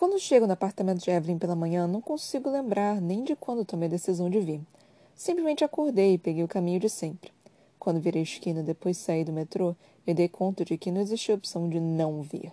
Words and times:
Quando 0.00 0.18
chego 0.18 0.46
no 0.46 0.54
apartamento 0.54 1.04
de 1.04 1.10
Evelyn 1.10 1.36
pela 1.36 1.54
manhã, 1.54 1.86
não 1.86 2.00
consigo 2.00 2.48
lembrar 2.48 3.02
nem 3.02 3.22
de 3.22 3.36
quando 3.36 3.66
tomei 3.66 3.86
a 3.86 3.90
decisão 3.90 4.30
de 4.30 4.40
vir. 4.40 4.62
Simplesmente 5.14 5.62
acordei 5.62 6.14
e 6.14 6.18
peguei 6.18 6.42
o 6.42 6.48
caminho 6.48 6.80
de 6.80 6.88
sempre. 6.88 7.30
Quando 7.78 8.00
virei 8.00 8.22
a 8.22 8.24
esquina 8.24 8.62
depois 8.62 8.96
saí 8.96 9.24
do 9.24 9.30
metrô, 9.30 9.76
me 10.06 10.14
dei 10.14 10.26
conta 10.26 10.64
de 10.64 10.78
que 10.78 10.90
não 10.90 11.02
existia 11.02 11.34
opção 11.34 11.68
de 11.68 11.78
não 11.78 12.22
vir. 12.22 12.50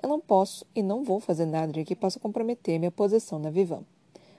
Eu 0.00 0.08
não 0.08 0.20
posso 0.20 0.64
e 0.72 0.84
não 0.84 1.02
vou 1.02 1.18
fazer 1.18 1.46
nada 1.46 1.72
de 1.72 1.84
que 1.84 1.96
possa 1.96 2.20
comprometer 2.20 2.78
minha 2.78 2.92
posição 2.92 3.40
na 3.40 3.50
Vivan. 3.50 3.82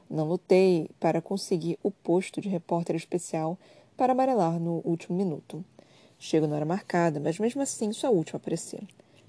Não 0.10 0.26
lutei 0.26 0.90
para 0.98 1.22
conseguir 1.22 1.78
o 1.84 1.92
posto 1.92 2.40
de 2.40 2.48
repórter 2.48 2.96
especial 2.96 3.58
para 3.98 4.14
amarelar 4.14 4.62
no 4.62 4.82
último 4.86 5.18
minuto. 5.18 5.62
Chego 6.18 6.48
na 6.48 6.56
hora 6.56 6.66
marcada, 6.66 7.20
mas 7.20 7.38
mesmo 7.38 7.62
assim 7.62 7.92
sou 7.92 8.08
a 8.08 8.14
última 8.14 8.38
a 8.38 8.40
aparecer. 8.40 8.88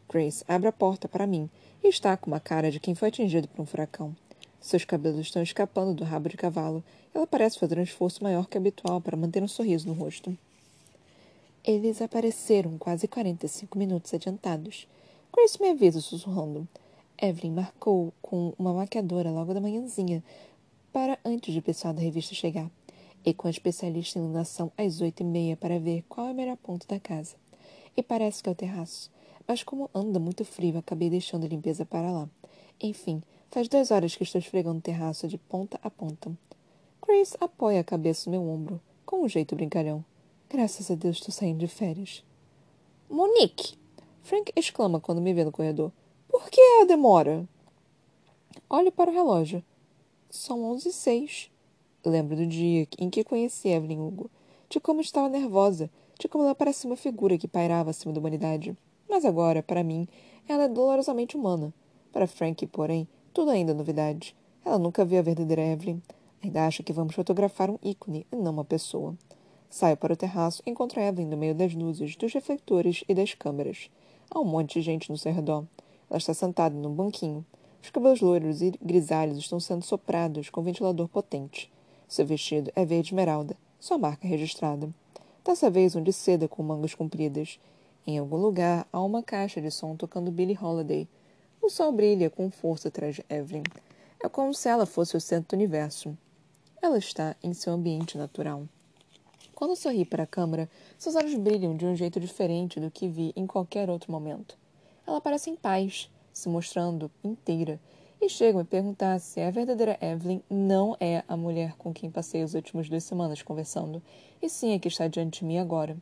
Grace 0.09 0.45
abre 0.46 0.68
a 0.68 0.73
porta 0.73 1.09
para 1.09 1.27
mim 1.27 1.50
e 1.82 1.89
está 1.89 2.16
com 2.16 2.30
uma 2.30 2.40
cara 2.40 2.71
de 2.71 2.80
quem 2.80 2.94
foi 2.94 3.08
atingido 3.08 3.49
por 3.49 3.62
um 3.62 3.67
furacão. 3.67 4.14
Seus 4.61 4.85
cabelos 4.85 5.21
estão 5.21 5.43
escapando 5.43 5.94
do 5.94 6.04
rabo 6.04 6.29
de 6.29 6.36
cavalo 6.36 6.82
ela 7.17 7.26
parece 7.26 7.58
fazer 7.58 7.79
um 7.79 7.82
esforço 7.82 8.22
maior 8.22 8.46
que 8.46 8.58
habitual 8.58 9.00
para 9.00 9.16
manter 9.16 9.43
um 9.43 9.49
sorriso 9.49 9.89
no 9.89 9.94
rosto. 9.94 10.36
Eles 11.64 12.03
apareceram 12.03 12.77
quase 12.77 13.08
45 13.08 13.79
minutos 13.79 14.13
adiantados. 14.13 14.86
Grace 15.35 15.61
me 15.61 15.71
avisa 15.71 16.00
sussurrando. 16.03 16.68
Evelyn 17.21 17.52
marcou 17.52 18.13
com 18.21 18.52
uma 18.58 18.75
maquiadora 18.75 19.30
logo 19.30 19.54
da 19.54 19.63
manhãzinha 19.63 20.22
para 20.93 21.18
antes 21.25 21.54
do 21.54 21.63
pessoal 21.63 21.94
da 21.94 22.02
revista 22.02 22.35
chegar 22.35 22.71
e 23.25 23.32
com 23.32 23.49
a 23.49 23.50
especialista 23.50 24.18
em 24.18 24.22
iluminação 24.22 24.71
às 24.77 25.00
oito 25.00 25.22
e 25.22 25.25
meia 25.25 25.57
para 25.57 25.80
ver 25.80 26.04
qual 26.08 26.29
é 26.29 26.32
o 26.32 26.35
melhor 26.35 26.58
ponto 26.58 26.86
da 26.86 27.00
casa. 27.00 27.35
E 27.96 28.02
parece 28.02 28.43
que 28.43 28.49
é 28.50 28.52
o 28.52 28.54
terraço. 28.54 29.11
Mas 29.46 29.63
como 29.63 29.91
anda 29.95 30.18
muito 30.18 30.45
frio, 30.45 30.79
acabei 30.79 31.09
deixando 31.09 31.45
a 31.45 31.49
limpeza 31.49 31.85
para 31.85 32.11
lá. 32.11 32.28
Enfim, 32.81 33.23
faz 33.50 33.69
duas 33.69 33.91
horas 33.91 34.17
que 34.17 34.22
estou 34.22 34.38
esfregando 34.38 34.78
o 34.78 34.83
terraço 34.83 35.28
de 35.28 35.38
ponta 35.38 35.78
a 35.83 35.91
ponta. 35.91 36.36
Grace 37.06 37.36
apoia 37.41 37.80
a 37.80 37.84
cabeça 37.84 38.28
no 38.28 38.38
meu 38.38 38.48
ombro, 38.48 38.80
com 39.05 39.22
um 39.22 39.28
jeito 39.28 39.55
brincalhão. 39.55 40.05
Graças 40.50 40.91
a 40.91 40.94
Deus 40.94 41.16
estou 41.16 41.33
saindo 41.33 41.61
de 41.61 41.69
férias. 41.69 42.25
Monique! 43.08 43.78
Frank 44.22 44.53
exclama 44.56 45.00
quando 45.00 45.20
me 45.20 45.33
vê 45.33 45.44
no 45.44 45.53
corredor. 45.53 45.92
Por 46.28 46.50
que 46.50 46.60
a 46.83 46.84
demora? 46.84 47.48
Olho 48.69 48.91
para 48.91 49.10
o 49.10 49.14
relógio. 49.14 49.62
São 50.28 50.64
onze 50.64 50.88
e 50.88 50.92
seis. 50.92 51.48
Lembro 52.05 52.36
do 52.36 52.47
dia 52.47 52.88
em 52.98 53.08
que 53.08 53.22
conheci 53.22 53.69
Evelyn 53.69 54.00
Hugo, 54.00 54.28
de 54.69 54.81
como 54.81 55.00
estava 55.00 55.28
nervosa, 55.28 55.88
de 56.19 56.28
como 56.28 56.44
ela 56.44 56.55
parecia 56.55 56.91
uma 56.91 56.97
figura 56.97 57.38
que 57.38 57.47
pairava 57.47 57.91
acima 57.91 58.12
da 58.12 58.19
humanidade. 58.19 58.77
Mas 59.08 59.24
agora, 59.24 59.62
para 59.62 59.84
mim, 59.84 60.06
ela 60.48 60.64
é 60.64 60.68
dolorosamente 60.68 61.36
humana. 61.36 61.72
Para 62.12 62.26
Frank, 62.26 62.66
porém, 62.66 63.08
tudo 63.32 63.50
ainda 63.50 63.72
é 63.72 63.74
novidade. 63.74 64.34
Ela 64.64 64.78
nunca 64.78 65.04
viu 65.04 65.18
a 65.18 65.22
verdadeira 65.22 65.62
Evelyn. 65.62 66.00
Ainda 66.42 66.66
acha 66.66 66.82
que 66.82 66.92
vamos 66.92 67.14
fotografar 67.14 67.70
um 67.70 67.78
ícone 67.82 68.26
e 68.32 68.36
não 68.36 68.52
uma 68.52 68.64
pessoa. 68.64 69.14
Saio 69.68 69.96
para 69.96 70.12
o 70.12 70.16
terraço 70.16 70.62
e 70.64 70.70
encontro 70.70 71.00
Evelyn 71.00 71.28
no 71.28 71.36
meio 71.36 71.54
das 71.54 71.74
luzes, 71.74 72.16
dos 72.16 72.32
refletores 72.32 73.04
e 73.08 73.14
das 73.14 73.34
câmeras. 73.34 73.90
Há 74.30 74.40
um 74.40 74.44
monte 74.44 74.74
de 74.74 74.82
gente 74.82 75.10
no 75.10 75.18
seu 75.18 75.32
redor. 75.32 75.64
Ela 76.08 76.18
está 76.18 76.32
sentada 76.32 76.74
num 76.74 76.94
banquinho. 76.94 77.44
Os 77.82 77.91
cabelos 77.91 78.20
loiros 78.20 78.62
e 78.62 78.72
grisalhos 78.82 79.38
estão 79.38 79.60
sendo 79.60 79.84
soprados 79.84 80.50
com 80.50 80.60
um 80.60 80.64
ventilador 80.64 81.08
potente. 81.08 81.70
Seu 82.08 82.24
vestido 82.24 82.70
é 82.74 82.84
verde 82.84 83.08
esmeralda, 83.08 83.56
sua 83.78 83.98
marca 83.98 84.26
registrada. 84.26 84.88
Dessa 85.44 85.70
vez 85.70 85.94
um 85.94 86.02
de 86.02 86.12
seda 86.12 86.48
com 86.48 86.62
mangas 86.62 86.94
compridas. 86.94 87.60
Em 88.06 88.18
algum 88.18 88.36
lugar 88.36 88.86
há 88.92 89.02
uma 89.02 89.20
caixa 89.20 89.60
de 89.60 89.68
som 89.68 89.96
tocando 89.96 90.30
Billie 90.30 90.56
Holiday. 90.56 91.08
O 91.60 91.68
sol 91.68 91.90
brilha 91.90 92.30
com 92.30 92.48
força 92.52 92.86
atrás 92.86 93.16
de 93.16 93.24
Evelyn. 93.28 93.64
É 94.22 94.28
como 94.28 94.54
se 94.54 94.68
ela 94.68 94.86
fosse 94.86 95.16
o 95.16 95.20
centro 95.20 95.56
do 95.56 95.60
universo. 95.60 96.16
Ela 96.80 96.98
está 96.98 97.34
em 97.42 97.52
seu 97.52 97.72
ambiente 97.72 98.16
natural. 98.16 98.62
Quando 99.56 99.75
sorri 99.75 100.04
para 100.04 100.22
a 100.22 100.26
câmera, 100.26 100.70
seus 100.97 101.16
olhos 101.16 101.34
brilham 101.34 101.76
de 101.76 101.84
um 101.84 101.97
jeito 101.97 102.20
diferente 102.20 102.78
do 102.78 102.92
que 102.92 103.08
vi 103.08 103.32
em 103.34 103.44
qualquer 103.44 103.91
outro 103.91 104.12
momento. 104.12 104.56
Ela 105.04 105.20
parece 105.20 105.50
em 105.50 105.56
paz, 105.56 106.08
se 106.32 106.48
mostrando 106.48 107.10
inteira, 107.25 107.81
e 108.20 108.28
chega 108.28 108.60
a 108.60 108.62
me 108.62 108.69
perguntar 108.69 109.19
se 109.19 109.41
a 109.41 109.50
verdadeira 109.50 109.98
Evelyn 110.00 110.42
não 110.48 110.97
é 111.00 111.25
a 111.26 111.36
mulher 111.36 111.75
com 111.76 111.92
quem 111.92 112.10
passei 112.10 112.42
as 112.42 112.54
últimas 112.54 112.88
duas 112.88 113.02
semanas 113.02 113.42
conversando, 113.42 114.00
e 114.41 114.48
sim 114.48 114.75
a 114.75 114.78
que 114.78 114.88
está 114.88 115.08
diante 115.08 115.41
de 115.41 115.44
mim 115.47 115.58
agora. 115.58 115.97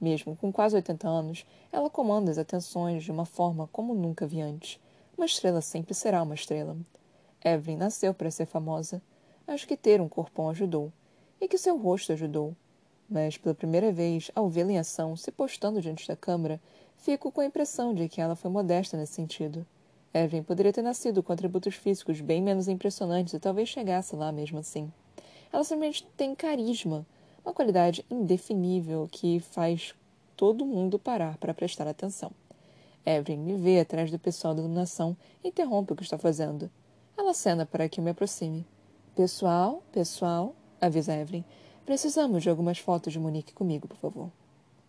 Mesmo 0.00 0.36
com 0.36 0.52
quase 0.52 0.76
80 0.76 1.08
anos, 1.08 1.46
ela 1.72 1.88
comanda 1.88 2.30
as 2.30 2.38
atenções 2.38 3.04
de 3.04 3.10
uma 3.10 3.24
forma 3.24 3.68
como 3.72 3.94
nunca 3.94 4.26
vi 4.26 4.40
antes. 4.40 4.80
Uma 5.16 5.26
estrela 5.26 5.60
sempre 5.60 5.94
será 5.94 6.22
uma 6.22 6.34
estrela. 6.34 6.76
Evelyn 7.44 7.76
nasceu 7.76 8.12
para 8.12 8.30
ser 8.30 8.46
famosa. 8.46 9.00
Acho 9.46 9.66
que 9.66 9.76
ter 9.76 10.00
um 10.00 10.08
corpão 10.08 10.50
ajudou. 10.50 10.92
E 11.40 11.46
que 11.46 11.58
seu 11.58 11.76
rosto 11.78 12.12
ajudou. 12.12 12.56
Mas, 13.08 13.36
pela 13.36 13.54
primeira 13.54 13.92
vez, 13.92 14.30
ao 14.34 14.48
vê-la 14.48 14.72
em 14.72 14.78
ação, 14.78 15.14
se 15.14 15.30
postando 15.30 15.80
diante 15.80 16.08
da 16.08 16.16
câmera, 16.16 16.60
fico 16.96 17.30
com 17.30 17.40
a 17.40 17.46
impressão 17.46 17.94
de 17.94 18.08
que 18.08 18.20
ela 18.20 18.34
foi 18.34 18.50
modesta 18.50 18.96
nesse 18.96 19.12
sentido. 19.12 19.66
Evelyn 20.12 20.42
poderia 20.42 20.72
ter 20.72 20.82
nascido 20.82 21.22
com 21.22 21.32
atributos 21.32 21.74
físicos 21.74 22.20
bem 22.20 22.40
menos 22.40 22.68
impressionantes 22.68 23.34
e 23.34 23.40
talvez 23.40 23.68
chegasse 23.68 24.16
lá 24.16 24.32
mesmo 24.32 24.58
assim. 24.58 24.90
Ela 25.52 25.64
simplesmente 25.64 26.06
tem 26.16 26.34
carisma, 26.34 27.04
uma 27.44 27.52
qualidade 27.52 28.04
indefinível 28.10 29.08
que 29.10 29.38
faz 29.38 29.94
todo 30.36 30.64
mundo 30.64 30.98
parar 30.98 31.36
para 31.36 31.54
prestar 31.54 31.86
atenção. 31.86 32.32
Evelyn 33.04 33.38
me 33.38 33.54
vê 33.54 33.80
atrás 33.80 34.10
do 34.10 34.18
pessoal 34.18 34.54
da 34.54 34.60
iluminação 34.60 35.16
e 35.42 35.48
interrompe 35.48 35.92
o 35.92 35.96
que 35.96 36.02
está 36.02 36.16
fazendo. 36.16 36.70
Ela 37.16 37.32
acena 37.32 37.66
para 37.66 37.88
que 37.88 38.00
eu 38.00 38.04
me 38.04 38.10
aproxime. 38.10 38.66
Pessoal, 39.14 39.82
pessoal, 39.92 40.54
avisa 40.80 41.14
Evelyn. 41.14 41.44
Precisamos 41.84 42.42
de 42.42 42.48
algumas 42.48 42.78
fotos 42.78 43.12
de 43.12 43.18
Monique 43.18 43.52
comigo, 43.52 43.86
por 43.86 43.98
favor. 43.98 44.30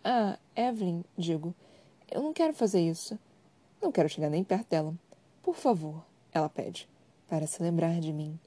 Ah, 0.03 0.39
Evelyn, 0.55 1.03
digo. 1.17 1.53
Eu 2.09 2.23
não 2.23 2.31
quero 2.31 2.53
fazer 2.53 2.79
isso. 2.79 3.19
Não 3.81 3.91
quero 3.91 4.07
chegar 4.07 4.29
nem 4.29 4.43
perto 4.43 4.69
dela. 4.69 4.93
Por 5.43 5.55
favor, 5.55 6.03
ela 6.31 6.47
pede, 6.47 6.87
para 7.27 7.45
se 7.45 7.61
lembrar 7.61 7.99
de 7.99 8.13
mim. 8.13 8.39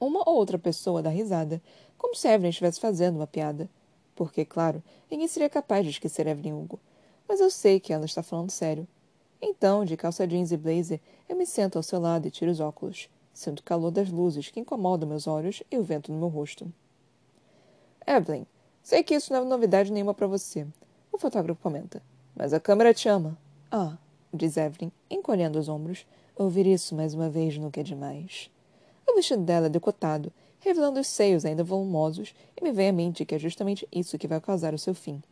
Uma 0.00 0.28
ou 0.28 0.36
outra 0.36 0.58
pessoa 0.58 1.02
dá 1.02 1.10
risada, 1.10 1.60
como 1.98 2.14
se 2.14 2.28
Evelyn 2.28 2.50
estivesse 2.50 2.80
fazendo 2.80 3.16
uma 3.16 3.26
piada. 3.26 3.68
Porque, 4.14 4.44
claro, 4.44 4.82
ninguém 5.10 5.28
seria 5.28 5.50
capaz 5.50 5.84
de 5.84 5.90
esquecer 5.90 6.26
Evelyn 6.26 6.54
Hugo. 6.54 6.80
Mas 7.28 7.40
eu 7.40 7.50
sei 7.50 7.78
que 7.78 7.92
ela 7.92 8.06
está 8.06 8.22
falando 8.22 8.50
sério. 8.50 8.88
Então, 9.42 9.84
de 9.84 9.96
calça 9.96 10.26
jeans 10.26 10.50
e 10.50 10.56
blazer, 10.56 11.00
eu 11.28 11.36
me 11.36 11.44
sento 11.44 11.76
ao 11.76 11.82
seu 11.82 12.00
lado 12.00 12.26
e 12.26 12.30
tiro 12.30 12.50
os 12.50 12.60
óculos. 12.60 13.08
Sinto 13.32 13.60
o 13.60 13.62
calor 13.62 13.90
das 13.90 14.10
luzes 14.10 14.50
que 14.50 14.58
incomodam 14.58 15.08
meus 15.08 15.26
olhos 15.26 15.62
e 15.70 15.76
o 15.76 15.82
vento 15.82 16.10
no 16.10 16.18
meu 16.18 16.28
rosto. 16.28 16.72
Evelyn, 18.06 18.46
sei 18.82 19.02
que 19.02 19.14
isso 19.14 19.32
não 19.32 19.42
é 19.42 19.44
novidade 19.44 19.92
nenhuma 19.92 20.14
para 20.14 20.26
você. 20.26 20.66
O 21.12 21.18
fotógrafo 21.18 21.60
comenta. 21.60 22.02
Mas 22.34 22.52
a 22.52 22.60
câmera 22.60 22.94
te 22.94 23.08
ama. 23.08 23.36
Ah, 23.70 23.96
diz 24.32 24.56
Evelyn, 24.56 24.90
encolhendo 25.10 25.58
os 25.58 25.68
ombros. 25.68 26.06
Ouvir 26.34 26.66
isso 26.66 26.94
mais 26.94 27.14
uma 27.14 27.28
vez 27.28 27.58
nunca 27.58 27.80
é 27.80 27.84
demais. 27.84 28.50
O 29.06 29.14
vestido 29.14 29.42
dela 29.42 29.66
é 29.66 29.70
decotado, 29.70 30.32
revelando 30.68 31.00
os 31.00 31.06
seios 31.06 31.46
ainda 31.46 31.64
volumosos, 31.64 32.34
e 32.54 32.62
me 32.62 32.70
vem 32.70 32.90
à 32.90 32.92
mente 32.92 33.24
que 33.24 33.34
é 33.34 33.38
justamente 33.38 33.88
isso 33.90 34.18
que 34.18 34.28
vai 34.28 34.38
causar 34.38 34.74
o 34.74 34.78
seu 34.78 34.94
fim. 34.94 35.22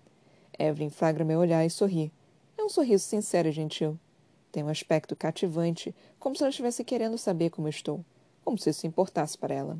Evelyn 0.58 0.88
flagra 0.88 1.26
meu 1.26 1.38
olhar 1.38 1.64
e 1.64 1.68
sorri. 1.68 2.10
É 2.56 2.64
um 2.64 2.70
sorriso 2.70 3.04
sincero 3.04 3.46
e 3.48 3.52
gentil. 3.52 3.98
Tem 4.50 4.64
um 4.64 4.68
aspecto 4.70 5.14
cativante, 5.14 5.94
como 6.18 6.34
se 6.34 6.42
ela 6.42 6.48
estivesse 6.48 6.82
querendo 6.82 7.18
saber 7.18 7.50
como 7.50 7.68
estou, 7.68 8.02
como 8.42 8.56
se 8.56 8.70
isso 8.70 8.86
importasse 8.86 9.36
para 9.36 9.54
ela. 9.54 9.78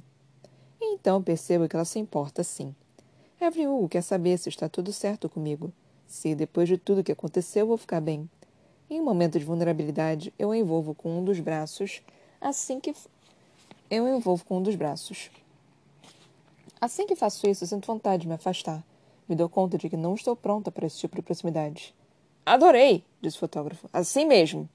E 0.78 0.93
então 0.93 1.22
percebo 1.22 1.66
que 1.66 1.75
ela 1.75 1.87
se 1.87 1.99
importa 1.99 2.45
sim. 2.45 2.75
Evelyn 3.41 3.69
Hugo 3.69 3.89
quer 3.89 4.03
saber 4.03 4.37
se 4.37 4.50
está 4.50 4.69
tudo 4.69 4.93
certo 4.93 5.27
comigo, 5.27 5.72
se, 6.06 6.34
depois 6.34 6.69
de 6.69 6.77
tudo 6.77 7.03
que 7.03 7.12
aconteceu, 7.12 7.66
vou 7.66 7.78
ficar 7.78 8.03
bem. 8.03 8.28
Em 8.91 9.00
um 9.00 9.05
momento 9.05 9.39
de 9.39 9.45
vulnerabilidade, 9.47 10.34
eu 10.39 10.51
a 10.51 10.57
envolvo 10.57 10.95
com 10.95 11.19
um 11.19 11.25
dos 11.25 11.41
braços, 11.41 12.03
assim 12.42 12.78
que 12.78 12.95
eu 13.91 14.07
envolvo 14.07 14.45
com 14.45 14.59
um 14.59 14.63
dos 14.63 14.75
braços. 14.75 15.31
Assim 16.86 17.04
que 17.04 17.16
faço 17.16 17.48
isso, 17.48 17.66
sinto 17.66 17.84
vontade 17.84 18.22
de 18.22 18.28
me 18.28 18.34
afastar. 18.34 18.80
Me 19.28 19.34
dou 19.34 19.48
conta 19.48 19.77
de 19.77 19.91
que 19.91 19.97
não 19.97 20.15
estou 20.15 20.36
pronta 20.36 20.71
para 20.71 20.86
esse 20.86 21.00
tipo 21.00 21.16
de 21.16 21.22
proximidade. 21.22 21.92
Adorei, 22.47 23.03
diz 23.21 23.34
o 23.34 23.41
fotógrafo. 23.41 23.91
Assim 23.92 24.24
mesmo. 24.24 24.68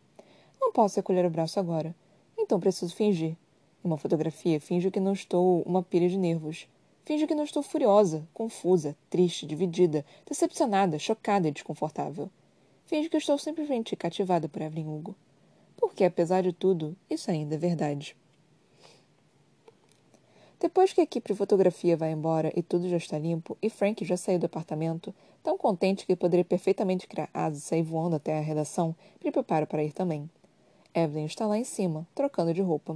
Não 0.60 0.74
posso 0.74 0.98
recolher 0.98 1.26
o 1.26 1.30
braço 1.30 1.58
agora. 1.58 1.96
Então 2.38 2.60
preciso 2.60 2.94
fingir. 2.94 3.30
Em 3.30 3.38
uma 3.88 3.98
fotografia, 3.98 4.60
finjo 4.60 4.92
que 4.92 5.00
não 5.00 5.14
estou 5.14 5.62
uma 5.62 5.82
pilha 5.82 6.10
de 6.10 6.18
nervos. 6.18 6.68
Finjo 7.06 7.26
que 7.26 7.34
não 7.34 7.46
estou 7.46 7.64
furiosa, 7.64 8.28
confusa, 8.34 8.94
triste, 9.10 9.46
dividida, 9.46 10.04
decepcionada, 10.28 11.00
chocada 11.00 11.48
e 11.48 11.52
desconfortável. 11.52 12.30
Finge 12.88 13.08
que 13.08 13.16
estou 13.16 13.38
simplesmente 13.38 13.96
cativada 13.96 14.50
por 14.50 14.62
Evelyn 14.62 14.86
Hugo. 14.86 15.16
Porque, 15.78 16.04
apesar 16.04 16.44
de 16.44 16.52
tudo, 16.52 16.94
isso 17.10 17.32
ainda 17.32 17.56
é 17.56 17.58
verdade. 17.58 18.18
Depois 20.62 20.94
que 20.94 21.02
a 21.02 21.04
equipe 21.04 21.34
de 21.34 21.36
fotografia 21.36 21.98
vai 21.98 22.12
embora 22.12 22.54
e 22.56 22.62
tudo 22.62 22.88
já 22.88 22.98
está 22.98 23.18
limpo, 23.18 23.58
e 23.64 23.68
Frank 23.68 24.06
já 24.06 24.16
saiu 24.16 24.38
do 24.38 24.46
apartamento, 24.46 25.12
tão 25.42 25.58
contente 25.58 26.06
que 26.06 26.16
poderia 26.16 26.46
perfeitamente 26.46 27.08
criar 27.08 27.32
asas 27.34 27.64
e 27.64 27.66
sair 27.66 27.82
voando 27.82 28.18
até 28.18 28.38
a 28.38 28.42
redação, 28.42 28.96
me 29.26 29.32
preparo 29.32 29.66
para 29.66 29.84
ir 29.84 29.92
também. 29.92 30.30
Evelyn 30.94 31.26
está 31.26 31.48
lá 31.48 31.58
em 31.58 31.64
cima, 31.64 32.08
trocando 32.14 32.54
de 32.54 32.62
roupa. 32.62 32.96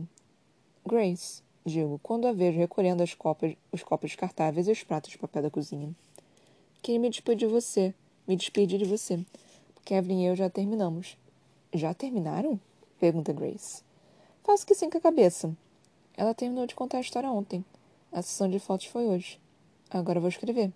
Grace, 0.85 1.41
digo, 1.65 1.99
quando 2.03 2.27
a 2.27 2.31
vejo 2.31 2.59
recolhendo 2.59 3.01
as 3.01 3.15
copas, 3.15 3.55
os 3.71 3.81
copos 3.81 4.11
descartáveis 4.11 4.67
e 4.67 4.71
os 4.71 4.83
pratos 4.83 5.09
de 5.09 5.17
papel 5.17 5.41
da 5.41 5.49
cozinha. 5.49 5.89
Queria 6.83 6.99
me 6.99 7.09
despedir 7.09 7.47
de 7.47 7.53
você. 7.53 7.95
Me 8.27 8.35
despedir 8.35 8.77
de 8.77 8.85
você. 8.85 9.19
Porque 9.73 9.95
Evelyn 9.95 10.21
e 10.21 10.25
eu 10.27 10.35
já 10.35 10.51
terminamos. 10.51 11.17
Já 11.73 11.95
terminaram? 11.95 12.59
Pergunta 12.99 13.33
Grace. 13.33 13.81
Faço 14.43 14.67
que 14.67 14.75
sim 14.75 14.87
com 14.87 14.99
a 14.99 15.01
cabeça. 15.01 15.51
Ela 16.17 16.33
terminou 16.33 16.65
de 16.65 16.75
contar 16.75 16.97
a 16.97 17.01
história 17.01 17.29
ontem. 17.29 17.63
A 18.11 18.21
sessão 18.21 18.49
de 18.49 18.59
fotos 18.59 18.87
foi 18.87 19.05
hoje. 19.05 19.39
Agora 19.89 20.19
vou 20.19 20.29
escrever. 20.29 20.71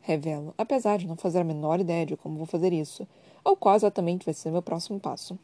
Revelo, 0.00 0.54
apesar 0.56 0.98
de 0.98 1.06
não 1.06 1.16
fazer 1.16 1.40
a 1.40 1.44
menor 1.44 1.80
ideia 1.80 2.06
de 2.06 2.16
como 2.16 2.38
vou 2.38 2.46
fazer 2.46 2.72
isso, 2.72 3.06
ou 3.44 3.56
qual 3.56 3.76
exatamente 3.76 4.24
vai 4.24 4.32
ser 4.32 4.50
meu 4.50 4.62
próximo 4.62 4.98
passo. 4.98 5.38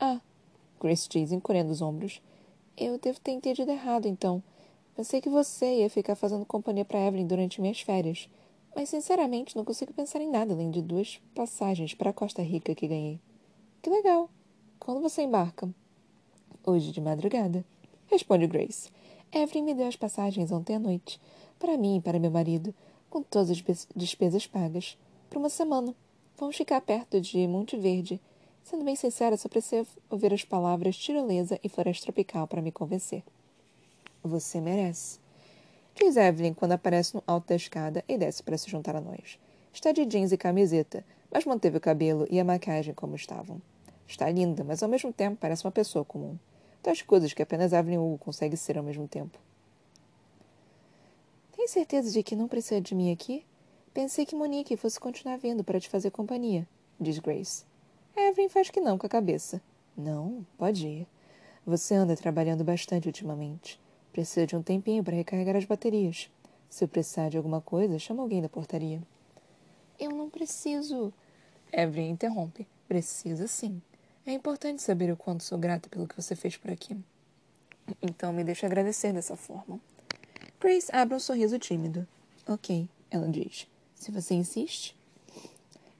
Ah, 0.00 0.20
Grace 0.80 1.08
diz, 1.08 1.30
encolhendo 1.30 1.70
os 1.70 1.82
ombros. 1.82 2.22
Eu 2.76 2.98
devo 2.98 3.20
ter 3.20 3.32
entendido 3.32 3.70
errado, 3.70 4.06
então. 4.06 4.42
Pensei 4.96 5.20
que 5.20 5.28
você 5.28 5.80
ia 5.80 5.90
ficar 5.90 6.14
fazendo 6.16 6.46
companhia 6.46 6.84
para 6.84 7.06
Evelyn 7.06 7.26
durante 7.26 7.60
minhas 7.60 7.80
férias. 7.82 8.28
Mas, 8.74 8.88
sinceramente, 8.88 9.54
não 9.56 9.64
consigo 9.64 9.92
pensar 9.92 10.20
em 10.20 10.30
nada 10.30 10.54
além 10.54 10.70
de 10.70 10.80
duas 10.80 11.20
passagens 11.34 11.92
para 11.94 12.12
Costa 12.12 12.42
Rica 12.42 12.74
que 12.74 12.88
ganhei. 12.88 13.20
Que 13.82 13.90
legal. 13.90 14.30
Quando 14.78 15.00
você 15.00 15.22
embarca? 15.22 15.68
Hoje 16.64 16.92
de 16.92 17.00
madrugada. 17.00 17.64
Responde 18.10 18.46
Grace. 18.46 18.90
Evelyn 19.32 19.62
me 19.62 19.74
deu 19.74 19.86
as 19.86 19.96
passagens 19.96 20.50
ontem 20.50 20.76
à 20.76 20.78
noite. 20.78 21.20
Para 21.58 21.76
mim 21.76 21.96
e 21.96 22.00
para 22.00 22.18
meu 22.18 22.30
marido. 22.30 22.74
Com 23.08 23.22
todas 23.22 23.50
as 23.50 23.86
despesas 23.94 24.46
pagas. 24.46 24.98
Por 25.28 25.38
uma 25.38 25.48
semana. 25.48 25.94
Vamos 26.36 26.56
ficar 26.56 26.80
perto 26.80 27.20
de 27.20 27.46
Monte 27.46 27.76
Verde 27.76 28.20
Sendo 28.70 28.84
bem 28.84 28.94
sincera, 28.94 29.36
só 29.36 29.48
precisei 29.48 29.84
ouvir 30.08 30.32
as 30.32 30.44
palavras 30.44 30.96
tirolesa 30.96 31.58
e 31.62 31.68
floresta 31.68 32.04
tropical 32.04 32.46
para 32.46 32.62
me 32.62 32.70
convencer. 32.70 33.24
Você 34.22 34.60
merece. 34.60 35.18
Diz 35.94 36.16
Evelyn 36.16 36.54
quando 36.54 36.72
aparece 36.72 37.14
no 37.14 37.22
alto 37.26 37.48
da 37.48 37.56
escada 37.56 38.04
e 38.08 38.16
desce 38.16 38.42
para 38.42 38.56
se 38.56 38.70
juntar 38.70 38.94
a 38.94 39.00
nós. 39.00 39.38
Está 39.72 39.92
de 39.92 40.06
jeans 40.06 40.30
e 40.30 40.36
camiseta, 40.36 41.04
mas 41.32 41.44
manteve 41.44 41.78
o 41.78 41.80
cabelo 41.80 42.26
e 42.30 42.38
a 42.38 42.44
maquiagem 42.44 42.94
como 42.94 43.16
estavam. 43.16 43.60
Está 44.06 44.30
linda, 44.30 44.62
mas 44.62 44.82
ao 44.82 44.88
mesmo 44.88 45.12
tempo 45.12 45.38
parece 45.40 45.64
uma 45.64 45.72
pessoa 45.72 46.04
comum. 46.04 46.38
Das 46.82 47.02
coisas 47.02 47.32
que 47.32 47.42
apenas 47.42 47.72
Evelyn 47.72 47.98
Hugo 47.98 48.18
consegue 48.18 48.56
ser 48.56 48.78
ao 48.78 48.84
mesmo 48.84 49.06
tempo. 49.06 49.38
Tem 51.52 51.68
certeza 51.68 52.10
de 52.10 52.22
que 52.22 52.34
não 52.34 52.48
precisa 52.48 52.80
de 52.80 52.94
mim 52.94 53.12
aqui? 53.12 53.44
Pensei 53.92 54.24
que 54.24 54.34
Monique 54.34 54.76
fosse 54.76 54.98
continuar 54.98 55.36
vindo 55.36 55.62
para 55.62 55.80
te 55.80 55.88
fazer 55.88 56.10
companhia, 56.10 56.66
diz 56.98 57.18
Grace. 57.18 57.64
Evelyn 58.16 58.48
faz 58.48 58.70
que 58.70 58.80
não 58.80 58.96
com 58.96 59.06
a 59.06 59.10
cabeça. 59.10 59.60
Não, 59.96 60.46
pode 60.56 60.86
ir. 60.86 61.06
Você 61.66 61.94
anda 61.94 62.16
trabalhando 62.16 62.64
bastante 62.64 63.06
ultimamente. 63.06 63.78
Precisa 64.12 64.46
de 64.46 64.56
um 64.56 64.62
tempinho 64.62 65.04
para 65.04 65.14
recarregar 65.14 65.56
as 65.56 65.64
baterias. 65.64 66.30
Se 66.68 66.86
precisar 66.86 67.28
de 67.28 67.36
alguma 67.36 67.60
coisa, 67.60 67.98
chama 67.98 68.22
alguém 68.22 68.40
da 68.40 68.48
portaria. 68.48 69.02
Eu 69.98 70.10
não 70.12 70.30
preciso. 70.30 71.12
Evelyn 71.72 72.10
interrompe. 72.10 72.66
Precisa 72.88 73.46
sim. 73.46 73.82
É 74.26 74.32
importante 74.32 74.82
saber 74.82 75.10
o 75.10 75.16
quanto 75.16 75.42
sou 75.42 75.58
grata 75.58 75.88
pelo 75.88 76.06
que 76.06 76.16
você 76.16 76.36
fez 76.36 76.56
por 76.56 76.70
aqui. 76.70 76.96
Então 78.02 78.32
me 78.32 78.44
deixe 78.44 78.66
agradecer 78.66 79.12
dessa 79.12 79.36
forma. 79.36 79.80
Grace 80.60 80.90
abre 80.92 81.14
um 81.14 81.20
sorriso 81.20 81.58
tímido. 81.58 82.06
Ok, 82.46 82.88
ela 83.10 83.28
diz. 83.28 83.66
Se 83.94 84.10
você 84.10 84.34
insiste. 84.34 84.94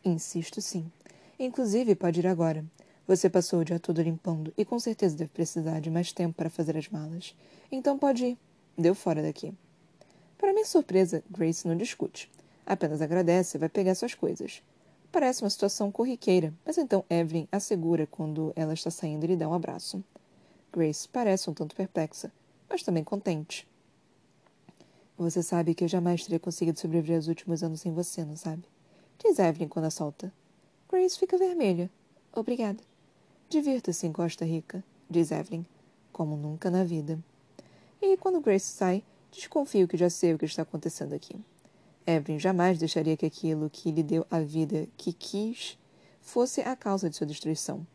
Insisto 0.05 0.61
sim. 0.61 0.91
Inclusive, 1.39 1.95
pode 1.95 2.21
ir 2.21 2.27
agora. 2.27 2.65
Você 3.07 3.29
passou 3.29 3.61
o 3.61 3.65
dia 3.65 3.81
todo 3.81 4.03
limpando 4.03 4.53
e 4.57 4.65
com 4.65 4.79
certeza 4.79 5.17
deve 5.17 5.31
precisar 5.31 5.81
de 5.81 5.91
mais 5.91 6.13
tempo 6.13 6.35
para 6.35 6.51
fazer 6.51 6.77
as 6.77 6.89
malas. 6.89 7.35
Então 7.73 7.99
pode 7.99 8.25
ir. 8.25 8.39
Deu 8.77 8.95
fora 8.95 9.23
daqui. 9.23 9.53
Para 10.39 10.53
minha 10.53 10.65
surpresa, 10.65 11.25
Grace 11.29 11.67
não 11.67 11.77
discute. 11.77 12.31
Apenas 12.65 13.03
agradece 13.03 13.57
e 13.57 13.61
vai 13.61 13.69
pegar 13.69 13.95
suas 13.95 14.15
coisas. 14.15 14.63
Parece 15.13 15.43
uma 15.43 15.51
situação 15.51 15.91
corriqueira, 15.91 16.55
mas 16.65 16.79
então 16.79 17.05
Evelyn 17.11 17.49
assegura 17.51 18.07
quando 18.07 18.53
ela 18.55 18.75
está 18.75 18.91
saindo 18.91 19.25
e 19.25 19.29
lhe 19.29 19.37
dá 19.37 19.49
um 19.49 19.55
abraço. 19.55 20.05
Grace 20.73 21.09
parece 21.09 21.51
um 21.51 21.55
tanto 21.55 21.75
perplexa, 21.75 22.33
mas 22.69 22.85
também 22.85 23.03
contente. 23.03 23.69
Você 25.19 25.43
sabe 25.43 25.75
que 25.75 25.83
eu 25.83 25.89
jamais 25.89 26.23
teria 26.23 26.39
conseguido 26.39 26.79
sobreviver 26.79 27.17
aos 27.17 27.27
últimos 27.27 27.63
anos 27.63 27.81
sem 27.81 27.93
você, 27.93 28.25
não 28.25 28.37
sabe? 28.37 28.63
Diz 29.19 29.39
Evelyn 29.39 29.69
quando 29.69 29.87
a 29.87 29.91
solta. 29.91 30.33
Grace 30.89 31.19
fica 31.19 31.37
vermelha. 31.37 31.91
Obrigada. 32.33 32.83
Divirta-se 33.49 34.07
em 34.07 34.13
Costa 34.13 34.45
Rica, 34.45 34.83
diz 35.11 35.33
Evelyn, 35.33 35.67
como 36.13 36.37
nunca 36.37 36.71
na 36.71 36.85
vida. 36.85 37.19
E 38.01 38.17
quando 38.17 38.41
Grace 38.41 38.73
sai, 38.73 39.03
desconfio 39.33 39.89
que 39.89 39.97
já 39.97 40.09
sei 40.09 40.35
o 40.35 40.39
que 40.39 40.45
está 40.45 40.63
acontecendo 40.63 41.15
aqui. 41.15 41.45
Evelyn 42.07 42.39
jamais 42.39 42.79
deixaria 42.79 43.17
que 43.17 43.27
aquilo 43.27 43.71
que 43.71 43.91
lhe 43.91 44.03
deu 44.03 44.27
a 44.31 44.41
vida 44.41 44.89
que 44.97 45.13
quis 45.13 45.79
fosse 46.21 46.61
a 46.61 46.75
causa 46.75 47.09
de 47.09 47.17
sua 47.17 47.27
destruição. 47.27 47.87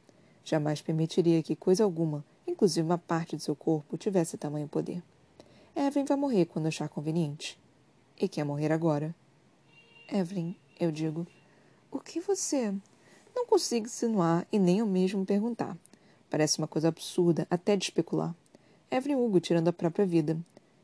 Jamais 0.44 0.82
permitiria 0.82 1.42
que 1.42 1.56
coisa 1.56 1.84
alguma, 1.84 2.24
inclusive 2.48 2.86
uma 2.86 2.98
parte 2.98 3.36
de 3.36 3.44
seu 3.44 3.56
corpo, 3.56 3.98
tivesse 3.98 4.38
tamanho 4.38 4.68
poder. 4.68 5.02
Evelyn 5.76 6.06
vai 6.06 6.18
morrer 6.18 6.46
quando 6.46 6.68
achar 6.68 6.88
conveniente. 6.88 7.60
E 8.20 8.28
quer 8.28 8.46
morrer 8.46 8.72
agora. 8.72 9.14
Evelyn, 10.08 10.56
eu 10.80 10.92
digo, 10.92 11.28
o 11.92 12.00
que 12.00 12.20
você. 12.20 12.74
Não 13.36 13.46
consigo 13.46 13.86
insinuar 13.86 14.48
e 14.52 14.58
nem 14.58 14.80
eu 14.80 14.86
mesmo 14.86 15.26
perguntar. 15.26 15.78
Parece 16.30 16.58
uma 16.58 16.68
coisa 16.68 16.88
absurda, 16.88 17.46
até 17.50 17.76
de 17.76 17.86
especular. 17.86 18.34
Evelyn 18.90 19.16
Hugo 19.16 19.40
tirando 19.40 19.68
a 19.68 19.74
própria 19.74 20.06
vida. 20.06 20.38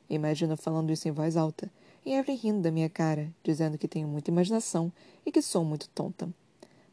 Imagino 0.10 0.58
falando 0.58 0.92
isso 0.92 1.08
em 1.08 1.12
voz 1.12 1.38
alta, 1.38 1.72
e 2.06 2.14
Evelyn 2.14 2.38
rindo 2.38 2.62
da 2.62 2.72
minha 2.72 2.90
cara, 2.90 3.34
dizendo 3.44 3.78
que 3.78 3.88
tenho 3.88 4.08
muita 4.08 4.32
imaginação 4.32 4.92
e 5.26 5.32
que 5.32 5.42
sou 5.42 5.64
muito 5.64 5.90
tonta. 5.90 6.30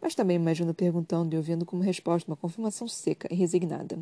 Mas 0.01 0.15
também 0.15 0.37
imagino 0.37 0.73
perguntando 0.75 1.35
e 1.35 1.37
ouvindo 1.37 1.67
como 1.67 1.83
resposta 1.83 2.31
uma 2.31 2.37
confirmação 2.37 2.87
seca 2.87 3.29
e 3.31 3.35
resignada. 3.35 3.99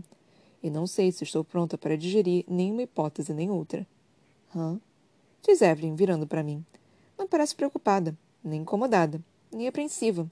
E 0.63 0.71
não 0.71 0.87
sei 0.87 1.13
se 1.13 1.25
estou 1.25 1.45
pronta 1.45 1.79
para 1.79 1.97
digerir 1.97 2.45
nenhuma 2.49 2.83
hipótese 2.83 3.33
nem 3.33 3.51
outra. 3.51 3.87
Hã? 4.55 4.81
Diz 5.43 5.63
Evelyn, 5.63 5.95
virando 5.95 6.27
para 6.27 6.43
mim. 6.43 6.65
Não 7.17 7.27
parece 7.27 7.55
preocupada, 7.55 8.17
nem 8.43 8.63
incomodada 8.63 9.23
nem 9.53 9.69
apreensiva, 9.69 10.31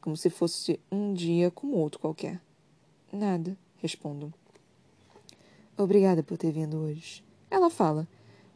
como 0.00 0.16
se 0.16 0.30
fosse 0.30 0.78
um 0.90 1.12
dia 1.14 1.50
como 1.50 1.76
outro 1.76 1.98
qualquer. 1.98 2.40
Nada, 3.12 3.56
respondo. 3.78 4.32
Obrigada 5.76 6.22
por 6.22 6.36
ter 6.36 6.52
vindo 6.52 6.76
hoje. 6.78 7.24
Ela 7.50 7.70
fala. 7.70 8.06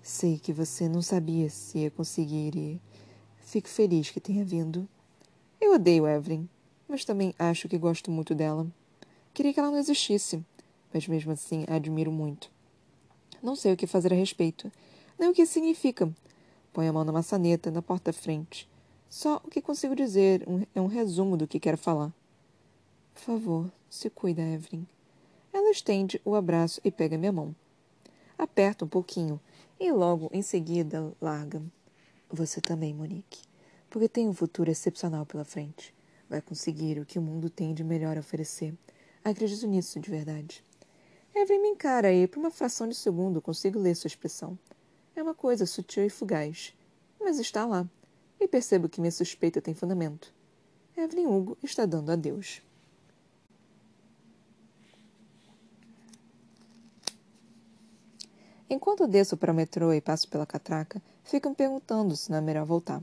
Sei 0.03 0.39
que 0.39 0.53
você 0.53 0.89
não 0.89 1.03
sabia 1.03 1.51
se 1.51 1.81
ia 1.81 1.91
conseguir 1.91 2.57
e 2.57 2.81
fico 3.39 3.69
feliz 3.69 4.11
que 4.11 4.19
tenha 4.19 4.45
vindo. 4.45 4.89
Eu 5.61 5.75
odeio 5.75 6.09
Evelyn, 6.09 6.49
mas 6.89 7.05
também 7.05 7.35
acho 7.39 7.69
que 7.69 7.77
gosto 7.77 8.11
muito 8.11 8.35
dela. 8.35 8.67
Queria 9.35 9.53
que 9.53 9.61
ela 9.61 9.71
não 9.71 9.79
existisse, 9.79 10.43
mas 10.93 11.07
mesmo 11.07 11.33
assim 11.33 11.65
a 11.69 11.75
admiro 11.75 12.11
muito. 12.11 12.51
Não 13.43 13.55
sei 13.55 13.75
o 13.75 13.77
que 13.77 13.87
fazer 13.87 14.13
a 14.13 14.17
respeito, 14.17 14.73
nem 15.19 15.29
o 15.29 15.35
que 15.35 15.45
significa. 15.45 16.11
Põe 16.73 16.89
a 16.89 16.93
mão 16.93 17.05
na 17.05 17.13
maçaneta, 17.13 17.71
na 17.71 17.83
porta 17.83 18.13
frente. 18.13 18.69
Só 19.09 19.37
o 19.45 19.51
que 19.51 19.61
consigo 19.61 19.95
dizer 19.95 20.43
um, 20.49 20.65
é 20.75 20.81
um 20.81 20.87
resumo 20.87 21.37
do 21.37 21.47
que 21.47 21.61
quero 21.61 21.77
falar. 21.77 22.13
Por 23.15 23.21
favor, 23.21 23.71
se 23.91 24.09
cuida, 24.09 24.41
Evelyn. 24.41 24.87
Ela 25.53 25.71
estende 25.71 26.21
o 26.25 26.35
abraço 26.35 26.81
e 26.83 26.91
pega 26.91 27.19
minha 27.19 27.33
mão. 27.33 27.55
Aperta 28.39 28.85
um 28.85 28.89
pouquinho 28.89 29.39
e 29.81 29.91
logo 29.91 30.29
em 30.31 30.43
seguida 30.43 31.11
larga. 31.19 31.63
Você 32.29 32.61
também, 32.61 32.93
Monique, 32.93 33.43
porque 33.89 34.09
tem 34.09 34.29
um 34.29 34.35
futuro 34.35 34.71
excepcional 34.71 35.25
pela 35.25 35.45
frente. 35.45 35.95
Vai 36.29 36.43
conseguir 36.43 37.01
o 37.01 37.07
que 37.07 37.19
o 37.19 37.23
mundo 37.23 37.49
tem 37.49 37.73
de 37.73 37.83
melhor 37.83 38.19
a 38.19 38.21
oferecer. 38.21 38.75
Acredito 39.25 39.67
nisso 39.67 39.99
de 39.99 40.11
verdade. 40.11 40.63
Evelyn 41.35 41.63
me 41.63 41.69
encara 41.69 42.13
e, 42.13 42.27
por 42.29 42.41
uma 42.41 42.51
fração 42.51 42.87
de 42.87 42.95
segundo, 42.95 43.41
consigo 43.41 43.79
ler 43.79 43.97
sua 43.97 44.09
expressão. 44.09 44.59
É 45.17 45.23
uma 45.23 45.35
coisa 45.35 45.65
sutil 45.65 46.05
e 46.05 46.11
fugaz, 46.11 46.75
mas 47.19 47.39
está 47.39 47.65
lá 47.65 47.89
e 48.39 48.47
percebo 48.47 48.89
que 48.89 49.01
minha 49.01 49.11
suspeita 49.11 49.63
tem 49.63 49.75
fundamento. 49.75 50.33
Evelyn 50.97 51.27
Hugo 51.27 51.57
está 51.63 51.87
dando 51.87 52.13
adeus. 52.13 52.63
Enquanto 58.73 59.09
desço 59.09 59.37
para 59.37 59.51
o 59.51 59.55
metrô 59.55 59.93
e 59.93 60.01
passo 60.01 60.29
pela 60.29 60.47
catraca, 60.47 61.03
fico 61.25 61.49
me 61.49 61.57
perguntando 61.57 62.17
se 62.17 62.31
não 62.31 62.39
é 62.39 62.41
melhor 62.41 62.65
voltar. 62.65 63.03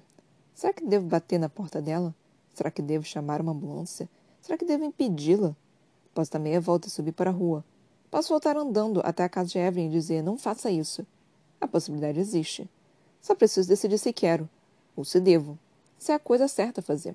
Será 0.56 0.72
que 0.72 0.86
devo 0.86 1.06
bater 1.08 1.38
na 1.38 1.50
porta 1.50 1.82
dela? 1.82 2.16
Será 2.54 2.72
que 2.72 2.82
devo 2.82 3.04
chamar 3.04 3.42
uma 3.42 3.52
ambulância? 3.52 4.08
Será 4.42 4.58
que 4.58 4.64
devo 4.64 4.86
impedi-la? 4.86 5.54
Posso 6.14 6.32
dar 6.32 6.40
meia 6.40 6.62
volta 6.62 6.88
e 6.88 6.90
subir 6.90 7.12
para 7.12 7.32
a 7.32 7.34
rua. 7.34 7.66
Posso 8.10 8.30
voltar 8.30 8.56
andando 8.56 9.02
até 9.04 9.26
a 9.26 9.30
casa 9.30 9.50
de 9.50 9.60
Evelyn 9.60 9.88
e 9.88 9.92
dizer: 9.92 10.24
não 10.24 10.38
faça 10.38 10.72
isso. 10.72 11.06
A 11.60 11.68
possibilidade 11.68 12.18
existe. 12.18 12.70
Só 13.22 13.36
preciso 13.36 13.68
decidir 13.68 13.98
se 13.98 14.14
quero, 14.14 14.50
ou 14.96 15.04
se 15.04 15.20
devo, 15.20 15.60
se 15.98 16.14
é 16.14 16.16
a 16.16 16.20
coisa 16.20 16.48
certa 16.48 16.80
a 16.80 16.84
fazer. 16.84 17.14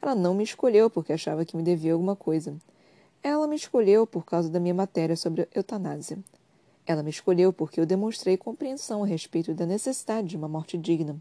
Ela 0.00 0.14
não 0.14 0.32
me 0.32 0.44
escolheu 0.44 0.88
porque 0.88 1.12
achava 1.12 1.44
que 1.44 1.56
me 1.56 1.62
devia 1.64 1.92
alguma 1.92 2.14
coisa. 2.14 2.54
Ela 3.20 3.48
me 3.48 3.56
escolheu 3.56 4.06
por 4.06 4.24
causa 4.24 4.48
da 4.48 4.60
minha 4.60 4.74
matéria 4.74 5.16
sobre 5.16 5.48
eutanásia. 5.52 6.18
Ela 6.86 7.02
me 7.02 7.10
escolheu 7.10 7.52
porque 7.52 7.80
eu 7.80 7.86
demonstrei 7.86 8.36
compreensão 8.36 9.02
a 9.02 9.06
respeito 9.06 9.54
da 9.54 9.64
necessidade 9.64 10.28
de 10.28 10.36
uma 10.36 10.48
morte 10.48 10.76
digna. 10.76 11.16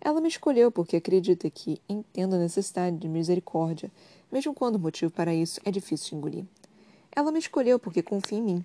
Ela 0.00 0.20
me 0.20 0.28
escolheu 0.28 0.70
porque 0.70 0.96
acredita 0.96 1.48
que 1.50 1.80
entendo 1.88 2.36
a 2.36 2.38
necessidade 2.38 2.96
de 2.96 3.08
misericórdia, 3.08 3.90
mesmo 4.30 4.54
quando 4.54 4.76
o 4.76 4.78
motivo 4.78 5.10
para 5.10 5.34
isso 5.34 5.60
é 5.64 5.70
difícil 5.70 6.10
de 6.10 6.16
engolir. 6.16 6.44
Ela 7.14 7.30
me 7.30 7.38
escolheu 7.38 7.78
porque 7.78 8.02
confia 8.02 8.38
em 8.38 8.42
mim. 8.42 8.64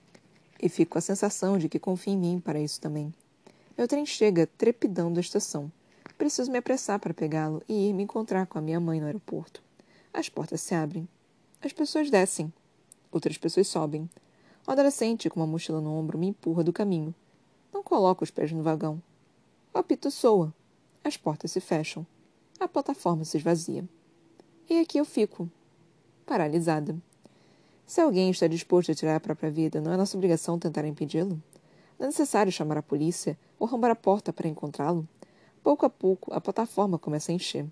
E 0.61 0.67
fico 0.67 0.93
com 0.93 0.97
a 0.97 1.01
sensação 1.01 1.57
de 1.57 1.69
que 1.69 1.79
confia 1.79 2.13
em 2.13 2.17
mim 2.17 2.39
para 2.39 2.59
isso 2.59 2.81
também. 2.81 3.13
Meu 3.77 3.87
trem 3.87 4.05
chega 4.05 4.47
trepidando 4.57 5.15
da 5.15 5.21
estação. 5.21 5.71
Preciso 6.17 6.51
me 6.51 6.57
apressar 6.57 6.99
para 6.99 7.13
pegá-lo 7.13 7.63
e 7.67 7.89
ir 7.89 7.93
me 7.93 8.03
encontrar 8.03 8.45
com 8.45 8.57
a 8.57 8.61
minha 8.61 8.79
mãe 8.79 8.99
no 8.99 9.05
aeroporto. 9.05 9.63
As 10.13 10.27
portas 10.27 10.59
se 10.59 10.75
abrem. 10.75 11.07
As 11.61 11.71
pessoas 11.71 12.09
descem. 12.09 12.51
Outras 13.09 13.37
pessoas 13.37 13.67
sobem. 13.67 14.09
O 14.69 14.71
adolescente 14.71 15.31
com 15.31 15.39
uma 15.39 15.47
mochila 15.47 15.81
no 15.81 15.91
ombro 15.97 16.15
me 16.15 16.27
empurra 16.27 16.63
do 16.63 16.71
caminho. 16.71 17.11
Não 17.73 17.81
coloco 17.81 18.23
os 18.23 18.29
pés 18.29 18.51
no 18.51 18.61
vagão. 18.61 19.01
O 19.73 19.79
apito 19.79 20.11
soa. 20.11 20.53
As 21.03 21.17
portas 21.17 21.49
se 21.53 21.59
fecham. 21.59 22.05
A 22.59 22.67
plataforma 22.67 23.25
se 23.25 23.35
esvazia. 23.35 23.83
E 24.69 24.79
aqui 24.79 24.99
eu 24.99 25.05
fico, 25.05 25.49
paralisada. 26.23 26.95
Se 27.83 27.99
alguém 27.99 28.29
está 28.29 28.45
disposto 28.45 28.91
a 28.91 28.93
tirar 28.93 29.15
a 29.15 29.19
própria 29.19 29.49
vida, 29.49 29.81
não 29.81 29.91
é 29.91 29.97
nossa 29.97 30.15
obrigação 30.15 30.59
tentar 30.59 30.85
impedi-lo? 30.85 31.41
Não 31.97 32.03
é 32.03 32.05
necessário 32.05 32.51
chamar 32.51 32.77
a 32.77 32.83
polícia 32.83 33.39
ou 33.57 33.65
arrombar 33.65 33.89
a 33.89 33.95
porta 33.95 34.31
para 34.31 34.47
encontrá-lo? 34.47 35.09
Pouco 35.63 35.83
a 35.83 35.89
pouco, 35.89 36.31
a 36.31 36.39
plataforma 36.39 36.99
começa 36.99 37.31
a 37.31 37.35
encher. 37.35 37.65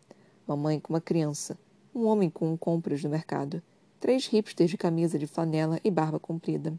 Uma 0.47 0.57
mãe 0.57 0.79
com 0.79 0.93
uma 0.93 1.01
criança, 1.01 1.59
um 1.93 2.07
homem 2.07 2.27
com 2.27 2.51
um 2.51 2.57
compras 2.57 3.03
no 3.03 3.09
mercado, 3.11 3.61
três 3.99 4.27
hipsters 4.27 4.69
de 4.69 4.77
camisa 4.77 5.17
de 5.17 5.27
flanela 5.27 5.79
e 5.83 5.91
barba 5.91 6.19
comprida. 6.19 6.73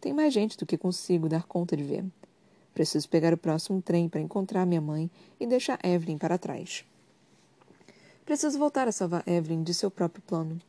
Tem 0.00 0.12
mais 0.12 0.32
gente 0.32 0.56
do 0.56 0.66
que 0.66 0.76
consigo 0.76 1.28
dar 1.28 1.44
conta 1.44 1.76
de 1.76 1.84
ver. 1.84 2.04
Preciso 2.74 3.08
pegar 3.08 3.34
o 3.34 3.38
próximo 3.38 3.82
trem 3.82 4.08
para 4.08 4.20
encontrar 4.20 4.66
minha 4.66 4.80
mãe 4.80 5.10
e 5.38 5.46
deixar 5.46 5.78
Evelyn 5.84 6.18
para 6.18 6.38
trás. 6.38 6.84
Preciso 8.24 8.58
voltar 8.58 8.88
a 8.88 8.92
salvar 8.92 9.22
Evelyn 9.26 9.62
de 9.62 9.74
seu 9.74 9.90
próprio 9.90 10.22
plano. 10.22 10.60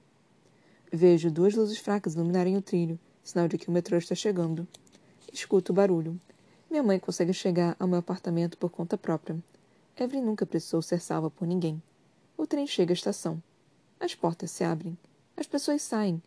Vejo 0.92 1.32
duas 1.32 1.56
luzes 1.56 1.78
fracas 1.78 2.14
iluminarem 2.14 2.58
o 2.58 2.62
trilho, 2.62 3.00
sinal 3.24 3.48
de 3.48 3.58
que 3.58 3.70
o 3.70 3.72
metrô 3.72 3.98
está 3.98 4.14
chegando. 4.14 4.68
Escuto 5.32 5.72
o 5.72 5.76
barulho. 5.76 6.20
Minha 6.70 6.84
mãe 6.84 7.00
consegue 7.00 7.34
chegar 7.34 7.76
ao 7.80 7.88
meu 7.88 8.00
apartamento 8.00 8.58
por 8.58 8.70
conta 8.70 8.98
própria. 8.98 9.38
Evelyn 9.98 10.24
nunca 10.24 10.46
precisou 10.46 10.82
ser 10.82 11.00
salva 11.00 11.32
por 11.32 11.48
ninguém. 11.48 11.82
O 12.38 12.46
trem 12.46 12.68
chega 12.68 12.92
à 12.92 12.96
estação. 12.96 13.42
As 14.00 14.14
portas 14.14 14.52
se 14.52 14.64
abrem. 14.64 14.98
As 15.36 15.48
pessoas 15.48 15.82
saem. 15.82 16.22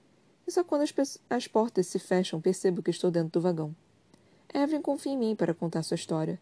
E 0.47 0.53
só 0.53 0.63
quando 0.63 0.83
as, 0.83 1.19
as 1.29 1.49
portas 1.49 1.87
se 1.87 1.99
fecham 1.99 2.41
percebo 2.41 2.83
que 2.83 2.91
estou 2.91 3.11
dentro 3.11 3.31
do 3.31 3.41
vagão. 3.41 3.75
Evelyn 4.53 4.83
confia 4.83 5.13
em 5.13 5.19
mim 5.19 5.37
para 5.37 5.55
contar 5.55 5.83
sua 5.83 5.95
história. 5.95 6.41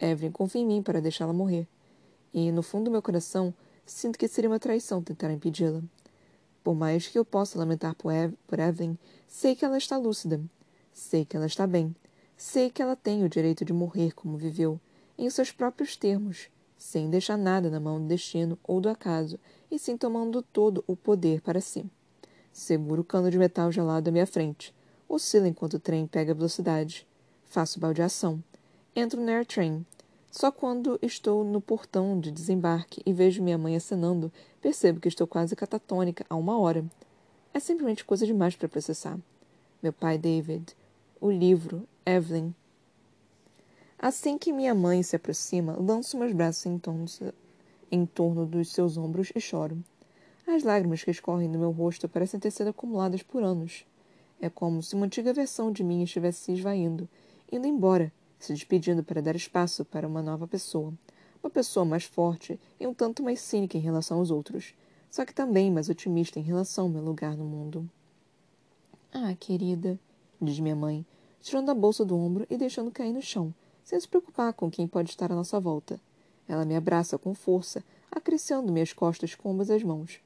Evelyn 0.00 0.32
confia 0.32 0.60
em 0.60 0.66
mim 0.66 0.82
para 0.82 1.00
deixá-la 1.00 1.32
morrer. 1.32 1.66
E, 2.32 2.50
no 2.50 2.62
fundo 2.62 2.84
do 2.84 2.90
meu 2.90 3.02
coração, 3.02 3.54
sinto 3.84 4.18
que 4.18 4.26
seria 4.26 4.50
uma 4.50 4.58
traição 4.58 5.02
tentar 5.02 5.30
impedi-la. 5.30 5.82
Por 6.62 6.74
mais 6.74 7.06
que 7.08 7.18
eu 7.18 7.24
possa 7.24 7.58
lamentar 7.58 7.94
por, 7.94 8.12
por 8.46 8.58
Evelyn, 8.58 8.96
sei 9.26 9.54
que 9.54 9.64
ela 9.64 9.78
está 9.78 9.96
lúcida. 9.96 10.40
Sei 10.92 11.24
que 11.24 11.36
ela 11.36 11.46
está 11.46 11.66
bem. 11.66 11.94
Sei 12.36 12.70
que 12.70 12.82
ela 12.82 12.96
tem 12.96 13.24
o 13.24 13.28
direito 13.28 13.64
de 13.64 13.72
morrer 13.72 14.12
como 14.12 14.36
viveu, 14.36 14.80
em 15.16 15.28
seus 15.30 15.52
próprios 15.52 15.96
termos, 15.96 16.48
sem 16.76 17.08
deixar 17.08 17.36
nada 17.36 17.70
na 17.70 17.78
mão 17.78 18.00
do 18.00 18.08
destino 18.08 18.58
ou 18.64 18.80
do 18.80 18.88
acaso, 18.88 19.38
e 19.70 19.78
sim 19.78 19.96
tomando 19.96 20.42
todo 20.42 20.82
o 20.86 20.96
poder 20.96 21.40
para 21.40 21.60
si. 21.60 21.88
Seguro 22.52 23.00
o 23.00 23.04
cano 23.04 23.30
de 23.30 23.38
metal 23.38 23.72
gelado 23.72 24.10
à 24.10 24.12
minha 24.12 24.26
frente. 24.26 24.74
Oscila 25.08 25.48
enquanto 25.48 25.74
o 25.74 25.80
trem 25.80 26.06
pega 26.06 26.34
velocidade. 26.34 27.06
Faço 27.46 27.80
baldeação. 27.80 28.42
Entro 28.94 29.20
no 29.20 29.30
Air 29.30 29.46
Train. 29.46 29.86
Só 30.30 30.50
quando 30.50 30.98
estou 31.02 31.44
no 31.44 31.60
portão 31.60 32.18
de 32.20 32.30
desembarque 32.30 33.02
e 33.04 33.12
vejo 33.12 33.42
minha 33.42 33.58
mãe 33.58 33.76
acenando, 33.76 34.32
percebo 34.60 35.00
que 35.00 35.08
estou 35.08 35.26
quase 35.26 35.56
catatônica 35.56 36.24
há 36.28 36.36
uma 36.36 36.58
hora. 36.58 36.84
É 37.54 37.60
simplesmente 37.60 38.04
coisa 38.04 38.26
demais 38.26 38.56
para 38.56 38.68
processar. 38.68 39.18
Meu 39.82 39.92
pai 39.92 40.16
David, 40.16 40.74
o 41.20 41.30
livro, 41.30 41.86
Evelyn. 42.04 42.54
Assim 43.98 44.36
que 44.36 44.52
minha 44.52 44.74
mãe 44.74 45.02
se 45.02 45.16
aproxima, 45.16 45.76
lanço 45.78 46.18
meus 46.18 46.32
braços 46.32 46.66
em 46.66 46.78
torno, 46.78 47.04
em 47.90 48.06
torno 48.06 48.46
dos 48.46 48.72
seus 48.72 48.96
ombros 48.96 49.30
e 49.34 49.40
choro. 49.40 49.82
As 50.54 50.64
lágrimas 50.64 51.02
que 51.02 51.10
escorrem 51.10 51.48
no 51.48 51.58
meu 51.58 51.70
rosto 51.70 52.06
parecem 52.06 52.38
ter 52.38 52.50
sido 52.50 52.68
acumuladas 52.68 53.22
por 53.22 53.42
anos. 53.42 53.86
É 54.38 54.50
como 54.50 54.82
se 54.82 54.94
uma 54.94 55.06
antiga 55.06 55.32
versão 55.32 55.72
de 55.72 55.82
mim 55.82 56.02
estivesse 56.02 56.40
se 56.40 56.52
esvaindo, 56.52 57.08
indo 57.50 57.66
embora, 57.66 58.12
se 58.38 58.52
despedindo 58.52 59.02
para 59.02 59.22
dar 59.22 59.34
espaço 59.34 59.82
para 59.82 60.06
uma 60.06 60.20
nova 60.20 60.46
pessoa. 60.46 60.92
Uma 61.42 61.48
pessoa 61.48 61.86
mais 61.86 62.04
forte 62.04 62.60
e 62.78 62.86
um 62.86 62.92
tanto 62.92 63.22
mais 63.22 63.40
cínica 63.40 63.78
em 63.78 63.80
relação 63.80 64.18
aos 64.18 64.30
outros, 64.30 64.74
só 65.10 65.24
que 65.24 65.32
também 65.32 65.70
mais 65.70 65.88
otimista 65.88 66.38
em 66.38 66.42
relação 66.42 66.84
ao 66.84 66.90
meu 66.90 67.02
lugar 67.02 67.34
no 67.34 67.46
mundo. 67.46 67.88
Ah, 69.10 69.34
querida, 69.40 69.98
diz 70.38 70.60
minha 70.60 70.76
mãe, 70.76 71.06
tirando 71.40 71.70
a 71.70 71.74
bolsa 71.74 72.04
do 72.04 72.14
ombro 72.14 72.46
e 72.50 72.58
deixando 72.58 72.90
cair 72.90 73.14
no 73.14 73.22
chão, 73.22 73.54
sem 73.82 73.98
se 73.98 74.06
preocupar 74.06 74.52
com 74.52 74.70
quem 74.70 74.86
pode 74.86 75.08
estar 75.08 75.32
à 75.32 75.34
nossa 75.34 75.58
volta. 75.58 75.98
Ela 76.46 76.66
me 76.66 76.76
abraça 76.76 77.16
com 77.16 77.32
força, 77.32 77.82
acariciando 78.10 78.70
minhas 78.70 78.92
costas 78.92 79.34
com 79.34 79.50
ambas 79.50 79.70
as 79.70 79.82
mãos. 79.82 80.20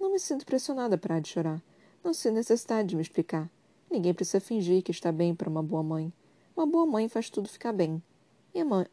Não 0.00 0.12
me 0.12 0.18
sinto 0.20 0.46
pressionada 0.46 0.94
a 0.94 0.98
parar 0.98 1.20
de 1.20 1.28
chorar. 1.28 1.62
Não 2.04 2.14
sinto 2.14 2.34
necessidade 2.34 2.88
de 2.88 2.96
me 2.96 3.02
explicar. 3.02 3.50
Ninguém 3.90 4.14
precisa 4.14 4.40
fingir 4.40 4.82
que 4.82 4.92
está 4.92 5.10
bem 5.10 5.34
para 5.34 5.50
uma 5.50 5.62
boa 5.62 5.82
mãe. 5.82 6.12
Uma 6.56 6.66
boa 6.66 6.86
mãe 6.86 7.08
faz 7.08 7.28
tudo 7.28 7.48
ficar 7.48 7.72
bem. 7.72 8.02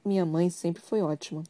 Minha 0.03 0.25
mãe 0.25 0.49
sempre 0.49 0.81
foi 0.81 1.01
ótima. 1.01 1.43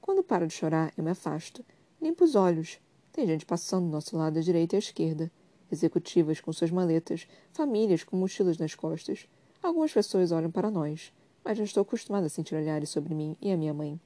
Quando 0.00 0.22
paro 0.22 0.46
de 0.46 0.54
chorar, 0.54 0.92
eu 0.96 1.04
me 1.04 1.10
afasto. 1.10 1.64
Limpo 2.00 2.24
os 2.24 2.34
olhos. 2.34 2.78
Tem 3.12 3.26
gente 3.26 3.46
passando 3.46 3.86
do 3.86 3.92
nosso 3.92 4.16
lado 4.16 4.38
à 4.38 4.42
direita 4.42 4.74
e 4.74 4.78
à 4.78 4.80
esquerda. 4.80 5.30
Executivas 5.70 6.40
com 6.40 6.52
suas 6.52 6.70
maletas, 6.70 7.26
famílias 7.52 8.04
com 8.04 8.16
mochilas 8.16 8.58
nas 8.58 8.74
costas. 8.74 9.26
Algumas 9.62 9.92
pessoas 9.92 10.32
olham 10.32 10.50
para 10.50 10.70
nós, 10.70 11.12
mas 11.44 11.58
já 11.58 11.64
estou 11.64 11.82
acostumada 11.82 12.26
a 12.26 12.30
sentir 12.30 12.54
olhares 12.54 12.90
sobre 12.90 13.14
mim 13.14 13.36
e 13.40 13.50
a 13.50 13.56
minha 13.56 13.72
mãe. 13.72 13.98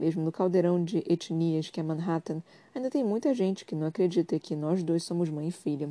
Mesmo 0.00 0.24
no 0.24 0.32
caldeirão 0.32 0.82
de 0.82 1.04
etnias 1.06 1.68
que 1.68 1.78
é 1.78 1.82
Manhattan, 1.82 2.42
ainda 2.74 2.88
tem 2.88 3.04
muita 3.04 3.34
gente 3.34 3.66
que 3.66 3.74
não 3.74 3.86
acredita 3.86 4.38
que 4.38 4.56
nós 4.56 4.82
dois 4.82 5.02
somos 5.02 5.28
mãe 5.28 5.48
e 5.48 5.52
filha. 5.52 5.90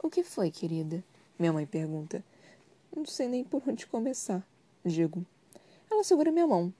O 0.00 0.08
que 0.08 0.22
foi, 0.22 0.48
querida? 0.48 1.02
Minha 1.36 1.52
mãe 1.52 1.66
pergunta. 1.66 2.24
Não 2.94 3.04
sei 3.04 3.26
nem 3.26 3.42
por 3.42 3.60
onde 3.66 3.84
começar, 3.88 4.46
digo. 4.84 5.26
Ela 5.90 6.04
segura 6.04 6.30
minha 6.30 6.46
mão. 6.46 6.72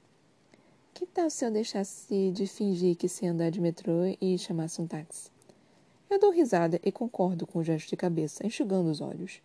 Que 0.94 1.04
tal 1.04 1.28
se 1.28 1.44
eu 1.44 1.50
deixasse 1.50 2.30
de 2.30 2.46
fingir 2.46 2.94
que 2.94 3.08
sei 3.08 3.28
andar 3.28 3.50
de 3.50 3.60
metrô 3.60 4.04
e 4.20 4.38
chamasse 4.38 4.80
um 4.80 4.86
táxi? 4.86 5.28
Eu 6.08 6.20
dou 6.20 6.30
risada 6.30 6.80
e 6.84 6.92
concordo 6.92 7.44
com 7.44 7.58
o 7.58 7.64
gesto 7.64 7.88
de 7.88 7.96
cabeça, 7.96 8.46
enxugando 8.46 8.88
os 8.88 9.00
olhos. 9.00 9.42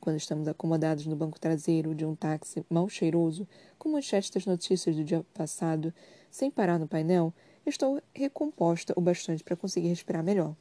Quando 0.00 0.18
estamos 0.18 0.46
acomodados 0.46 1.04
no 1.04 1.16
banco 1.16 1.40
traseiro 1.40 1.96
de 1.96 2.06
um 2.06 2.14
táxi 2.14 2.64
mal 2.70 2.88
cheiroso, 2.88 3.48
com 3.76 3.88
manchetes 3.88 4.30
das 4.30 4.46
notícias 4.46 4.94
do 4.94 5.02
dia 5.02 5.26
passado, 5.34 5.92
sem 6.34 6.50
parar 6.50 6.80
no 6.80 6.88
painel, 6.88 7.32
estou 7.64 8.02
recomposta 8.12 8.92
o 8.96 9.00
bastante 9.00 9.44
para 9.44 9.54
conseguir 9.54 9.86
respirar 9.86 10.24
melhor. 10.24 10.56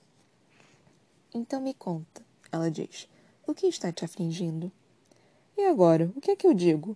Então 1.33 1.59
me 1.59 1.73
conta, 1.73 2.21
ela 2.51 2.69
diz, 2.69 3.09
o 3.47 3.55
que 3.55 3.65
está 3.65 3.91
te 3.91 4.05
afligindo? 4.05 4.71
E 5.57 5.65
agora, 5.65 6.11
o 6.15 6.21
que 6.21 6.29
é 6.29 6.35
que 6.35 6.45
eu 6.45 6.53
digo? 6.53 6.95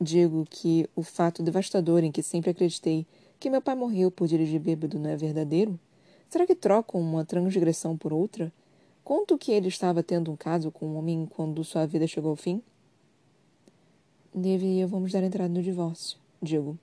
Digo 0.00 0.44
que 0.50 0.90
o 0.96 1.02
fato 1.04 1.44
devastador 1.44 2.02
em 2.02 2.10
que 2.10 2.20
sempre 2.20 2.50
acreditei 2.50 3.06
que 3.38 3.48
meu 3.48 3.62
pai 3.62 3.76
morreu 3.76 4.10
por 4.10 4.26
dirigir 4.26 4.58
bêbado 4.58 4.98
não 4.98 5.10
é 5.10 5.16
verdadeiro? 5.16 5.78
Será 6.28 6.44
que 6.44 6.56
trocam 6.56 7.00
uma 7.00 7.24
transgressão 7.24 7.96
por 7.96 8.12
outra? 8.12 8.52
Conto 9.04 9.38
que 9.38 9.52
ele 9.52 9.68
estava 9.68 10.02
tendo 10.02 10.32
um 10.32 10.36
caso 10.36 10.72
com 10.72 10.88
um 10.88 10.96
homem 10.96 11.24
quando 11.24 11.62
sua 11.62 11.86
vida 11.86 12.08
chegou 12.08 12.30
ao 12.30 12.36
fim? 12.36 12.60
Deveria 14.34 14.88
vamos 14.88 15.12
dar 15.12 15.22
entrada 15.22 15.54
no 15.54 15.62
divórcio, 15.62 16.18
digo. 16.42 16.76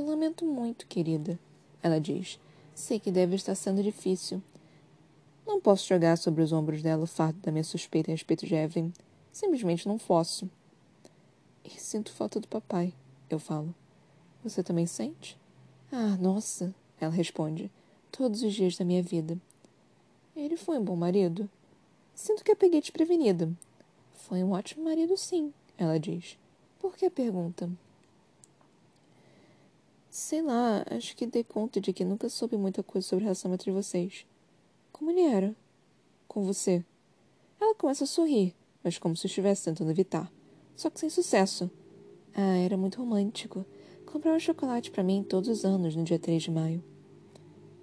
Eu 0.00 0.06
lamento 0.06 0.46
muito, 0.46 0.86
querida, 0.86 1.38
ela 1.82 2.00
diz. 2.00 2.40
Sei 2.74 2.98
que 2.98 3.10
deve 3.10 3.36
estar 3.36 3.54
sendo 3.54 3.82
difícil. 3.82 4.42
Não 5.46 5.60
posso 5.60 5.86
jogar 5.86 6.16
sobre 6.16 6.42
os 6.42 6.54
ombros 6.54 6.82
dela 6.82 7.02
o 7.02 7.06
fato 7.06 7.36
da 7.36 7.52
minha 7.52 7.62
suspeita 7.62 8.10
a 8.10 8.14
respeito 8.14 8.46
de 8.46 8.54
Evelyn. 8.54 8.92
Simplesmente 9.30 9.86
não 9.86 9.98
posso. 9.98 10.48
E 11.62 11.78
sinto 11.78 12.12
falta 12.12 12.40
do 12.40 12.48
papai, 12.48 12.94
eu 13.28 13.38
falo. 13.38 13.74
Você 14.42 14.62
também 14.62 14.86
sente? 14.86 15.38
Ah, 15.92 16.16
nossa, 16.16 16.74
ela 16.98 17.12
responde. 17.12 17.70
Todos 18.10 18.42
os 18.42 18.54
dias 18.54 18.78
da 18.78 18.86
minha 18.86 19.02
vida. 19.02 19.36
Ele 20.34 20.56
foi 20.56 20.78
um 20.78 20.84
bom 20.84 20.96
marido? 20.96 21.46
Sinto 22.14 22.42
que 22.42 22.52
a 22.52 22.56
peguei 22.56 22.80
desprevenida. 22.80 23.52
Foi 24.14 24.42
um 24.42 24.52
ótimo 24.52 24.82
marido, 24.82 25.14
sim, 25.18 25.52
ela 25.76 26.00
diz. 26.00 26.38
Por 26.78 26.96
que 26.96 27.04
a 27.04 27.10
pergunta? 27.10 27.70
Sei 30.10 30.42
lá, 30.42 30.84
acho 30.90 31.16
que 31.16 31.24
dei 31.24 31.44
conta 31.44 31.80
de 31.80 31.92
que 31.92 32.04
nunca 32.04 32.28
soube 32.28 32.56
muita 32.56 32.82
coisa 32.82 33.06
sobre 33.06 33.22
a 33.22 33.26
relação 33.26 33.54
entre 33.54 33.70
vocês. 33.70 34.26
Como 34.90 35.12
ele 35.12 35.20
era? 35.20 35.54
Com 36.26 36.42
você? 36.42 36.84
Ela 37.60 37.76
começa 37.76 38.02
a 38.02 38.08
sorrir, 38.08 38.52
mas 38.82 38.98
como 38.98 39.16
se 39.16 39.28
estivesse 39.28 39.66
tentando 39.66 39.88
evitar. 39.92 40.28
Só 40.74 40.90
que 40.90 40.98
sem 40.98 41.08
sucesso. 41.08 41.70
Ah, 42.34 42.56
era 42.56 42.76
muito 42.76 42.98
romântico. 42.98 43.64
Comprava 44.04 44.36
chocolate 44.40 44.90
para 44.90 45.04
mim 45.04 45.22
todos 45.22 45.48
os 45.48 45.64
anos 45.64 45.94
no 45.94 46.02
dia 46.02 46.18
3 46.18 46.42
de 46.42 46.50
maio. 46.50 46.82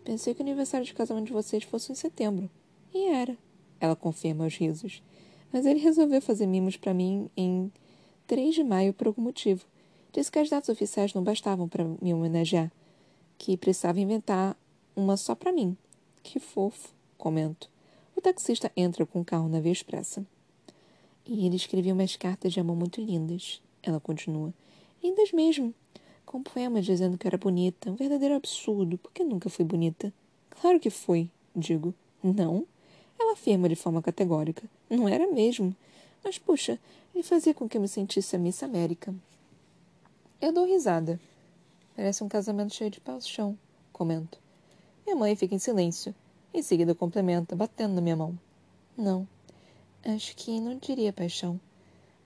Pensei 0.04 0.34
que 0.34 0.42
o 0.42 0.44
aniversário 0.44 0.86
de 0.86 0.94
casamento 0.94 1.28
de 1.28 1.34
vocês 1.34 1.64
fosse 1.64 1.94
em 1.94 1.96
setembro. 1.96 2.50
E 2.94 3.08
era. 3.08 3.38
Ela 3.80 3.96
confirma 3.96 4.44
aos 4.44 4.58
risos. 4.58 5.02
Mas 5.54 5.66
ele 5.66 5.80
resolveu 5.80 6.22
fazer 6.22 6.46
mimos 6.46 6.76
para 6.76 6.94
mim 6.94 7.30
em 7.38 7.72
3 8.26 8.54
de 8.54 8.66
maio 8.66 8.94
por 8.94 9.08
algum 9.08 9.22
motivo. 9.22 9.66
Disse 10.18 10.32
que 10.32 10.40
as 10.40 10.50
datas 10.50 10.70
oficiais 10.70 11.14
não 11.14 11.24
bastavam 11.24 11.68
para 11.70 11.84
me 12.02 12.12
homenagear, 12.12 12.72
que 13.38 13.56
precisava 13.56 14.00
inventar 14.00 14.58
uma 14.96 15.16
só 15.16 15.36
para 15.36 15.52
mim. 15.52 15.78
Que 16.24 16.40
fofo, 16.40 16.90
comento. 17.20 17.70
O 18.16 18.20
taxista 18.20 18.72
entra 18.76 19.06
com 19.06 19.22
o 19.22 19.24
carro 19.24 19.48
na 19.48 19.60
via 19.60 19.72
expressa. 19.72 20.26
E 21.24 21.46
ele 21.46 21.56
escrevia 21.56 21.94
umas 21.94 22.16
cartas 22.16 22.52
de 22.52 22.60
amor 22.60 22.76
muito 22.76 23.00
lindas. 23.00 23.62
Ela 23.84 24.00
continua. 24.00 24.52
Lindas 25.04 25.32
mesmo. 25.32 25.72
Com 26.26 26.42
poemas 26.42 26.84
dizendo 26.84 27.16
que 27.16 27.28
era 27.28 27.38
bonita. 27.38 27.92
Um 27.92 27.96
verdadeiro 27.96 28.34
absurdo, 28.34 28.98
porque 28.98 29.24
nunca 29.24 29.52
fui 29.52 29.66
bonita. 29.66 30.12
Claro 30.50 30.80
que 30.80 30.90
fui, 30.90 31.30
digo. 31.56 31.94
Não? 32.24 32.66
Ela 33.20 33.34
afirma 33.34 33.70
de 33.70 33.76
forma 33.76 34.02
categórica. 34.02 34.64
Não 34.90 35.08
era 35.08 35.32
mesmo. 35.32 35.76
Mas, 36.24 36.40
puxa, 36.40 36.80
ele 37.14 37.24
fazia 37.24 37.54
com 37.54 37.70
que 37.70 37.78
eu 37.78 37.82
me 37.82 37.88
sentisse 37.88 38.36
a 38.36 38.40
Miss 38.40 38.64
América. 38.64 39.14
Eu 40.40 40.54
dou 40.54 40.68
risada. 40.68 41.20
Parece 41.96 42.24
um 42.24 42.30
casamento 42.30 42.72
cheio 42.72 42.92
de 42.92 43.02
paixão, 43.02 43.58
comento. 43.92 44.40
Minha 45.04 45.16
mãe 45.16 45.36
fica 45.36 45.56
em 45.56 45.60
silêncio. 45.60 46.14
Em 46.54 46.62
seguida 46.62 46.94
complementa, 46.94 47.56
batendo 47.56 47.96
na 47.96 48.02
minha 48.02 48.16
mão. 48.16 48.38
Não, 48.96 49.28
acho 50.06 50.36
que 50.36 50.60
não 50.60 50.78
diria 50.78 51.12
paixão. 51.12 51.60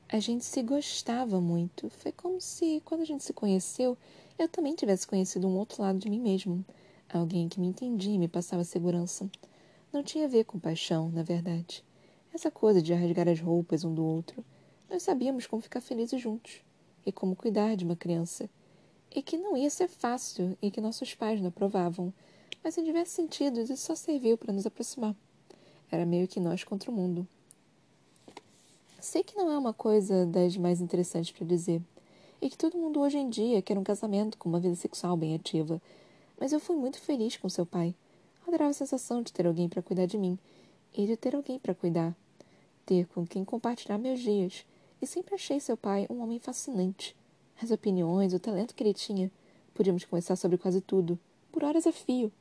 A 0.10 0.20
gente 0.20 0.44
se 0.44 0.62
gostava 0.62 1.39
muito. 1.39 1.89
Foi 1.89 2.12
como 2.12 2.41
se, 2.41 2.82
quando 2.84 3.00
a 3.00 3.06
gente 3.06 3.24
se 3.24 3.32
conheceu, 3.32 3.98
eu 4.38 4.50
também 4.50 4.75
tivesse 4.75 5.08
conhecido 5.08 5.48
um 5.48 5.58
outro 5.58 5.82
lado 5.82 5.98
de 5.98 6.10
mim 6.10 6.20
mesmo. 6.20 6.65
Alguém 7.08 7.48
que 7.48 7.62
me 7.62 7.68
entendia 7.68 8.13
e 8.13 8.20
me 8.20 8.27
passava 8.27 8.65
segurança. 8.65 9.32
Não 9.94 10.03
tinha 10.03 10.25
a 10.25 10.30
ver 10.30 10.44
com 10.44 10.60
paixão, 10.60 11.10
na 11.12 11.24
verdade. 11.24 11.82
Essa 12.34 12.51
coisa 12.51 12.82
de 12.82 12.94
rasgar 12.94 13.30
as 13.30 13.39
roupas 13.39 13.86
um 13.86 13.96
do 13.96 14.03
outro. 14.03 14.44
Nós 14.89 15.01
sabíamos 15.01 15.48
como 15.48 15.62
ficar 15.62 15.80
felizes 15.80 16.20
juntos 16.20 16.62
e 17.05 17.12
como 17.12 17.36
cuidar 17.36 17.75
de 17.75 17.86
uma 17.86 17.96
criança. 17.96 18.50
E 19.13 19.22
que 19.22 19.38
não 19.38 19.58
ia 19.58 19.70
ser 19.70 19.88
fácil 19.88 20.58
e 20.62 20.72
que 20.72 20.79
nossos 20.79 21.13
pais 21.13 21.39
não 21.39 21.50
aprovavam, 21.50 22.13
mas 22.63 22.77
em 22.77 22.84
diversos 22.84 23.15
sentidos 23.15 23.70
isso 23.70 23.86
só 23.86 23.96
serviu 23.96 24.38
para 24.38 24.53
nos 24.53 24.65
aproximar. 24.65 25.15
Era 25.91 26.05
meio 26.05 26.27
que 26.27 26.39
nós 26.39 26.63
contra 26.63 26.89
o 26.89 26.93
mundo. 26.93 27.27
Sei 29.00 29.24
que 29.24 29.36
não 29.36 29.51
é 29.51 29.58
uma 29.58 29.74
coisa 29.74 30.25
das 30.25 30.55
mais 30.55 30.79
interessantes 30.79 31.31
para 31.31 31.46
dizer, 31.46 31.81
e 32.41 32.50
que 32.50 32.58
todo 32.58 32.77
mundo 32.77 33.00
hoje 33.00 33.17
em 33.17 33.29
dia 33.29 33.62
quer 33.62 33.77
um 33.77 33.84
casamento 33.84 34.38
com 34.38 34.48
uma 34.48 34.60
vida 34.60 34.75
sexual 34.75 35.17
bem 35.17 35.36
ativa, 35.36 35.81
mas 36.39 36.53
eu 36.53 36.60
fui 36.60 36.75
muito 36.75 37.00
feliz 37.00 37.38
com 37.38 37.50
seu 37.50 37.65
pai. 37.65 37.93
Adorava 38.48 38.72
a 38.72 38.74
sensação 38.74 39.22
de 39.22 39.31
ter 39.31 39.46
alguém 39.46 39.70
para 39.70 39.81
cuidar 39.81 40.05
de 40.05 40.17
mim 40.17 40.38
e 40.93 41.05
de 41.05 41.15
ter 41.15 41.36
alguém 41.36 41.60
para 41.60 41.75
cuidar, 41.75 42.15
ter 42.86 43.08
com 43.08 43.25
quem 43.25 43.46
compartilhar 43.46 43.98
meus 43.98 44.20
dias 44.20 44.65
e 45.01 45.08
sempre 45.08 45.34
achei 45.34 45.60
seu 45.60 45.75
pai 45.75 46.05
um 46.10 46.22
homem 46.22 46.38
fascinante. 46.38 47.15
As 47.62 47.72
opiniões, 47.72 48.34
o 48.34 48.39
talento 48.39 48.75
que 48.75 48.84
ele 48.84 48.93
tinha. 48.93 49.31
Podíamos 49.74 50.05
conversar 50.05 50.36
sobre 50.36 50.58
quase 50.58 50.79
tudo, 50.79 51.17
por 51.51 51.63
horas 51.63 51.88
a 51.88 51.91
fio. 51.91 52.31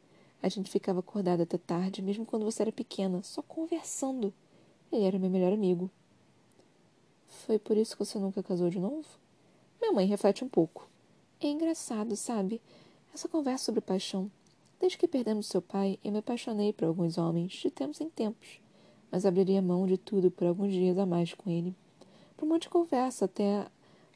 A 0.42 0.48
gente 0.48 0.70
ficava 0.70 1.00
acordada 1.00 1.44
até 1.44 1.56
tarde, 1.56 2.02
mesmo 2.02 2.26
quando 2.26 2.44
você 2.44 2.62
era 2.62 2.72
pequena, 2.72 3.22
só 3.22 3.40
conversando. 3.40 4.32
Ele 4.92 5.04
era 5.04 5.18
meu 5.18 5.30
melhor 5.30 5.52
amigo. 5.52 5.90
Foi 7.26 7.58
por 7.58 7.76
isso 7.76 7.96
que 7.96 8.04
você 8.04 8.18
nunca 8.18 8.42
casou 8.42 8.68
de 8.68 8.78
novo? 8.78 9.06
Minha 9.80 9.92
mãe 9.92 10.06
reflete 10.06 10.44
um 10.44 10.48
pouco. 10.48 10.88
É 11.40 11.46
engraçado, 11.46 12.14
sabe? 12.16 12.60
Essa 13.14 13.28
conversa 13.28 13.66
sobre 13.66 13.80
paixão. 13.80 14.30
Desde 14.78 14.98
que 14.98 15.08
perdemos 15.08 15.46
seu 15.46 15.62
pai, 15.62 15.98
eu 16.04 16.12
me 16.12 16.18
apaixonei 16.18 16.72
por 16.72 16.86
alguns 16.86 17.16
homens, 17.16 17.52
de 17.52 17.70
tempos 17.70 18.00
em 18.00 18.08
tempos, 18.08 18.60
mas 19.10 19.24
abriria 19.24 19.62
mão 19.62 19.86
de 19.86 19.96
tudo 19.98 20.30
por 20.30 20.46
alguns 20.46 20.72
dias 20.72 20.98
a 20.98 21.06
mais 21.06 21.34
com 21.34 21.50
ele 21.50 21.74
por 22.40 22.46
uma 22.46 22.58
de 22.58 22.70
conversa 22.70 23.26
até 23.26 23.66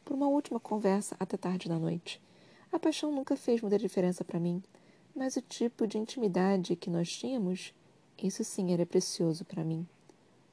por 0.03 0.15
uma 0.15 0.27
última 0.27 0.59
conversa 0.59 1.15
até 1.21 1.37
tarde 1.37 1.69
da 1.69 1.79
noite. 1.79 2.19
A 2.73 2.79
paixão 2.79 3.13
nunca 3.13 3.37
fez 3.37 3.61
muita 3.61 3.79
diferença 3.79 4.25
para 4.25 4.41
mim, 4.41 4.63
mas 5.15 5.37
o 5.37 5.43
tipo 5.43 5.87
de 5.87 5.99
intimidade 5.99 6.75
que 6.75 6.89
nós 6.89 7.15
tínhamos, 7.15 7.75
isso 8.17 8.43
sim 8.43 8.73
era 8.73 8.87
precioso 8.87 9.45
para 9.45 9.63
mim. 9.63 9.87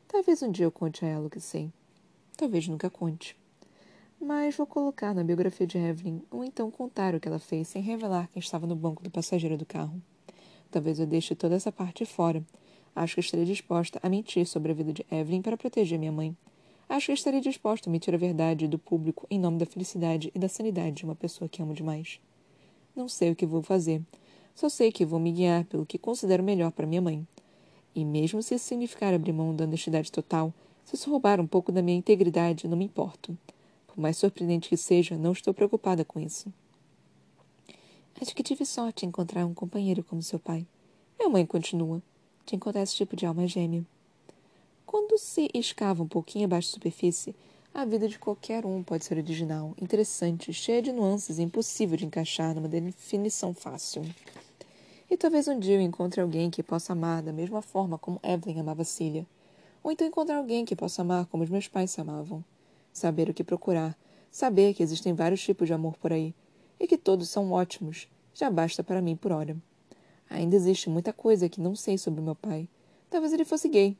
Talvez 0.06 0.44
um 0.44 0.52
dia 0.52 0.66
eu 0.66 0.72
conte 0.72 1.06
a 1.06 1.08
ela 1.08 1.28
o 1.28 1.30
que 1.30 1.40
sei. 1.40 1.72
Talvez 2.36 2.68
nunca 2.68 2.90
conte. 2.90 3.38
Mas 4.20 4.58
vou 4.58 4.68
colocar 4.68 5.16
na 5.16 5.24
biografia 5.24 5.66
de 5.66 5.78
Evelyn 5.78 6.22
ou 6.30 6.44
então 6.44 6.70
contar 6.70 7.16
o 7.16 7.22
que 7.22 7.28
ela 7.30 7.40
fez 7.40 7.70
sem 7.70 7.82
revelar 7.82 8.28
quem 8.34 8.42
estava 8.42 8.68
no 8.68 8.76
banco 8.76 9.02
do 9.02 9.10
passageiro 9.10 9.58
do 9.58 9.66
carro. 9.66 10.02
Talvez 10.70 11.00
eu 11.00 11.08
deixe 11.08 11.36
toda 11.36 11.56
essa 11.56 11.72
parte 11.72 12.06
fora. 12.06 12.44
Acho 12.94 13.16
que 13.16 13.22
estarei 13.22 13.46
disposta 13.46 13.98
a 14.04 14.10
mentir 14.10 14.46
sobre 14.46 14.74
a 14.74 14.76
vida 14.76 14.92
de 14.92 15.06
Evelyn 15.10 15.42
para 15.42 15.56
proteger 15.56 15.98
minha 15.98 16.12
mãe 16.12 16.36
Acho 16.92 17.06
que 17.06 17.14
estaria 17.14 17.40
disposto 17.40 17.88
a 17.88 17.90
mentir 17.90 18.14
a 18.14 18.18
verdade 18.18 18.68
do 18.68 18.78
público 18.78 19.26
em 19.32 19.40
nome 19.40 19.58
da 19.58 19.66
felicidade 19.66 20.30
e 20.36 20.38
da 20.38 20.50
sanidade 20.50 20.98
de 20.98 21.06
uma 21.06 21.16
pessoa 21.16 21.48
que 21.48 21.62
amo 21.62 21.74
demais. 21.74 22.20
Não 22.94 23.08
sei 23.08 23.32
o 23.32 23.36
que 23.36 23.46
vou 23.46 23.64
fazer. 23.64 24.02
Só 24.54 24.68
sei 24.68 24.92
que 24.92 25.06
vou 25.06 25.18
me 25.18 25.32
guiar 25.32 25.64
pelo 25.64 25.86
que 25.86 25.98
considero 25.98 26.44
melhor 26.44 26.70
para 26.70 26.86
minha 26.86 27.02
mãe. 27.02 27.26
E 27.96 28.04
mesmo 28.04 28.44
se 28.44 28.56
isso 28.56 28.66
significar 28.66 29.14
abrir 29.14 29.32
mão 29.32 29.56
da 29.56 29.64
honestidade 29.64 30.12
total, 30.12 30.54
se 30.84 30.96
isso 30.96 31.10
roubar 31.10 31.40
um 31.40 31.48
pouco 31.48 31.72
da 31.72 31.82
minha 31.82 31.98
integridade, 31.98 32.68
não 32.68 32.76
me 32.76 32.84
importo. 32.84 33.38
Por 33.88 33.98
mais 33.98 34.18
surpreendente 34.18 34.68
que 34.68 34.76
seja, 34.76 35.18
não 35.18 35.32
estou 35.32 35.54
preocupada 35.54 36.04
com 36.04 36.20
isso. 36.20 36.54
Acho 38.22 38.36
que 38.36 38.44
tive 38.44 38.66
sorte 38.66 39.06
em 39.06 39.08
encontrar 39.08 39.46
um 39.46 39.54
companheiro 39.54 40.04
como 40.04 40.22
seu 40.22 40.40
pai. 40.40 40.68
Minha 41.18 41.30
mãe 41.30 41.46
continua. 41.46 42.04
De 42.46 42.58
encontrar 42.58 42.82
esse 42.82 42.98
tipo 42.98 43.16
de 43.16 43.26
alma 43.26 43.48
gêmea. 43.48 43.86
Quando 44.92 45.18
se 45.18 45.50
escava 45.54 46.04
um 46.04 46.08
pouquinho 46.08 46.44
abaixo 46.44 46.68
da 46.68 46.74
superfície, 46.74 47.34
a 47.74 47.86
vida 47.86 48.10
de 48.10 48.20
qualquer 48.20 48.66
um 48.66 48.84
pode 48.84 49.06
ser 49.06 49.18
original, 49.18 49.74
interessante, 49.82 50.52
cheia 50.52 50.82
de 50.82 50.92
nuances 50.92 51.40
e 51.40 51.44
impossível 51.44 51.96
de 51.96 52.06
encaixar 52.06 52.54
numa 52.54 52.68
definição 52.68 53.54
fácil. 53.54 54.04
E 55.10 55.16
talvez 55.16 55.48
um 55.48 55.58
dia 55.58 55.76
eu 55.76 55.82
encontre 55.82 56.20
alguém 56.20 56.50
que 56.50 56.62
possa 56.62 56.92
amar 56.92 57.24
da 57.24 57.32
mesma 57.32 57.62
forma 57.62 57.98
como 57.98 58.20
Evelyn 58.22 58.60
amava 58.60 58.84
Cília. 58.84 59.26
Ou 59.82 59.94
então 59.94 60.06
encontrar 60.06 60.36
alguém 60.36 60.66
que 60.66 60.76
possa 60.76 61.04
amar 61.04 61.26
como 61.28 61.46
os 61.46 61.50
meus 61.50 61.70
pais 61.70 61.92
se 61.92 62.02
amavam. 62.02 62.44
Saber 62.92 63.30
o 63.30 63.34
que 63.34 63.46
procurar, 63.46 63.98
saber 64.30 64.74
que 64.74 64.84
existem 64.84 65.14
vários 65.14 65.42
tipos 65.42 65.68
de 65.68 65.74
amor 65.74 65.96
por 66.00 66.12
aí, 66.12 66.36
e 66.78 66.86
que 66.86 66.98
todos 66.98 67.30
são 67.30 67.54
ótimos, 67.54 68.10
já 68.34 68.50
basta 68.50 68.84
para 68.84 69.02
mim 69.02 69.16
por 69.16 69.32
hora. 69.32 69.56
Ainda 70.30 70.58
existe 70.58 70.90
muita 70.90 71.14
coisa 71.14 71.48
que 71.48 71.62
não 71.62 71.78
sei 71.78 71.98
sobre 71.98 72.20
meu 72.20 72.36
pai. 72.36 72.68
Talvez 73.10 73.32
ele 73.32 73.46
fosse 73.46 73.70
gay, 73.70 73.96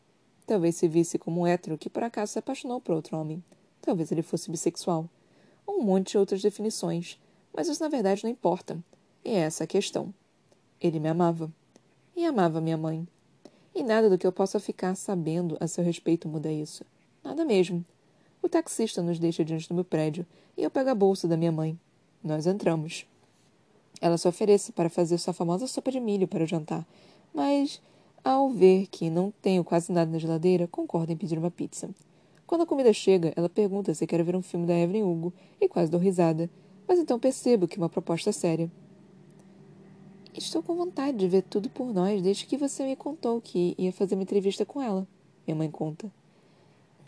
Talvez 0.52 0.76
se 0.76 0.86
visse 0.86 1.18
como 1.18 1.40
um 1.40 1.48
hétero 1.48 1.78
que 1.78 1.90
por 1.90 2.04
acaso 2.04 2.34
se 2.34 2.40
apaixonou 2.40 2.82
por 2.82 2.94
outro 2.94 3.16
homem. 3.16 3.42
Talvez 3.80 4.12
ele 4.12 4.22
fosse 4.22 4.52
bissexual. 4.52 5.10
Ou 5.66 5.80
um 5.80 5.82
monte 5.82 6.12
de 6.12 6.18
outras 6.18 6.42
definições. 6.42 7.18
Mas 7.54 7.70
isso 7.70 7.82
na 7.82 7.88
verdade 7.88 8.22
não 8.22 8.30
importa. 8.30 8.78
E 9.24 9.30
é 9.30 9.36
essa 9.36 9.64
a 9.64 9.68
questão. 9.68 10.14
Ele 10.82 11.00
me 11.00 11.08
amava. 11.08 11.50
E 12.18 12.26
amava 12.26 12.60
minha 12.60 12.76
mãe. 12.76 13.08
E 13.74 13.82
nada 13.82 14.10
do 14.10 14.18
que 14.18 14.28
eu 14.28 14.32
possa 14.34 14.60
ficar 14.60 14.94
sabendo 14.96 15.56
a 15.58 15.70
seu 15.70 15.86
respeito 15.86 16.28
muda 16.28 16.52
isso. 16.52 16.84
Nada 17.24 17.46
mesmo. 17.46 17.86
O 18.42 18.50
taxista 18.50 19.02
nos 19.02 19.20
deixa 19.20 19.46
diante 19.46 19.70
do 19.70 19.74
meu 19.74 19.86
prédio 19.86 20.26
e 20.58 20.64
eu 20.64 20.70
pego 20.70 20.90
a 20.90 20.96
bolsa 20.96 21.30
da 21.30 21.38
minha 21.38 21.54
mãe. 21.54 21.80
Nós 22.22 22.46
entramos. 22.46 23.06
Ela 24.02 24.18
se 24.18 24.28
oferece 24.28 24.74
para 24.74 24.90
fazer 24.90 25.18
sua 25.18 25.34
famosa 25.34 25.66
sopa 25.66 25.90
de 25.94 26.02
milho 26.02 26.28
para 26.28 26.44
o 26.44 26.48
jantar, 26.48 26.86
mas 27.34 27.82
ao 28.24 28.50
ver 28.50 28.88
que 28.88 29.10
não 29.10 29.34
tenho 29.42 29.64
quase 29.64 29.92
nada 29.92 30.12
na 30.12 30.20
geladeira, 30.20 30.68
concordo 30.68 31.12
em 31.12 31.18
pedir 31.18 31.38
uma 31.38 31.50
pizza. 31.50 31.90
Quando 32.46 32.62
a 32.62 32.66
comida 32.66 32.92
chega, 32.94 33.34
ela 33.36 33.50
pergunta 33.50 33.94
se 33.94 34.06
quero 34.06 34.24
ver 34.24 34.36
um 34.36 34.42
filme 34.42 34.66
da 34.66 34.78
Evelyn 34.78 35.04
Hugo 35.04 35.34
e 35.60 35.68
quase 35.68 35.90
dou 35.90 36.00
risada, 36.00 36.50
mas 36.88 37.00
então 37.00 37.20
percebo 37.20 37.68
que 37.68 37.80
é 37.80 37.82
uma 37.82 37.90
proposta 37.90 38.32
séria. 38.32 38.70
Estou 40.34 40.62
com 40.62 40.76
vontade 40.76 41.18
de 41.18 41.28
ver 41.28 41.44
tudo 41.44 41.70
por 41.70 41.94
nós 41.94 42.22
desde 42.22 42.46
que 42.46 42.58
você 42.58 42.86
me 42.86 42.96
contou 42.96 43.42
que 43.42 43.74
ia 43.78 43.92
fazer 43.92 44.16
uma 44.16 44.24
entrevista 44.24 44.66
com 44.66 44.82
ela, 44.82 45.08
minha 45.48 45.56
mãe 45.56 45.72
conta. 45.72 46.12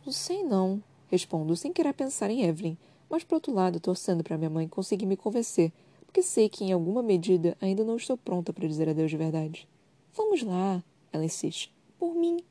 Não 0.05 0.11
sei 0.11 0.43
não, 0.43 0.81
respondo 1.09 1.55
sem 1.55 1.71
querer 1.71 1.93
pensar 1.93 2.29
em 2.29 2.43
Evelyn, 2.43 2.77
mas 3.09 3.23
por 3.23 3.35
outro 3.35 3.53
lado 3.53 3.79
torcendo 3.79 4.23
para 4.23 4.37
minha 4.37 4.49
mãe 4.49 4.67
conseguir 4.67 5.05
me 5.05 5.15
convencer, 5.15 5.71
porque 6.05 6.21
sei 6.21 6.49
que 6.49 6.63
em 6.63 6.71
alguma 6.71 7.03
medida 7.03 7.55
ainda 7.61 7.83
não 7.83 7.97
estou 7.97 8.17
pronta 8.17 8.51
para 8.51 8.67
dizer 8.67 8.89
adeus 8.89 9.11
de 9.11 9.17
verdade. 9.17 9.67
Vamos 10.15 10.41
lá, 10.41 10.83
ela 11.13 11.23
insiste. 11.23 11.71
Por 11.97 12.13
mim. 12.13 12.43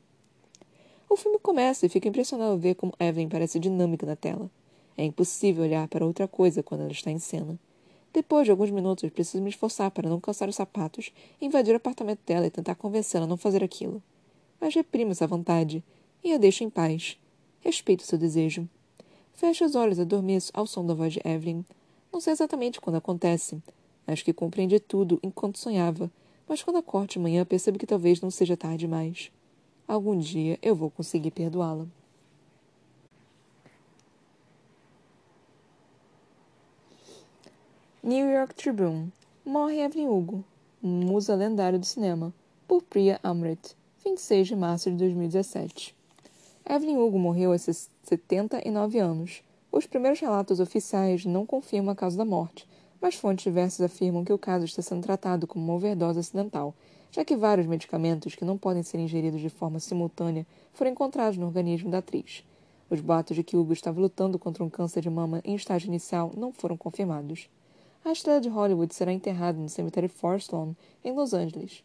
O 1.09 1.15
filme 1.15 1.37
começa 1.37 1.85
e 1.85 1.89
fico 1.89 2.07
impressionado 2.07 2.53
ao 2.53 2.57
ver 2.57 2.73
como 2.73 2.93
Evelyn 2.99 3.29
parece 3.29 3.59
dinâmica 3.59 4.05
na 4.05 4.15
tela. 4.15 4.49
É 4.97 5.03
impossível 5.03 5.63
olhar 5.63 5.87
para 5.87 6.05
outra 6.05 6.27
coisa 6.27 6.63
quando 6.63 6.81
ela 6.81 6.91
está 6.91 7.11
em 7.11 7.19
cena. 7.19 7.59
Depois 8.13 8.45
de 8.45 8.51
alguns 8.51 8.71
minutos, 8.71 9.09
preciso 9.09 9.43
me 9.43 9.49
esforçar 9.49 9.91
para 9.91 10.09
não 10.09 10.19
calçar 10.19 10.47
os 10.47 10.55
sapatos, 10.55 11.11
invadir 11.41 11.73
o 11.73 11.77
apartamento 11.77 12.19
dela 12.25 12.45
e 12.45 12.51
tentar 12.51 12.75
convencê-la 12.75 13.25
a 13.25 13.27
não 13.27 13.37
fazer 13.37 13.63
aquilo. 13.63 14.01
Mas 14.61 14.75
reprimo 14.75 15.11
essa 15.11 15.27
vontade. 15.27 15.83
e 16.23 16.31
a 16.31 16.37
deixo 16.37 16.63
em 16.63 16.69
paz. 16.69 17.17
Respeito 17.59 18.03
seu 18.03 18.17
desejo. 18.17 18.67
Fecho 19.33 19.65
os 19.65 19.75
olhos 19.75 19.97
e 19.97 20.01
adormeço 20.01 20.51
ao 20.53 20.65
som 20.65 20.85
da 20.85 20.93
voz 20.93 21.13
de 21.13 21.21
Evelyn. 21.25 21.65
Não 22.13 22.21
sei 22.21 22.33
exatamente 22.33 22.79
quando 22.79 22.95
acontece. 22.95 23.61
Acho 24.07 24.23
que 24.23 24.31
compreendi 24.31 24.79
tudo 24.79 25.19
enquanto 25.23 25.57
sonhava, 25.57 26.09
mas 26.47 26.61
quando 26.61 26.77
acordo 26.77 27.11
de 27.11 27.19
manhã 27.19 27.45
percebo 27.45 27.79
que 27.79 27.85
talvez 27.85 28.21
não 28.21 28.31
seja 28.31 28.57
tarde 28.57 28.79
demais. 28.79 29.31
Algum 29.87 30.17
dia 30.17 30.57
eu 30.61 30.75
vou 30.75 30.89
conseguir 30.89 31.31
perdoá-la. 31.31 31.87
New 38.01 38.29
York 38.29 38.55
Tribune. 38.55 39.13
Morre 39.45 39.81
Evelyn 39.81 40.07
Hugo, 40.07 40.43
musa 40.81 41.35
lendária 41.35 41.79
do 41.79 41.85
cinema, 41.85 42.33
por 42.67 42.81
Priya 42.83 43.19
Amrit, 43.23 43.75
26 44.05 44.47
de 44.47 44.55
março 44.55 44.89
de 44.89 44.97
2017. 44.97 45.95
Evelyn 46.69 46.97
Hugo 46.97 47.19
morreu 47.19 47.51
aos 47.51 47.61
79 48.03 48.99
anos. 48.99 49.43
Os 49.71 49.85
primeiros 49.85 50.19
relatos 50.19 50.59
oficiais 50.59 51.25
não 51.25 51.45
confirmam 51.45 51.91
a 51.91 51.95
causa 51.95 52.17
da 52.17 52.25
morte, 52.25 52.67
mas 53.03 53.15
fontes 53.15 53.43
diversas 53.43 53.81
afirmam 53.81 54.23
que 54.23 54.31
o 54.31 54.37
caso 54.37 54.63
está 54.63 54.81
sendo 54.81 55.03
tratado 55.03 55.45
como 55.45 55.65
uma 55.65 55.73
overdose 55.73 56.19
acidental, 56.19 56.73
já 57.11 57.25
que 57.25 57.35
vários 57.35 57.67
medicamentos 57.67 58.33
que 58.33 58.45
não 58.45 58.57
podem 58.57 58.81
ser 58.81 58.97
ingeridos 58.97 59.41
de 59.41 59.49
forma 59.49 59.77
simultânea 59.77 60.47
foram 60.71 60.91
encontrados 60.91 61.37
no 61.37 61.47
organismo 61.47 61.91
da 61.91 61.97
atriz. 61.97 62.45
Os 62.89 63.01
boatos 63.01 63.35
de 63.35 63.43
que 63.43 63.57
Hugo 63.57 63.73
estava 63.73 63.99
lutando 63.99 64.39
contra 64.39 64.63
um 64.63 64.69
câncer 64.69 65.01
de 65.01 65.09
mama 65.09 65.41
em 65.43 65.53
estágio 65.53 65.89
inicial 65.89 66.31
não 66.37 66.53
foram 66.53 66.77
confirmados. 66.77 67.49
A 68.05 68.13
estrela 68.13 68.39
de 68.39 68.47
Hollywood 68.47 68.95
será 68.95 69.11
enterrada 69.11 69.59
no 69.59 69.67
cemitério 69.67 70.07
Forest 70.07 70.55
Lawn, 70.55 70.73
em 71.03 71.11
Los 71.11 71.33
Angeles. 71.33 71.83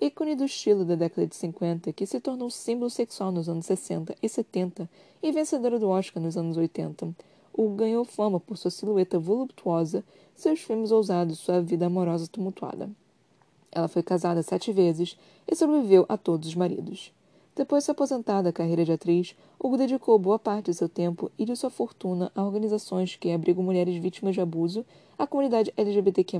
Ícone 0.00 0.36
do 0.36 0.44
estilo 0.44 0.84
da 0.84 0.94
década 0.94 1.26
de 1.26 1.34
50, 1.34 1.92
que 1.92 2.06
se 2.06 2.20
tornou 2.20 2.48
símbolo 2.50 2.88
sexual 2.88 3.32
nos 3.32 3.48
anos 3.48 3.66
60 3.66 4.14
e 4.22 4.28
70 4.28 4.88
e 5.20 5.32
vencedora 5.32 5.80
do 5.80 5.88
Oscar 5.88 6.22
nos 6.22 6.36
anos 6.36 6.56
80, 6.56 7.12
Hugo 7.56 7.76
ganhou 7.76 8.04
fama 8.04 8.40
por 8.40 8.56
sua 8.56 8.70
silhueta 8.70 9.18
voluptuosa, 9.18 10.04
seus 10.34 10.60
filmes 10.60 10.90
ousados 10.90 11.38
sua 11.38 11.60
vida 11.60 11.86
amorosa 11.86 12.26
tumultuada. 12.26 12.90
Ela 13.70 13.88
foi 13.88 14.02
casada 14.02 14.42
sete 14.42 14.72
vezes 14.72 15.16
e 15.46 15.54
sobreviveu 15.54 16.04
a 16.08 16.16
todos 16.16 16.48
os 16.48 16.54
maridos. 16.54 17.12
Depois 17.54 17.82
de 17.82 17.86
se 17.86 17.90
aposentar 17.90 18.40
da 18.40 18.52
carreira 18.52 18.84
de 18.84 18.92
atriz, 18.92 19.36
Hugo 19.60 19.76
dedicou 19.76 20.18
boa 20.18 20.38
parte 20.38 20.70
de 20.70 20.74
seu 20.74 20.88
tempo 20.88 21.30
e 21.38 21.44
de 21.44 21.54
sua 21.54 21.68
fortuna 21.68 22.32
a 22.34 22.42
organizações 22.42 23.16
que 23.16 23.30
abrigam 23.30 23.62
mulheres 23.62 23.94
vítimas 23.96 24.34
de 24.34 24.40
abuso, 24.40 24.86
a 25.18 25.26
comunidade 25.26 25.72
LGBTQ+, 25.76 26.38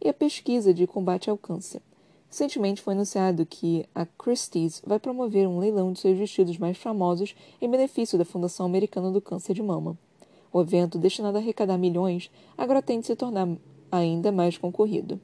e 0.00 0.08
a 0.08 0.14
pesquisa 0.14 0.72
de 0.72 0.86
combate 0.86 1.28
ao 1.28 1.36
câncer. 1.36 1.82
Recentemente 2.28 2.82
foi 2.82 2.94
anunciado 2.94 3.44
que 3.46 3.84
a 3.94 4.06
Christie's 4.06 4.80
vai 4.86 5.00
promover 5.00 5.48
um 5.48 5.58
leilão 5.58 5.92
de 5.92 5.98
seus 5.98 6.16
vestidos 6.16 6.58
mais 6.58 6.76
famosos 6.76 7.34
em 7.60 7.68
benefício 7.68 8.18
da 8.18 8.24
Fundação 8.24 8.66
Americana 8.66 9.10
do 9.10 9.20
Câncer 9.20 9.54
de 9.54 9.62
Mama. 9.62 9.98
O 10.52 10.60
evento, 10.60 10.98
destinado 10.98 11.36
a 11.36 11.40
arrecadar 11.40 11.76
milhões, 11.76 12.30
agora 12.56 12.82
tende 12.82 13.00
a 13.00 13.06
se 13.06 13.16
tornar 13.16 13.48
ainda 13.92 14.32
mais 14.32 14.56
concorrido. 14.56 15.20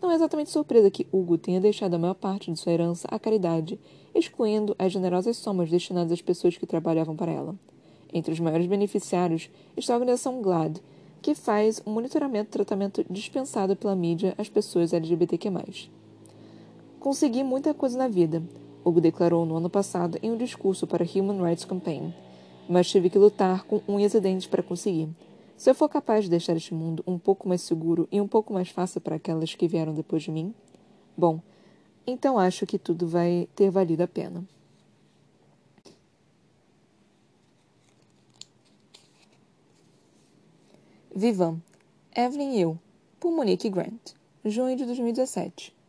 Não 0.00 0.10
é 0.10 0.14
exatamente 0.14 0.50
surpresa 0.50 0.90
que 0.90 1.06
Hugo 1.12 1.38
tenha 1.38 1.60
deixado 1.60 1.94
a 1.94 1.98
maior 1.98 2.14
parte 2.14 2.50
de 2.50 2.58
sua 2.58 2.72
herança 2.72 3.06
à 3.10 3.18
caridade, 3.18 3.78
excluindo 4.14 4.74
as 4.78 4.92
generosas 4.92 5.36
somas 5.36 5.70
destinadas 5.70 6.12
às 6.12 6.22
pessoas 6.22 6.56
que 6.56 6.66
trabalhavam 6.66 7.14
para 7.14 7.30
ela. 7.30 7.54
Entre 8.12 8.32
os 8.32 8.40
maiores 8.40 8.66
beneficiários 8.66 9.48
está 9.76 9.94
a 9.94 9.96
organização 9.96 10.42
GLAD, 10.42 10.80
que 11.20 11.34
faz 11.34 11.80
um 11.86 11.92
monitoramento 11.92 12.50
e 12.50 12.52
tratamento 12.52 13.04
dispensado 13.08 13.76
pela 13.76 13.94
mídia 13.94 14.34
às 14.36 14.48
pessoas 14.48 14.92
LGBTQ+. 14.92 15.50
Consegui 16.98 17.44
muita 17.44 17.72
coisa 17.72 17.96
na 17.96 18.08
vida, 18.08 18.42
Hugo 18.84 19.00
declarou 19.00 19.46
no 19.46 19.56
ano 19.56 19.70
passado 19.70 20.18
em 20.20 20.32
um 20.32 20.36
discurso 20.36 20.86
para 20.86 21.04
a 21.04 21.08
Human 21.18 21.40
Rights 21.40 21.64
Campaign 21.64 22.12
mas 22.68 22.88
tive 22.88 23.10
que 23.10 23.18
lutar 23.18 23.64
com 23.64 23.80
unhas 23.88 24.14
e 24.14 24.20
dentes 24.20 24.46
para 24.46 24.62
conseguir. 24.62 25.08
Se 25.56 25.70
eu 25.70 25.74
for 25.74 25.88
capaz 25.88 26.24
de 26.24 26.30
deixar 26.30 26.56
este 26.56 26.74
mundo 26.74 27.04
um 27.06 27.18
pouco 27.18 27.48
mais 27.48 27.60
seguro 27.60 28.08
e 28.10 28.20
um 28.20 28.26
pouco 28.26 28.52
mais 28.52 28.68
fácil 28.68 29.00
para 29.00 29.16
aquelas 29.16 29.54
que 29.54 29.68
vieram 29.68 29.94
depois 29.94 30.22
de 30.22 30.30
mim, 30.30 30.54
bom, 31.16 31.40
então 32.06 32.38
acho 32.38 32.66
que 32.66 32.78
tudo 32.78 33.06
vai 33.06 33.48
ter 33.54 33.70
valido 33.70 34.02
a 34.02 34.08
pena. 34.08 34.44
Vivam, 41.14 41.62
Evelyn 42.16 42.56
e 42.56 42.60
eu, 42.62 42.78
por 43.20 43.30
Monique 43.30 43.68
Grant, 43.68 44.14
junho 44.44 44.74
de 44.76 44.84
2017. 44.86 45.81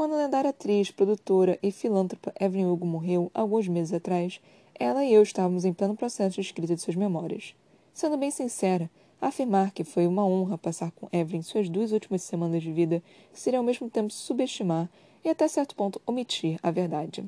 Quando 0.00 0.14
a 0.14 0.16
lendária 0.16 0.48
atriz, 0.48 0.90
produtora 0.90 1.58
e 1.62 1.70
filântropa 1.70 2.32
Evelyn 2.40 2.64
Hugo 2.64 2.86
morreu, 2.86 3.30
alguns 3.34 3.68
meses 3.68 3.92
atrás, 3.92 4.40
ela 4.74 5.04
e 5.04 5.12
eu 5.12 5.22
estávamos 5.22 5.66
em 5.66 5.74
pleno 5.74 5.94
processo 5.94 6.36
de 6.36 6.40
escrita 6.40 6.74
de 6.74 6.80
suas 6.80 6.96
memórias. 6.96 7.54
Sendo 7.92 8.16
bem 8.16 8.30
sincera, 8.30 8.90
afirmar 9.20 9.72
que 9.72 9.84
foi 9.84 10.06
uma 10.06 10.24
honra 10.24 10.56
passar 10.56 10.90
com 10.92 11.06
Evelyn 11.12 11.42
suas 11.42 11.68
duas 11.68 11.92
últimas 11.92 12.22
semanas 12.22 12.62
de 12.62 12.72
vida 12.72 13.02
seria 13.30 13.58
ao 13.58 13.62
mesmo 13.62 13.90
tempo 13.90 14.10
subestimar 14.10 14.88
e 15.22 15.28
até 15.28 15.46
certo 15.46 15.76
ponto 15.76 16.00
omitir 16.06 16.58
a 16.62 16.70
verdade. 16.70 17.22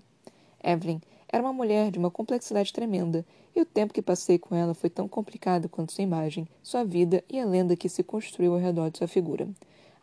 Evelyn 0.64 0.98
era 1.28 1.42
uma 1.42 1.52
mulher 1.52 1.90
de 1.90 1.98
uma 1.98 2.10
complexidade 2.10 2.72
tremenda, 2.72 3.22
e 3.54 3.60
o 3.60 3.66
tempo 3.66 3.92
que 3.92 4.00
passei 4.00 4.38
com 4.38 4.54
ela 4.54 4.72
foi 4.72 4.88
tão 4.88 5.06
complicado 5.06 5.68
quanto 5.68 5.92
sua 5.92 6.04
imagem, 6.04 6.48
sua 6.62 6.84
vida 6.84 7.22
e 7.28 7.38
a 7.38 7.44
lenda 7.44 7.76
que 7.76 7.90
se 7.90 8.02
construiu 8.02 8.54
ao 8.54 8.58
redor 8.58 8.90
de 8.90 8.96
sua 8.96 9.06
figura. 9.06 9.46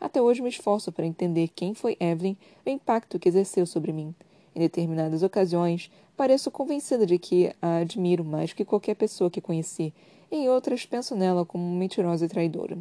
Até 0.00 0.22
hoje 0.22 0.40
me 0.40 0.48
esforço 0.48 0.90
para 0.90 1.04
entender 1.04 1.48
quem 1.48 1.74
foi 1.74 1.96
Evelyn 2.00 2.36
e 2.64 2.70
o 2.70 2.72
impacto 2.72 3.18
que 3.18 3.28
exerceu 3.28 3.66
sobre 3.66 3.92
mim. 3.92 4.14
Em 4.54 4.60
determinadas 4.60 5.22
ocasiões, 5.22 5.90
pareço 6.16 6.50
convencida 6.50 7.04
de 7.04 7.18
que 7.18 7.52
a 7.60 7.76
admiro 7.76 8.24
mais 8.24 8.52
que 8.52 8.64
qualquer 8.64 8.94
pessoa 8.94 9.30
que 9.30 9.40
conheci, 9.40 9.92
e 10.30 10.36
em 10.36 10.48
outras 10.48 10.86
penso 10.86 11.14
nela 11.14 11.44
como 11.44 11.64
mentirosa 11.76 12.24
e 12.24 12.28
traidora. 12.28 12.78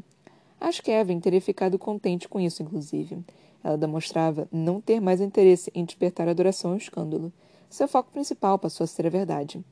Acho 0.61 0.81
que 0.81 0.91
Evelyn 0.91 1.19
teria 1.19 1.41
ficado 1.41 1.77
contente 1.77 2.27
com 2.27 2.39
isso, 2.39 2.63
inclusive. 2.63 3.23
Ela 3.63 3.77
demonstrava 3.77 4.47
não 4.51 4.79
ter 4.79 4.99
mais 4.99 5.19
interesse 5.19 5.71
em 5.75 5.83
despertar 5.83 6.27
adoração 6.27 6.71
ao 6.71 6.77
escândalo. 6.77 7.31
Seu 7.69 7.87
foco 7.87 8.11
principal 8.11 8.57
passou 8.57 8.83
a 8.83 8.87
ser 8.87 9.05
a 9.05 9.09
verdade. 9.09 9.63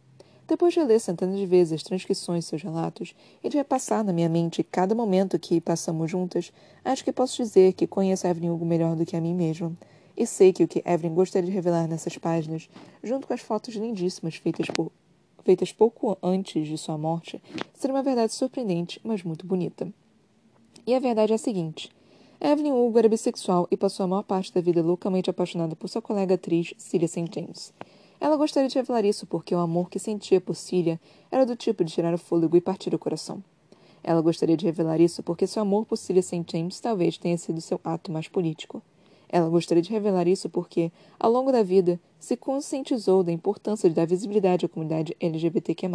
Depois 0.48 0.74
de 0.74 0.82
ler 0.82 0.98
centenas 1.02 1.38
de 1.38 1.46
vezes 1.46 1.74
as 1.74 1.84
transcrições 1.84 2.46
de 2.46 2.50
seus 2.50 2.64
relatos 2.64 3.14
e 3.44 3.50
de 3.50 3.58
repassar 3.58 4.02
na 4.02 4.14
minha 4.14 4.30
mente 4.30 4.64
cada 4.64 4.96
momento 4.96 5.38
que 5.38 5.60
passamos 5.60 6.10
juntas, 6.10 6.54
acho 6.86 7.04
que 7.04 7.12
posso 7.12 7.44
dizer 7.44 7.74
que 7.74 7.86
conheço 7.86 8.26
Evelyn 8.26 8.52
Hugo 8.52 8.66
melhor 8.66 8.96
do 8.96 9.06
que 9.06 9.18
a 9.18 9.22
mim 9.22 9.34
mesma. 9.34 9.76
E 10.16 10.26
sei 10.26 10.54
que 10.54 10.64
o 10.64 10.68
que 10.68 10.82
Evelyn 10.86 11.14
gostaria 11.14 11.50
de 11.50 11.54
revelar 11.54 11.86
nessas 11.86 12.18
páginas, 12.18 12.70
junto 13.04 13.28
com 13.28 13.34
as 13.34 13.42
fotos 13.42 13.76
lindíssimas 13.76 14.36
feitas, 14.36 14.68
por, 14.68 14.90
feitas 15.44 15.74
pouco 15.74 16.18
antes 16.24 16.66
de 16.66 16.78
sua 16.78 16.98
morte, 16.98 17.44
seria 17.74 17.94
uma 17.94 18.02
verdade 18.02 18.34
surpreendente, 18.34 19.02
mas 19.04 19.24
muito 19.24 19.46
bonita. 19.46 19.92
E 20.88 20.96
a 20.96 21.00
verdade 21.00 21.34
é 21.34 21.36
a 21.36 21.38
seguinte. 21.38 21.92
Evelyn 22.40 22.72
Hugo 22.72 22.98
era 22.98 23.10
bissexual 23.10 23.68
e 23.70 23.76
passou 23.76 24.06
a 24.06 24.08
maior 24.08 24.24
parte 24.24 24.54
da 24.54 24.62
vida 24.62 24.82
loucamente 24.82 25.30
apaixonada 25.30 25.76
por 25.76 25.90
sua 25.90 26.02
colega 26.02 26.36
atriz, 26.36 26.74
St. 26.78 27.26
James. 27.36 27.74
Ela 28.20 28.36
gostaria 28.36 28.68
de 28.68 28.76
revelar 28.76 29.06
isso 29.06 29.28
porque 29.28 29.54
o 29.54 29.60
amor 29.60 29.90
que 29.90 30.00
sentia 30.00 30.42
por 30.42 30.56
Celia 30.56 31.00
era 31.32 31.46
do 31.46 31.56
tipo 31.56 31.84
de 31.84 31.94
tirar 31.94 32.14
o 32.14 32.18
fôlego 32.18 32.58
e 32.58 32.62
partir 32.62 32.94
o 32.94 33.00
coração. 33.00 33.44
Ela 34.04 34.22
gostaria 34.22 34.58
de 34.58 34.66
revelar 34.66 35.00
isso 35.00 35.22
porque 35.22 35.46
seu 35.46 35.62
amor 35.62 35.86
por 35.86 35.98
Celia 35.98 36.22
St. 36.22 36.46
James 36.50 36.80
talvez 36.80 37.18
tenha 37.18 37.38
sido 37.38 37.62
seu 37.62 37.80
ato 37.84 38.12
mais 38.12 38.28
político. 38.28 38.82
Ela 39.30 39.50
gostaria 39.50 39.84
de 39.84 39.92
revelar 39.92 40.28
isso 40.28 40.50
porque, 40.50 40.92
ao 41.20 41.30
longo 41.30 41.52
da 41.52 41.62
vida, 41.62 42.00
se 42.18 42.38
conscientizou 42.38 43.24
da 43.24 43.32
importância 43.32 43.90
de 43.90 43.96
dar 43.96 44.08
visibilidade 44.08 44.66
à 44.66 44.70
comunidade 44.70 45.16
LGBTQ+. 45.20 45.90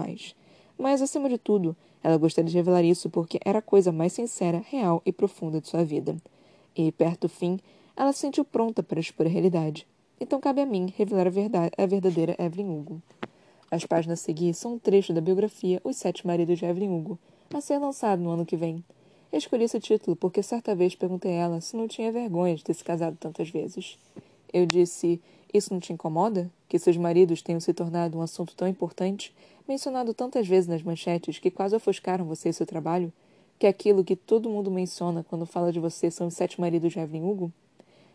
Mas, 0.78 1.00
acima 1.00 1.28
de 1.28 1.38
tudo, 1.38 1.74
ela 2.02 2.18
gostaria 2.18 2.50
de 2.50 2.56
revelar 2.56 2.84
isso 2.84 3.08
porque 3.08 3.40
era 3.44 3.60
a 3.60 3.62
coisa 3.62 3.90
mais 3.90 4.12
sincera, 4.12 4.62
real 4.68 5.00
e 5.06 5.12
profunda 5.12 5.60
de 5.60 5.68
sua 5.68 5.82
vida. 5.82 6.16
E, 6.76 6.92
perto 6.92 7.22
do 7.22 7.28
fim, 7.28 7.58
ela 7.96 8.12
se 8.12 8.20
sentiu 8.20 8.44
pronta 8.44 8.82
para 8.82 9.00
expor 9.00 9.26
a 9.26 9.30
realidade. 9.30 9.86
Então 10.22 10.38
cabe 10.38 10.60
a 10.60 10.66
mim 10.66 10.86
revelar 10.96 11.26
a, 11.26 11.30
verdade, 11.30 11.72
a 11.76 11.84
verdadeira 11.84 12.36
Evelyn 12.38 12.70
Hugo. 12.70 13.02
As 13.68 13.84
páginas 13.84 14.20
a 14.20 14.22
seguir 14.22 14.54
são 14.54 14.74
um 14.74 14.78
trecho 14.78 15.12
da 15.12 15.20
biografia 15.20 15.80
Os 15.82 15.96
Sete 15.96 16.24
Maridos 16.24 16.60
de 16.60 16.64
Evelyn 16.64 16.96
Hugo, 16.96 17.18
a 17.52 17.60
ser 17.60 17.78
lançado 17.78 18.22
no 18.22 18.30
ano 18.30 18.46
que 18.46 18.56
vem. 18.56 18.84
Escolhi 19.32 19.64
esse 19.64 19.80
título 19.80 20.14
porque 20.14 20.40
certa 20.40 20.76
vez 20.76 20.94
perguntei 20.94 21.32
a 21.32 21.42
ela 21.42 21.60
se 21.60 21.76
não 21.76 21.88
tinha 21.88 22.12
vergonha 22.12 22.54
de 22.54 22.62
ter 22.62 22.72
se 22.72 22.84
casado 22.84 23.16
tantas 23.18 23.50
vezes. 23.50 23.98
Eu 24.52 24.64
disse: 24.64 25.20
Isso 25.52 25.74
não 25.74 25.80
te 25.80 25.92
incomoda? 25.92 26.48
Que 26.68 26.78
seus 26.78 26.96
maridos 26.96 27.42
tenham 27.42 27.58
se 27.58 27.74
tornado 27.74 28.16
um 28.16 28.22
assunto 28.22 28.54
tão 28.54 28.68
importante, 28.68 29.34
mencionado 29.66 30.14
tantas 30.14 30.46
vezes 30.46 30.68
nas 30.68 30.84
manchetes 30.84 31.40
que 31.40 31.50
quase 31.50 31.74
ofuscaram 31.74 32.26
você 32.26 32.50
e 32.50 32.52
seu 32.52 32.64
trabalho? 32.64 33.12
Que 33.58 33.66
aquilo 33.66 34.04
que 34.04 34.14
todo 34.14 34.48
mundo 34.48 34.70
menciona 34.70 35.26
quando 35.28 35.46
fala 35.46 35.72
de 35.72 35.80
você 35.80 36.12
são 36.12 36.28
os 36.28 36.34
sete 36.34 36.60
maridos 36.60 36.92
de 36.92 37.00
Evelyn 37.00 37.24
Hugo? 37.24 37.52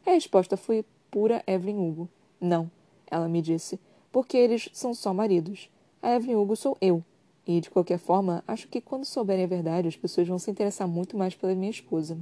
A 0.05 0.11
resposta 0.11 0.55
foi 0.55 0.85
pura 1.11 1.43
Evelyn 1.47 1.77
Hugo. 1.77 2.09
Não, 2.39 2.69
ela 3.09 3.27
me 3.27 3.41
disse, 3.41 3.79
porque 4.11 4.37
eles 4.37 4.69
são 4.73 4.93
só 4.93 5.13
maridos. 5.13 5.69
A 6.01 6.15
Evelyn 6.15 6.35
Hugo 6.35 6.55
sou 6.55 6.77
eu, 6.79 7.03
e, 7.47 7.61
de 7.61 7.69
qualquer 7.69 7.97
forma, 7.97 8.43
acho 8.45 8.67
que 8.67 8.81
quando 8.81 9.05
souberem 9.05 9.45
a 9.45 9.47
verdade, 9.47 9.87
as 9.87 9.95
pessoas 9.95 10.27
vão 10.27 10.37
se 10.37 10.51
interessar 10.51 10.87
muito 10.87 11.17
mais 11.17 11.33
pela 11.33 11.55
minha 11.55 11.71
esposa. 11.71 12.17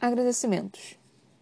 Agradecimentos. 0.00 0.96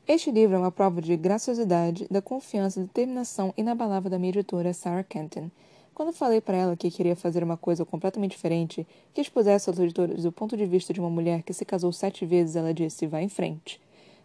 Este 0.07 0.33
livro 0.33 0.57
é 0.57 0.59
uma 0.59 0.73
prova 0.73 1.01
de 1.01 1.17
graciosidade, 1.17 2.07
da 2.11 2.21
confiança 2.21 2.81
e 2.81 2.83
determinação 2.83 3.55
inabalável 3.57 4.11
da 4.11 4.19
minha 4.19 4.31
editora, 4.31 4.75
Sarah 4.75 5.05
Kenton. 5.05 5.49
Quando 5.94 6.12
falei 6.12 6.40
para 6.40 6.57
ela 6.57 6.76
que 6.76 6.90
queria 6.90 7.14
fazer 7.14 7.44
uma 7.44 7.57
coisa 7.57 7.85
completamente 7.85 8.33
diferente, 8.33 8.87
que 9.12 9.20
expusesse 9.20 9.68
aos 9.68 9.78
leitores 9.78 10.24
o 10.24 10.33
ponto 10.33 10.57
de 10.57 10.64
vista 10.64 10.92
de 10.92 11.00
uma 11.00 11.11
mulher 11.11 11.42
que 11.42 11.52
se 11.52 11.64
casou 11.64 11.92
sete 11.92 12.24
vezes, 12.24 12.57
ela 12.57 12.72
disse: 12.72 13.07
vá 13.07 13.20
em 13.20 13.28
frente. 13.28 13.81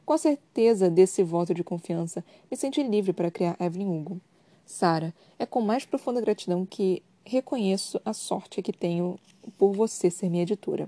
Com 0.05 0.13
a 0.13 0.17
certeza 0.17 0.89
desse 0.89 1.21
voto 1.21 1.53
de 1.53 1.65
confiança, 1.65 2.23
me 2.49 2.55
senti 2.55 2.81
livre 2.81 3.11
para 3.11 3.29
criar 3.29 3.57
Evelyn 3.59 3.89
Hugo. 3.89 4.21
Sara, 4.65 5.13
é 5.37 5.45
com 5.45 5.59
mais 5.59 5.85
profunda 5.85 6.21
gratidão 6.21 6.65
que 6.65 7.03
reconheço 7.25 7.99
a 8.05 8.13
sorte 8.13 8.61
que 8.61 8.71
tenho 8.71 9.19
por 9.57 9.73
você 9.73 10.09
ser 10.09 10.29
minha 10.29 10.43
editora. 10.43 10.87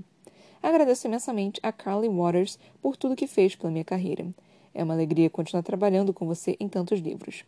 Agradeço 0.63 1.07
imensamente 1.07 1.59
a 1.61 1.71
Carly 1.71 2.07
Waters 2.07 2.57
por 2.81 2.95
tudo 2.95 3.15
que 3.15 3.27
fez 3.27 3.55
pela 3.55 3.71
minha 3.71 3.83
carreira. 3.83 4.25
É 4.73 4.83
uma 4.83 4.93
alegria 4.93 5.29
continuar 5.29 5.63
trabalhando 5.63 6.13
com 6.13 6.25
você 6.25 6.55
em 6.59 6.69
tantos 6.69 6.99
livros. 6.99 7.43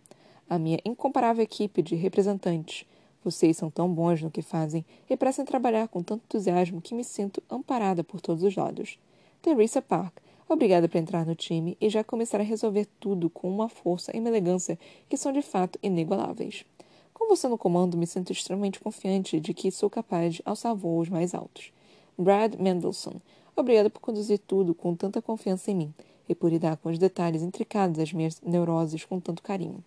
A 0.49 0.59
minha 0.59 0.79
incomparável 0.83 1.43
equipe 1.43 1.81
de 1.81 1.95
representantes. 1.95 2.85
Vocês 3.23 3.57
são 3.57 3.69
tão 3.69 3.87
bons 3.87 4.21
no 4.21 4.31
que 4.31 4.41
fazem 4.41 4.85
e 5.09 5.15
parecem 5.15 5.45
trabalhar 5.45 5.87
com 5.87 6.01
tanto 6.01 6.23
entusiasmo 6.25 6.81
que 6.81 6.95
me 6.95 7.03
sinto 7.03 7.41
amparada 7.49 8.03
por 8.03 8.19
todos 8.19 8.43
os 8.43 8.55
lados. 8.55 8.97
Teresa 9.41 9.81
Park, 9.81 10.17
Obrigada 10.51 10.89
por 10.89 10.97
entrar 10.97 11.25
no 11.25 11.33
time 11.33 11.77
e 11.79 11.89
já 11.89 12.03
começar 12.03 12.41
a 12.41 12.43
resolver 12.43 12.85
tudo 12.99 13.29
com 13.29 13.49
uma 13.49 13.69
força 13.69 14.11
e 14.13 14.19
uma 14.19 14.27
elegância 14.27 14.77
que 15.07 15.15
são 15.15 15.31
de 15.31 15.41
fato 15.41 15.79
inigualáveis. 15.81 16.65
Com 17.13 17.29
você 17.29 17.47
no 17.47 17.57
comando, 17.57 17.97
me 17.97 18.05
sinto 18.05 18.33
extremamente 18.33 18.77
confiante 18.77 19.39
de 19.39 19.53
que 19.53 19.71
sou 19.71 19.89
capaz 19.89 20.35
de 20.35 20.41
alçar 20.43 20.75
voos 20.75 21.07
mais 21.07 21.33
altos. 21.33 21.71
Brad 22.17 22.55
Mendelssohn, 22.55 23.21
obrigada 23.55 23.89
por 23.89 24.01
conduzir 24.01 24.39
tudo 24.39 24.75
com 24.75 24.93
tanta 24.93 25.21
confiança 25.21 25.71
em 25.71 25.75
mim 25.75 25.93
e 26.27 26.35
por 26.35 26.51
lidar 26.51 26.75
com 26.75 26.89
os 26.89 26.99
detalhes 26.99 27.41
intricados 27.41 27.95
das 27.95 28.11
minhas 28.11 28.41
neuroses 28.41 29.05
com 29.05 29.21
tanto 29.21 29.41
carinho. 29.41 29.81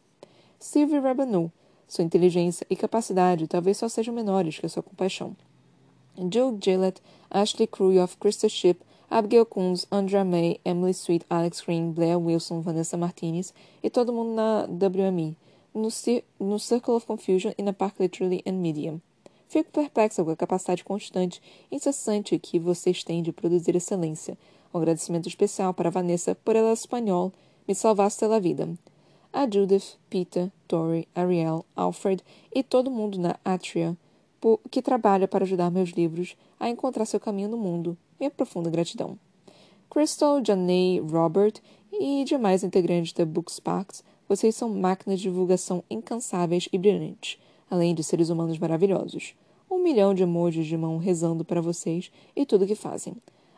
Sylvie 0.58 0.98
Rabanu, 0.98 1.52
sua 1.86 2.04
inteligência 2.04 2.66
e 2.68 2.76
capacidade 2.76 3.46
talvez 3.46 3.76
só 3.76 3.88
sejam 3.88 4.14
menores 4.14 4.58
que 4.58 4.66
a 4.66 4.68
sua 4.68 4.82
compaixão. 4.82 5.36
Jill 6.16 6.58
Gillett, 6.60 7.02
Ashley 7.30 7.66
Kruyoff, 7.66 8.16
Krista 8.16 8.48
Shipp, 8.48 8.80
Abigail 9.10 9.46
Coons, 9.46 9.86
Andrea 9.90 10.24
May, 10.24 10.60
Emily 10.64 10.92
Sweet, 10.92 11.24
Alex 11.28 11.60
Green, 11.60 11.92
Blair 11.92 12.18
Wilson, 12.18 12.60
Vanessa 12.60 12.96
Martinez 12.96 13.52
e 13.82 13.90
todo 13.90 14.12
mundo 14.12 14.34
na 14.34 14.62
WME, 14.64 15.36
no, 15.74 15.88
no 16.40 16.58
Circle 16.58 16.94
of 16.94 17.06
Confusion 17.06 17.52
e 17.56 17.62
na 17.62 17.72
Park 17.72 18.00
Literally 18.00 18.42
and 18.46 18.54
Medium. 18.54 19.00
Fico 19.48 19.70
perplexa 19.70 20.24
com 20.24 20.30
a 20.30 20.36
capacidade 20.36 20.82
constante 20.82 21.40
e 21.70 21.76
incessante 21.76 22.38
que 22.38 22.58
vocês 22.58 23.04
têm 23.04 23.22
de 23.22 23.32
produzir 23.32 23.76
excelência. 23.76 24.36
Um 24.72 24.78
agradecimento 24.78 25.28
especial 25.28 25.72
para 25.72 25.90
Vanessa 25.90 26.34
por 26.34 26.56
ela 26.56 26.72
espanhol 26.72 27.32
me 27.68 27.74
salvasse 27.74 28.18
pela 28.18 28.40
vida. 28.40 28.68
A 29.36 29.50
Judith, 29.50 29.98
Peter, 30.08 30.48
Tori, 30.68 31.08
Ariel, 31.12 31.66
Alfred 31.74 32.22
e 32.54 32.62
todo 32.62 32.88
mundo 32.88 33.18
na 33.18 33.36
Atria 33.44 33.96
que 34.70 34.80
trabalha 34.80 35.26
para 35.26 35.42
ajudar 35.42 35.72
meus 35.72 35.90
livros 35.90 36.36
a 36.60 36.68
encontrar 36.68 37.04
seu 37.04 37.18
caminho 37.18 37.48
no 37.48 37.56
mundo 37.56 37.98
minha 38.16 38.30
profunda 38.30 38.70
gratidão. 38.70 39.18
Crystal, 39.90 40.40
Janey, 40.44 41.00
Robert 41.00 41.54
e 41.92 42.22
demais 42.22 42.62
integrantes 42.62 43.12
da 43.12 43.26
Booksparks, 43.26 44.04
vocês 44.28 44.54
são 44.54 44.68
máquinas 44.68 45.18
de 45.18 45.24
divulgação 45.24 45.82
incansáveis 45.90 46.68
e 46.72 46.78
brilhantes, 46.78 47.36
além 47.68 47.92
de 47.92 48.04
seres 48.04 48.30
humanos 48.30 48.56
maravilhosos. 48.56 49.34
Um 49.68 49.82
milhão 49.82 50.14
de 50.14 50.22
emojis 50.22 50.68
de 50.68 50.76
mão 50.76 50.96
rezando 50.96 51.44
para 51.44 51.60
vocês 51.60 52.08
e 52.36 52.46
tudo 52.46 52.64
o 52.64 52.68
que 52.68 52.76
fazem. 52.76 53.16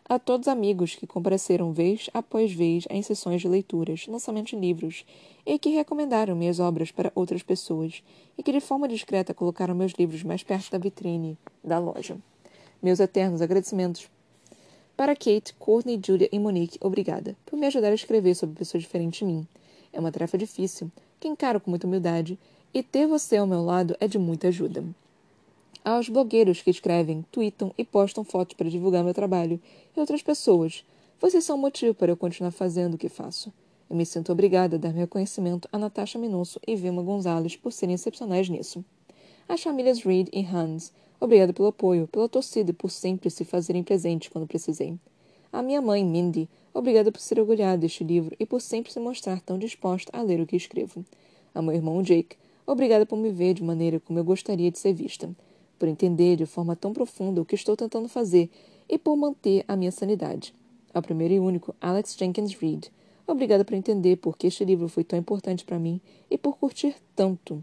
A 0.08 0.20
todos 0.20 0.46
amigos 0.46 0.94
que 0.94 1.04
compareceram 1.04 1.72
vez 1.72 2.08
após 2.14 2.52
vez 2.52 2.84
em 2.88 3.02
sessões 3.02 3.40
de 3.42 3.48
leituras, 3.48 4.06
lançamento 4.06 4.50
de 4.50 4.56
livros, 4.56 5.04
e 5.44 5.58
que 5.58 5.70
recomendaram 5.70 6.36
minhas 6.36 6.60
obras 6.60 6.92
para 6.92 7.10
outras 7.12 7.42
pessoas, 7.42 8.04
e 8.38 8.42
que 8.42 8.52
de 8.52 8.60
forma 8.60 8.86
discreta 8.86 9.34
colocaram 9.34 9.74
meus 9.74 9.90
livros 9.94 10.22
mais 10.22 10.44
perto 10.44 10.70
da 10.70 10.78
vitrine 10.78 11.36
da 11.62 11.80
loja. 11.80 12.16
Meus 12.80 13.00
eternos 13.00 13.42
agradecimentos 13.42 14.08
para 14.96 15.16
Kate, 15.16 15.52
Courtney, 15.58 16.00
Julia 16.00 16.28
e 16.30 16.38
Monique, 16.38 16.78
obrigada 16.80 17.36
por 17.44 17.58
me 17.58 17.66
ajudar 17.66 17.90
a 17.90 17.94
escrever 17.94 18.36
sobre 18.36 18.54
pessoas 18.54 18.84
diferentes 18.84 19.18
de 19.18 19.24
mim. 19.24 19.44
É 19.92 19.98
uma 19.98 20.12
tarefa 20.12 20.38
difícil, 20.38 20.88
que 21.18 21.26
encaro 21.26 21.60
com 21.60 21.68
muita 21.68 21.86
humildade, 21.86 22.38
e 22.72 22.80
ter 22.80 23.08
você 23.08 23.38
ao 23.38 23.46
meu 23.46 23.64
lado 23.64 23.96
é 23.98 24.06
de 24.06 24.18
muita 24.18 24.48
ajuda. 24.48 24.84
Aos 25.86 26.08
blogueiros 26.08 26.60
que 26.60 26.70
escrevem, 26.70 27.24
tweetam 27.30 27.72
e 27.78 27.84
postam 27.84 28.24
fotos 28.24 28.56
para 28.56 28.68
divulgar 28.68 29.04
meu 29.04 29.14
trabalho, 29.14 29.60
e 29.96 30.00
outras 30.00 30.20
pessoas, 30.20 30.84
vocês 31.20 31.44
são 31.44 31.56
um 31.56 31.60
motivo 31.60 31.94
para 31.94 32.10
eu 32.10 32.16
continuar 32.16 32.50
fazendo 32.50 32.94
o 32.94 32.98
que 32.98 33.08
faço. 33.08 33.52
Eu 33.88 33.94
me 33.94 34.04
sinto 34.04 34.32
obrigada 34.32 34.74
a 34.74 34.78
dar 34.80 34.88
meu 34.88 35.02
reconhecimento 35.02 35.68
a 35.70 35.78
Natasha 35.78 36.18
Minosso 36.18 36.58
e 36.66 36.74
Vilma 36.74 37.02
Gonzalez 37.02 37.54
por 37.54 37.72
serem 37.72 37.94
excepcionais 37.94 38.48
nisso. 38.48 38.84
As 39.48 39.62
famílias 39.62 40.02
Reed 40.02 40.28
e 40.32 40.44
Hans, 40.44 40.92
Obrigada 41.20 41.52
pelo 41.52 41.68
apoio, 41.68 42.06
pela 42.08 42.28
torcida 42.28 42.70
e 42.70 42.74
por 42.74 42.90
sempre 42.90 43.30
se 43.30 43.44
fazerem 43.44 43.82
presente 43.82 44.28
quando 44.28 44.46
precisei. 44.46 44.98
A 45.52 45.62
minha 45.62 45.80
mãe, 45.80 46.04
Mindy, 46.04 46.48
obrigada 46.74 47.10
por 47.10 47.20
ser 47.20 47.40
orgulhada 47.40 47.78
deste 47.78 48.04
livro 48.04 48.36
e 48.38 48.44
por 48.44 48.60
sempre 48.60 48.92
se 48.92 49.00
mostrar 49.00 49.40
tão 49.40 49.56
disposta 49.58 50.10
a 50.12 50.20
ler 50.20 50.40
o 50.40 50.46
que 50.46 50.56
escrevo. 50.56 51.04
A 51.54 51.62
meu 51.62 51.74
irmão 51.74 52.02
Jake, 52.02 52.36
obrigada 52.66 53.06
por 53.06 53.16
me 53.16 53.30
ver 53.30 53.54
de 53.54 53.62
maneira 53.62 53.98
como 54.00 54.18
eu 54.18 54.24
gostaria 54.24 54.70
de 54.70 54.78
ser 54.78 54.92
vista, 54.92 55.30
por 55.78 55.88
entender 55.88 56.36
de 56.36 56.46
forma 56.46 56.74
tão 56.74 56.92
profunda 56.92 57.40
o 57.40 57.44
que 57.44 57.54
estou 57.54 57.76
tentando 57.76 58.08
fazer 58.08 58.50
e 58.88 58.98
por 58.98 59.16
manter 59.16 59.64
a 59.68 59.76
minha 59.76 59.92
sanidade. 59.92 60.54
Ao 60.92 61.02
primeiro 61.02 61.34
e 61.34 61.40
único 61.40 61.74
Alex 61.80 62.16
Jenkins 62.18 62.54
Reid, 62.54 62.90
obrigada 63.26 63.64
por 63.64 63.74
entender 63.74 64.16
por 64.16 64.36
que 64.36 64.46
este 64.46 64.64
livro 64.64 64.88
foi 64.88 65.04
tão 65.04 65.18
importante 65.18 65.64
para 65.64 65.78
mim 65.78 66.00
e 66.30 66.38
por 66.38 66.56
curtir 66.56 66.96
tanto. 67.14 67.62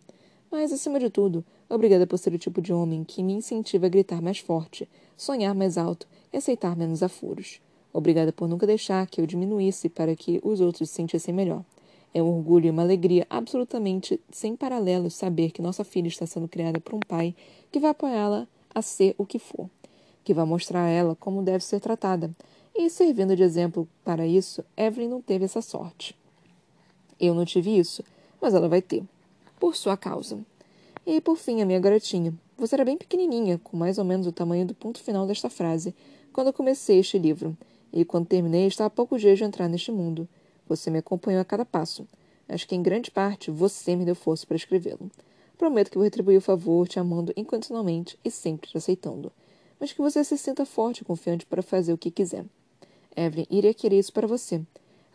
Mas, 0.51 0.71
acima 0.71 0.99
de 0.99 1.09
tudo, 1.09 1.43
Obrigada 1.73 2.05
por 2.05 2.19
ser 2.19 2.31
o 2.35 2.37
tipo 2.37 2.61
de 2.61 2.71
homem 2.71 3.03
que 3.03 3.23
me 3.23 3.33
incentiva 3.33 3.87
a 3.87 3.89
gritar 3.89 4.21
mais 4.21 4.37
forte, 4.37 4.87
sonhar 5.17 5.55
mais 5.55 5.75
alto 5.75 6.07
e 6.31 6.37
aceitar 6.37 6.75
menos 6.75 7.01
afuros. 7.01 7.59
Obrigada 7.91 8.31
por 8.31 8.47
nunca 8.47 8.67
deixar 8.67 9.07
que 9.07 9.19
eu 9.19 9.25
diminuísse 9.25 9.89
para 9.89 10.15
que 10.15 10.39
os 10.43 10.61
outros 10.61 10.91
se 10.91 10.95
sentissem 10.97 11.33
melhor. 11.33 11.65
É 12.13 12.21
um 12.21 12.37
orgulho 12.37 12.67
e 12.67 12.69
uma 12.69 12.83
alegria 12.83 13.25
absolutamente 13.27 14.19
sem 14.29 14.55
paralelo 14.55 15.09
saber 15.09 15.49
que 15.49 15.63
nossa 15.63 15.83
filha 15.83 16.07
está 16.07 16.27
sendo 16.27 16.47
criada 16.47 16.79
por 16.79 16.93
um 16.93 16.99
pai 16.99 17.35
que 17.73 17.79
vai 17.79 17.89
apoiá-la 17.89 18.47
a 18.73 18.83
ser 18.83 19.15
o 19.17 19.25
que 19.25 19.39
for, 19.39 19.67
que 20.23 20.31
vai 20.31 20.45
mostrar 20.45 20.83
a 20.83 20.89
ela 20.89 21.15
como 21.15 21.41
deve 21.41 21.65
ser 21.65 21.79
tratada. 21.79 22.29
E 22.75 22.87
servindo 22.87 23.35
de 23.35 23.41
exemplo 23.41 23.89
para 24.05 24.27
isso, 24.27 24.63
Evelyn 24.77 25.09
não 25.09 25.19
teve 25.19 25.45
essa 25.45 25.59
sorte. 25.59 26.15
Eu 27.19 27.33
não 27.33 27.45
tive 27.45 27.75
isso, 27.75 28.03
mas 28.39 28.53
ela 28.53 28.69
vai 28.69 28.79
ter. 28.79 29.03
Por 29.59 29.75
sua 29.75 29.97
causa. 29.97 30.39
E, 31.03 31.19
por 31.19 31.35
fim, 31.35 31.61
a 31.61 31.65
minha 31.65 31.79
garotinha. 31.79 32.31
Você 32.57 32.75
era 32.75 32.85
bem 32.85 32.95
pequenininha, 32.95 33.59
com 33.63 33.75
mais 33.75 33.97
ou 33.97 34.05
menos 34.05 34.27
o 34.27 34.31
tamanho 34.31 34.67
do 34.67 34.75
ponto 34.75 34.99
final 35.01 35.25
desta 35.25 35.49
frase, 35.49 35.95
quando 36.31 36.47
eu 36.47 36.53
comecei 36.53 36.99
este 36.99 37.17
livro. 37.17 37.57
E, 37.91 38.05
quando 38.05 38.27
terminei, 38.27 38.67
estava 38.67 38.87
a 38.87 38.91
pouco 38.91 39.17
dias 39.17 39.39
de 39.39 39.45
entrar 39.45 39.67
neste 39.67 39.91
mundo. 39.91 40.27
Você 40.67 40.91
me 40.91 40.99
acompanhou 40.99 41.41
a 41.41 41.45
cada 41.45 41.65
passo. 41.65 42.07
Acho 42.47 42.67
que, 42.67 42.75
em 42.75 42.83
grande 42.83 43.09
parte, 43.09 43.49
você 43.49 43.95
me 43.95 44.05
deu 44.05 44.15
força 44.15 44.45
para 44.45 44.57
escrevê-lo. 44.57 45.09
Prometo 45.63 45.91
que 45.91 45.97
vou 45.97 46.03
retribuir 46.03 46.37
o 46.37 46.41
favor 46.41 46.85
te 46.89 46.99
amando 46.99 47.31
incondicionalmente 47.37 48.19
e 48.21 48.29
sempre 48.29 48.69
te 48.69 48.77
aceitando. 48.77 49.31
Mas 49.79 49.93
que 49.93 50.01
você 50.01 50.21
se 50.21 50.37
sinta 50.37 50.65
forte 50.65 50.99
e 50.99 51.05
confiante 51.05 51.45
para 51.45 51.61
fazer 51.61 51.93
o 51.93 51.97
que 51.97 52.11
quiser. 52.11 52.43
Evelyn 53.15 53.45
iria 53.49 53.73
querer 53.73 53.97
isso 53.97 54.11
para 54.11 54.27
você. 54.27 54.61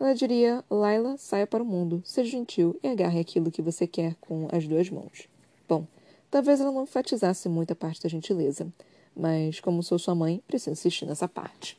Ela 0.01 0.15
diria: 0.15 0.65
Laila, 0.71 1.19
saia 1.19 1.47
para 1.47 1.63
o 1.63 1.67
mundo, 1.67 2.03
seja 2.03 2.31
gentil 2.31 2.75
e 2.83 2.89
agarre 2.89 3.21
aquilo 3.21 3.51
que 3.51 3.61
você 3.61 3.87
quer 3.87 4.15
com 4.23 4.49
as 4.51 4.67
duas 4.67 4.89
mãos. 4.89 5.29
Bom, 5.69 5.87
talvez 6.31 6.63
ela 6.63 6.73
não 6.73 6.85
enfatizasse 6.85 7.47
muito 7.47 7.73
a 7.73 7.77
parte 7.77 8.03
da 8.03 8.09
gentileza, 8.09 8.73
mas 9.15 9.61
como 9.61 9.83
sou 9.83 9.99
sua 9.99 10.15
mãe, 10.15 10.43
preciso 10.49 10.71
insistir 10.71 11.05
nessa 11.05 11.29
parte. 11.29 11.77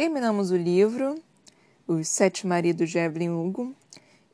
Terminamos 0.00 0.50
o 0.50 0.56
livro, 0.56 1.20
Os 1.86 2.08
Sete 2.08 2.46
Maridos 2.46 2.88
de 2.88 2.96
Evelyn 2.96 3.28
Hugo, 3.28 3.74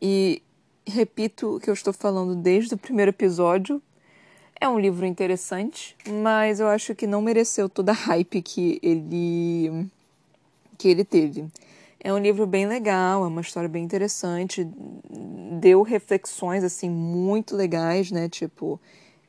e 0.00 0.40
repito 0.86 1.56
o 1.56 1.58
que 1.58 1.68
eu 1.68 1.74
estou 1.74 1.92
falando 1.92 2.36
desde 2.36 2.74
o 2.74 2.78
primeiro 2.78 3.08
episódio, 3.08 3.82
é 4.60 4.68
um 4.68 4.78
livro 4.78 5.04
interessante, 5.04 5.96
mas 6.22 6.60
eu 6.60 6.68
acho 6.68 6.94
que 6.94 7.04
não 7.04 7.20
mereceu 7.20 7.68
toda 7.68 7.90
a 7.90 7.96
hype 7.96 8.42
que 8.42 8.78
ele 8.80 9.90
que 10.78 10.86
ele 10.86 11.04
teve. 11.04 11.44
É 11.98 12.14
um 12.14 12.18
livro 12.18 12.46
bem 12.46 12.68
legal, 12.68 13.24
é 13.24 13.26
uma 13.26 13.40
história 13.40 13.68
bem 13.68 13.82
interessante, 13.82 14.64
deu 15.60 15.82
reflexões 15.82 16.62
assim 16.62 16.88
muito 16.88 17.56
legais, 17.56 18.12
né? 18.12 18.28
Tipo, 18.28 18.80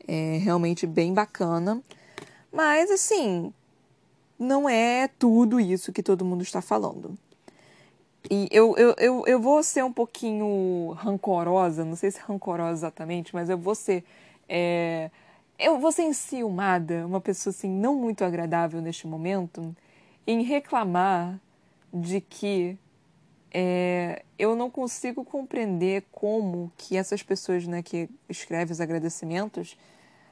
é 0.08 0.38
realmente 0.38 0.86
bem 0.86 1.15
bacana. 1.15 1.82
Mas 2.54 2.91
assim, 2.91 3.52
não 4.39 4.67
é 4.69 5.08
tudo 5.08 5.60
isso 5.60 5.91
que 5.91 6.04
todo 6.04 6.26
mundo 6.26 6.43
está 6.43 6.62
falando. 6.62 7.17
E 8.30 8.47
eu, 8.52 8.76
eu, 8.78 8.93
eu, 8.97 9.23
eu 9.26 9.39
vou 9.39 9.63
ser 9.63 9.84
um 9.84 9.93
pouquinho 9.93 10.91
rancorosa, 10.97 11.86
não 11.86 11.95
sei 11.95 12.12
se 12.12 12.19
rancorosa 12.19 12.80
exatamente, 12.80 13.34
mas 13.34 13.50
eu 13.50 13.58
vou 13.58 13.76
ser. 13.76 14.04
É, 14.50 15.10
eu 15.58 15.80
vou 15.80 15.91
ser 15.91 16.04
enciumada, 16.04 17.06
uma 17.06 17.21
pessoa 17.21 17.52
assim 17.52 17.69
não 17.69 17.95
muito 17.95 18.23
agradável 18.23 18.82
neste 18.82 19.08
momento, 19.08 19.76
em 20.26 20.43
reclamar 20.43 21.39
de 21.93 22.21
que 22.21 22.78
é, 23.52 24.23
eu 24.38 24.56
não 24.56 24.69
consigo 24.69 25.23
compreender 25.23 26.04
como 26.12 26.71
que 26.78 26.97
essas 26.97 27.23
pessoas 27.23 27.65
né, 27.65 27.82
que 27.82 28.10
escrevem 28.30 28.71
os 28.71 28.82
agradecimentos 28.82 29.78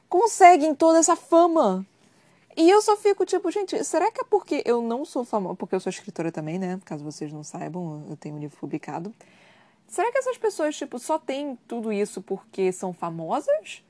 conseguem 0.07 0.75
toda 0.75 0.99
essa 0.99 1.15
fama. 1.15 1.85
E 2.57 2.69
eu 2.69 2.81
só 2.81 2.95
fico 2.95 3.25
tipo, 3.25 3.51
gente, 3.51 3.83
será 3.83 4.09
que 4.09 4.21
é 4.21 4.23
porque 4.23 4.63
eu 4.65 4.81
não 4.81 5.03
sou 5.03 5.25
famosa? 5.25 5.55
Porque 5.55 5.75
eu 5.75 5.79
sou 5.79 5.89
escritora 5.89 6.31
também, 6.31 6.57
né? 6.57 6.79
Caso 6.85 7.03
vocês 7.03 7.31
não 7.31 7.43
saibam, 7.43 8.05
eu 8.09 8.15
tenho 8.15 8.35
um 8.35 8.39
livro 8.39 8.57
publicado. 8.57 9.13
Será 9.87 10.11
que 10.11 10.17
essas 10.17 10.37
pessoas, 10.37 10.75
tipo, 10.75 10.97
só 10.97 11.19
têm 11.19 11.57
tudo 11.67 11.91
isso 11.91 12.21
porque 12.21 12.71
são 12.71 12.93
famosas? 12.93 13.83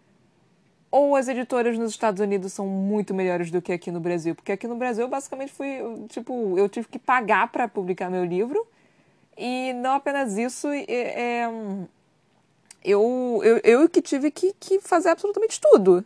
Ou 0.89 1.15
as 1.15 1.27
editoras 1.27 1.77
nos 1.77 1.91
Estados 1.91 2.19
Unidos 2.21 2.53
são 2.53 2.65
muito 2.67 3.13
melhores 3.13 3.51
do 3.51 3.61
que 3.61 3.71
aqui 3.71 3.91
no 3.91 3.99
Brasil? 3.99 4.33
Porque 4.33 4.51
aqui 4.51 4.67
no 4.67 4.75
Brasil, 4.75 5.07
basicamente, 5.07 5.51
fui, 5.51 5.67
tipo, 6.09 6.57
eu 6.57 6.67
tive 6.67 6.87
que 6.87 6.97
pagar 6.97 7.51
para 7.51 7.67
publicar 7.67 8.09
meu 8.09 8.25
livro. 8.25 8.65
E 9.37 9.73
não 9.73 9.93
apenas 9.93 10.37
isso, 10.37 10.67
é, 10.69 10.85
é, 10.87 11.49
eu, 12.83 13.41
eu, 13.43 13.57
eu 13.63 13.89
que 13.89 14.01
tive 14.01 14.31
que, 14.31 14.53
que 14.59 14.79
fazer 14.79 15.09
absolutamente 15.09 15.59
tudo. 15.59 16.03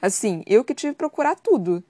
Assim, 0.00 0.42
eu 0.46 0.64
que 0.64 0.74
tive 0.74 0.92
que 0.92 0.98
procurar 0.98 1.34
tudo. 1.36 1.82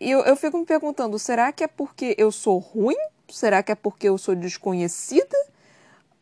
E 0.00 0.10
eu, 0.10 0.20
eu 0.20 0.36
fico 0.36 0.58
me 0.58 0.64
perguntando, 0.64 1.18
será 1.18 1.52
que 1.52 1.64
é 1.64 1.66
porque 1.66 2.14
eu 2.18 2.30
sou 2.30 2.58
ruim? 2.58 2.96
Será 3.28 3.62
que 3.62 3.72
é 3.72 3.74
porque 3.74 4.08
eu 4.08 4.16
sou 4.16 4.34
desconhecida? 4.34 5.36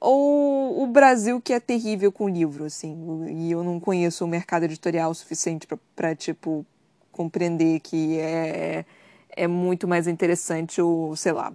Ou 0.01 0.83
o 0.83 0.87
Brasil 0.87 1.41
que 1.41 1.53
é 1.53 1.61
terrível 1.61 2.11
com 2.12 2.29
livro, 2.29 2.65
assim, 2.65 3.27
e 3.29 3.51
eu 3.51 3.65
não 3.65 3.81
conheço 3.81 4.25
o 4.25 4.29
mercado 4.29 4.65
editorial 4.65 5.12
suficiente 5.15 5.67
para 5.95 6.15
tipo, 6.15 6.65
compreender 7.12 7.81
que 7.81 8.19
é, 8.19 8.85
é 9.31 9.47
muito 9.47 9.89
mais 9.89 10.07
interessante 10.07 10.81
o, 10.83 11.17
sei 11.17 11.33
lá. 11.33 11.53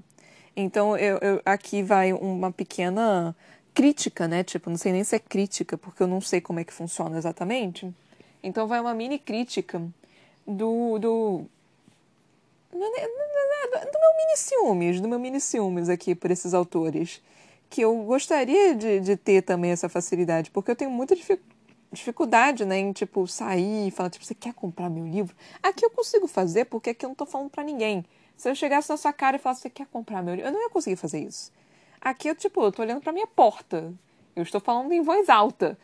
Então, 0.56 0.98
eu, 0.98 1.18
eu, 1.20 1.42
aqui 1.46 1.82
vai 1.82 2.12
uma 2.14 2.52
pequena 2.52 3.36
crítica, 3.74 4.28
né? 4.28 4.44
Tipo, 4.44 4.70
não 4.70 4.78
sei 4.78 4.92
nem 4.92 5.04
se 5.04 5.16
é 5.16 5.20
crítica, 5.20 5.78
porque 5.78 6.04
eu 6.04 6.08
não 6.08 6.20
sei 6.20 6.42
como 6.42 6.60
é 6.60 6.64
que 6.64 6.74
funciona 6.74 7.18
exatamente. 7.18 7.92
Então, 8.44 8.68
vai 8.68 8.80
uma 8.82 8.94
mini 8.94 9.18
crítica 9.18 9.82
do, 10.46 11.00
do 11.00 11.46
do 12.72 14.00
meu 14.00 14.16
mini 14.18 14.38
ciúmes, 14.38 15.02
do 15.02 15.08
meu 15.08 15.20
mini 15.20 15.40
ciúmes 15.40 15.90
aqui 15.90 16.16
por 16.16 16.32
esses 16.32 16.54
autores. 16.54 17.22
Que 17.70 17.82
eu 17.82 17.96
gostaria 18.04 18.76
de, 18.76 19.00
de 19.00 19.16
ter 19.16 19.42
também 19.44 19.72
essa 19.72 19.88
facilidade, 19.88 20.52
porque 20.52 20.72
eu 20.72 20.76
tenho 20.76 20.92
muita 20.92 21.16
dificuldade, 21.92 22.66
né, 22.66 22.80
em, 22.80 22.92
tipo, 22.92 23.26
sair 23.28 23.88
e 23.88 23.92
falar, 23.92 24.10
tipo, 24.10 24.26
você 24.26 24.36
quer 24.36 24.54
comprar 24.54 24.90
meu 24.90 25.06
livro? 25.06 25.36
Aqui 25.64 25.86
eu 25.86 25.90
consigo 25.90 26.28
fazer, 26.28 26.66
porque 26.66 26.90
aqui 26.90 27.06
eu 27.06 27.10
não 27.10 27.16
tô 27.16 27.26
falando 27.26 27.50
para 27.50 27.64
ninguém. 27.64 28.06
Se 28.36 28.50
eu 28.50 28.56
chegasse 28.56 28.90
na 28.90 28.98
sua 28.98 29.14
cara 29.14 29.38
e 29.38 29.40
falasse, 29.40 29.62
você 29.62 29.70
quer 29.70 29.88
comprar 29.88 30.22
meu 30.22 30.36
livro? 30.36 30.50
Eu 30.50 30.54
não 30.54 30.62
ia 30.62 30.70
conseguir 30.70 30.96
fazer 30.96 31.20
isso. 31.20 31.52
Aqui 32.02 32.28
eu, 32.28 32.36
tipo, 32.36 32.62
eu 32.64 32.72
tô 32.72 32.82
olhando 32.82 33.02
pra 33.02 33.14
minha 33.14 33.28
porta. 33.28 33.94
Eu 34.36 34.44
estou 34.44 34.60
falando 34.60 34.92
em 34.92 35.02
voz 35.02 35.30
alta. 35.30 35.78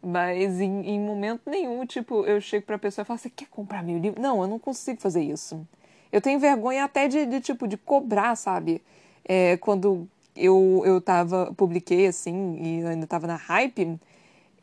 Mas 0.00 0.60
em, 0.60 0.86
em 0.90 1.00
momento 1.00 1.50
nenhum, 1.50 1.84
tipo, 1.86 2.24
eu 2.24 2.40
chego 2.40 2.64
pra 2.66 2.78
pessoa 2.78 3.02
e 3.02 3.06
falo, 3.06 3.18
você 3.18 3.30
quer 3.30 3.48
comprar 3.48 3.82
meu 3.82 3.98
livro? 3.98 4.20
Não, 4.20 4.40
eu 4.42 4.46
não 4.46 4.58
consigo 4.58 5.00
fazer 5.00 5.22
isso. 5.22 5.66
Eu 6.14 6.20
tenho 6.20 6.38
vergonha 6.38 6.84
até 6.84 7.08
de, 7.08 7.26
de 7.26 7.40
tipo, 7.40 7.66
de 7.66 7.76
cobrar, 7.76 8.36
sabe? 8.36 8.80
É, 9.24 9.56
quando 9.56 10.08
eu, 10.36 10.80
eu 10.86 11.00
tava, 11.00 11.52
publiquei 11.56 12.06
assim, 12.06 12.56
e 12.62 12.86
ainda 12.86 13.04
tava 13.04 13.26
na 13.26 13.34
hype, 13.34 13.98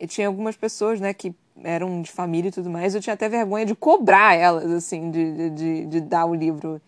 tinha 0.08 0.28
algumas 0.28 0.56
pessoas, 0.56 1.02
né, 1.02 1.14
que 1.14 1.36
eram 1.62 2.02
de 2.02 2.10
família 2.10 2.48
e 2.48 2.52
tudo 2.54 2.70
mais, 2.70 2.96
eu 2.96 3.02
tinha 3.02 3.16
até 3.16 3.28
vergonha 3.28 3.66
de 3.66 3.76
cobrar 3.76 4.34
elas, 4.34 4.72
assim, 4.72 5.12
de, 5.12 5.50
de, 5.50 5.86
de 5.88 6.00
dar 6.00 6.26
o 6.26 6.34
livro. 6.34 6.82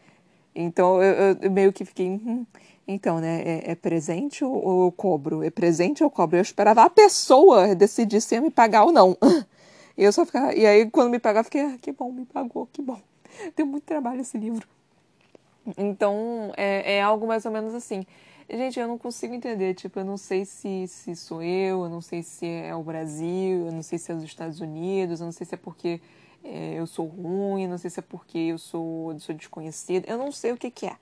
Então 0.55 1.03
eu, 1.03 1.37
eu 1.41 1.51
meio 1.51 1.73
que 1.73 1.83
fiquei. 1.83 2.07
Hum, 2.07 2.45
então, 2.87 3.19
né? 3.19 3.41
É, 3.41 3.71
é, 3.71 3.75
presente 3.75 4.45
ou 4.45 4.85
eu 4.85 4.91
cobro? 4.93 5.43
É 5.43 5.49
presente 5.49 6.01
ou 6.03 6.07
eu 6.07 6.11
cobro? 6.11 6.37
Eu 6.37 6.41
esperava 6.41 6.83
a 6.83 6.89
pessoa 6.89 7.75
decidir 7.75 8.21
se 8.21 8.35
ia 8.35 8.41
me 8.41 8.49
pagar 8.49 8.85
ou 8.85 8.93
não. 8.93 9.17
E 9.95 10.03
eu 10.03 10.11
só 10.11 10.25
ficava. 10.25 10.55
E 10.55 10.65
aí, 10.65 10.89
quando 10.89 11.11
me 11.11 11.19
pagava, 11.19 11.41
eu 11.41 11.43
fiquei, 11.45 11.61
ah, 11.61 11.77
que 11.79 11.91
bom, 11.91 12.11
me 12.11 12.25
pagou, 12.25 12.67
que 12.73 12.81
bom. 12.81 12.99
Deu 13.55 13.65
muito 13.65 13.83
trabalho 13.83 14.21
esse 14.21 14.37
livro. 14.37 14.67
Então, 15.77 16.51
é, 16.57 16.95
é 16.95 17.01
algo 17.01 17.25
mais 17.25 17.45
ou 17.45 17.51
menos 17.51 17.73
assim. 17.73 18.05
Gente, 18.49 18.79
eu 18.79 18.87
não 18.87 18.97
consigo 18.97 19.33
entender. 19.33 19.73
Tipo, 19.73 19.99
eu 19.99 20.05
não 20.05 20.17
sei 20.17 20.45
se, 20.45 20.85
se 20.87 21.15
sou 21.15 21.41
eu, 21.41 21.83
eu 21.83 21.89
não 21.89 22.01
sei 22.01 22.21
se 22.21 22.45
é 22.45 22.75
o 22.75 22.83
Brasil, 22.83 23.67
eu 23.67 23.71
não 23.71 23.81
sei 23.81 23.97
se 23.97 24.11
é 24.11 24.15
os 24.15 24.23
Estados 24.23 24.59
Unidos, 24.59 25.21
eu 25.21 25.25
não 25.25 25.31
sei 25.31 25.45
se 25.45 25.55
é 25.55 25.57
porque 25.57 26.01
é, 26.43 26.73
eu 26.75 26.85
sou 26.85 27.07
ruim, 27.07 27.63
eu 27.63 27.69
não 27.69 27.77
sei 27.77 27.89
se 27.89 27.99
é 27.99 28.03
porque 28.03 28.37
eu 28.37 28.57
sou, 28.57 29.17
sou 29.19 29.33
desconhecida, 29.33 30.05
eu 30.09 30.17
não 30.17 30.31
sei 30.31 30.51
o 30.51 30.57
que, 30.57 30.69
que 30.69 30.85
é. 30.85 30.97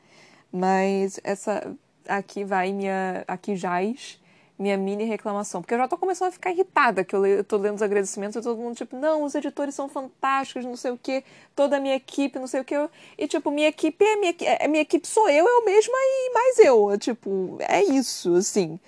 Mas 0.51 1.19
essa. 1.23 1.75
Aqui 2.07 2.43
vai 2.43 2.71
minha. 2.73 3.23
Aqui 3.27 3.55
jaz 3.55 4.20
minha 4.61 4.77
mini 4.77 5.05
reclamação. 5.05 5.61
Porque 5.61 5.73
eu 5.73 5.77
já 5.79 5.87
tô 5.87 5.97
começando 5.97 6.29
a 6.29 6.31
ficar 6.31 6.51
irritada, 6.51 7.03
que 7.03 7.15
eu, 7.15 7.25
eu 7.25 7.43
tô 7.43 7.57
lendo 7.57 7.75
os 7.75 7.81
agradecimentos 7.81 8.35
e 8.35 8.41
todo 8.41 8.59
mundo, 8.59 8.75
tipo, 8.75 8.95
não, 8.95 9.23
os 9.23 9.33
editores 9.33 9.73
são 9.73 9.89
fantásticos, 9.89 10.63
não 10.63 10.75
sei 10.75 10.91
o 10.91 10.97
quê, 10.97 11.23
toda 11.55 11.77
a 11.77 11.79
minha 11.79 11.95
equipe, 11.95 12.37
não 12.37 12.47
sei 12.47 12.61
o 12.61 12.63
quê. 12.63 12.75
E, 13.17 13.27
tipo, 13.27 13.49
minha 13.49 13.67
equipe 13.67 14.05
é 14.05 14.15
minha, 14.17 14.35
é, 14.41 14.67
minha 14.67 14.83
equipe 14.83 15.07
sou 15.07 15.27
eu, 15.29 15.47
eu 15.47 15.65
mesma 15.65 15.97
e 15.97 16.33
mais 16.33 16.59
eu. 16.59 16.97
Tipo, 16.97 17.57
é 17.61 17.83
isso, 17.83 18.35
assim. 18.35 18.79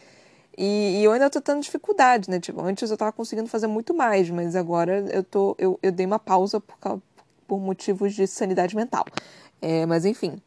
E, 0.57 0.99
e, 1.01 1.03
eu 1.03 1.11
ainda 1.11 1.29
tô 1.29 1.41
tendo 1.41 1.61
dificuldade, 1.61 2.29
né? 2.29 2.39
Tipo, 2.39 2.61
antes 2.61 2.89
eu 2.91 2.97
tava 2.97 3.11
conseguindo 3.11 3.49
fazer 3.49 3.67
muito 3.67 3.93
mais, 3.93 4.29
mas 4.29 4.55
agora 4.55 5.03
eu 5.11 5.23
tô. 5.23 5.55
Eu, 5.57 5.79
eu 5.81 5.91
dei 5.91 6.05
uma 6.05 6.19
pausa 6.19 6.59
por, 6.59 7.01
por 7.47 7.59
motivos 7.59 8.13
de 8.13 8.27
sanidade 8.27 8.75
mental. 8.75 9.05
É, 9.61 9.85
mas 9.85 10.05
enfim. 10.05 10.39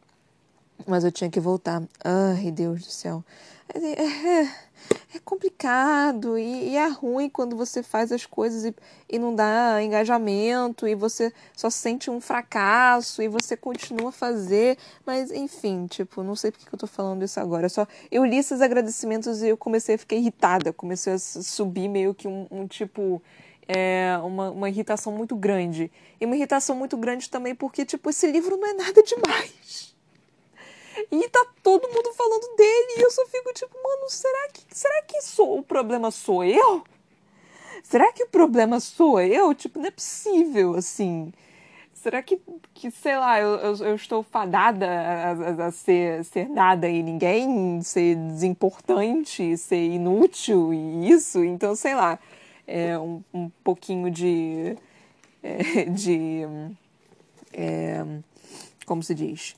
Mas 0.87 1.05
eu 1.05 1.11
tinha 1.11 1.31
que 1.31 1.41
voltar. 1.41 1.83
Ai, 2.05 2.51
Deus 2.53 2.83
do 2.83 2.91
céu. 2.91 3.25
É, 3.75 3.79
é, 3.79 4.43
é 5.15 5.19
complicado 5.25 6.39
e, 6.39 6.71
e, 6.71 6.77
é 6.77 6.87
ruim 6.89 7.29
quando 7.29 7.57
você 7.57 7.83
faz 7.83 8.13
as 8.13 8.25
coisas 8.25 8.65
e, 8.65 8.75
e 9.09 9.19
não 9.19 9.35
dá 9.35 9.83
engajamento 9.83 10.87
e 10.87 10.95
você 10.95 11.33
só 11.57 11.69
sente 11.69 12.11
um 12.11 12.21
fracasso 12.21 13.23
e 13.23 13.29
você 13.29 13.57
continua 13.57 14.11
a 14.11 14.13
fazer. 14.13 14.79
Mas, 15.05 15.31
enfim, 15.31 15.87
tipo, 15.87 16.23
não 16.23 16.37
sei 16.37 16.51
porque 16.51 16.67
que 16.67 16.75
eu 16.75 16.79
tô 16.79 16.87
falando 16.87 17.25
isso 17.25 17.41
agora. 17.41 17.69
Só 17.69 17.87
eu 18.11 18.25
li 18.25 18.37
esses 18.37 18.61
agradecimentos 18.61 19.43
e 19.43 19.49
eu 19.49 19.57
comecei 19.57 19.97
a 19.97 19.99
ficar 19.99 20.17
irritada. 20.17 20.73
Comecei 20.73 21.15
a 21.15 21.19
subir 21.19 21.89
meio 21.89 22.15
que 22.15 22.29
um, 22.29 22.47
um 22.51 22.67
tipo. 22.67 23.23
É, 23.69 24.17
uma, 24.23 24.51
uma 24.53 24.69
irritação 24.69 25.13
muito 25.13 25.35
grande. 25.35 25.91
E 26.21 26.25
uma 26.25 26.37
irritação 26.37 26.77
muito 26.77 26.97
grande 26.97 27.29
também 27.29 27.53
porque, 27.53 27.85
tipo, 27.85 28.09
esse 28.11 28.31
livro 28.31 28.57
não 28.57 28.69
é 28.69 28.75
nada 28.75 29.03
demais. 29.03 29.96
E 31.11 31.29
tá 31.29 31.47
todo 31.63 31.89
mundo 31.89 32.13
falando 32.15 32.57
dele. 32.57 32.99
E 32.99 33.03
eu 33.03 33.11
só 33.11 33.27
fico 33.27 33.53
tipo, 33.53 33.75
mano, 33.83 34.09
será 34.09 34.49
que, 34.49 34.63
será 34.71 35.03
que 35.03 35.21
sou, 35.23 35.59
o 35.59 35.63
problema 35.63 36.11
sou 36.11 36.45
eu? 36.45 36.83
Será 37.83 38.13
que 38.13 38.25
o 38.25 38.29
problema 38.29 38.81
sou 38.81 39.21
eu? 39.21 39.55
Tipo, 39.55 39.79
não 39.79 39.87
é 39.87 39.91
possível, 39.91 40.75
assim. 40.75 41.33
Será 41.95 42.23
que, 42.23 42.41
que 42.75 42.91
sei 42.91 43.17
lá, 43.17 43.41
eu, 43.41 43.57
eu, 43.57 43.77
eu 43.87 43.95
estou 43.97 44.23
fadada 44.23 44.87
a, 44.87 45.31
a, 45.31 45.67
a, 45.67 45.71
ser, 45.73 46.25
ser 46.25 46.49
nada 46.49 46.89
e 46.89 47.03
ninguém, 47.03 47.81
ser 47.83 48.15
desimportante, 48.17 49.57
ser 49.57 49.85
inútil 49.85 50.73
e 50.73 51.11
isso? 51.11 51.43
Então, 51.45 51.75
sei 51.75 51.95
lá, 51.95 52.19
é 52.67 52.99
um, 52.99 53.23
um 53.33 53.49
pouquinho 53.63 54.11
de. 54.11 54.77
É, 55.43 55.85
de. 55.85 56.43
É, 57.53 58.05
como 58.85 59.03
se 59.03 59.15
diz? 59.15 59.57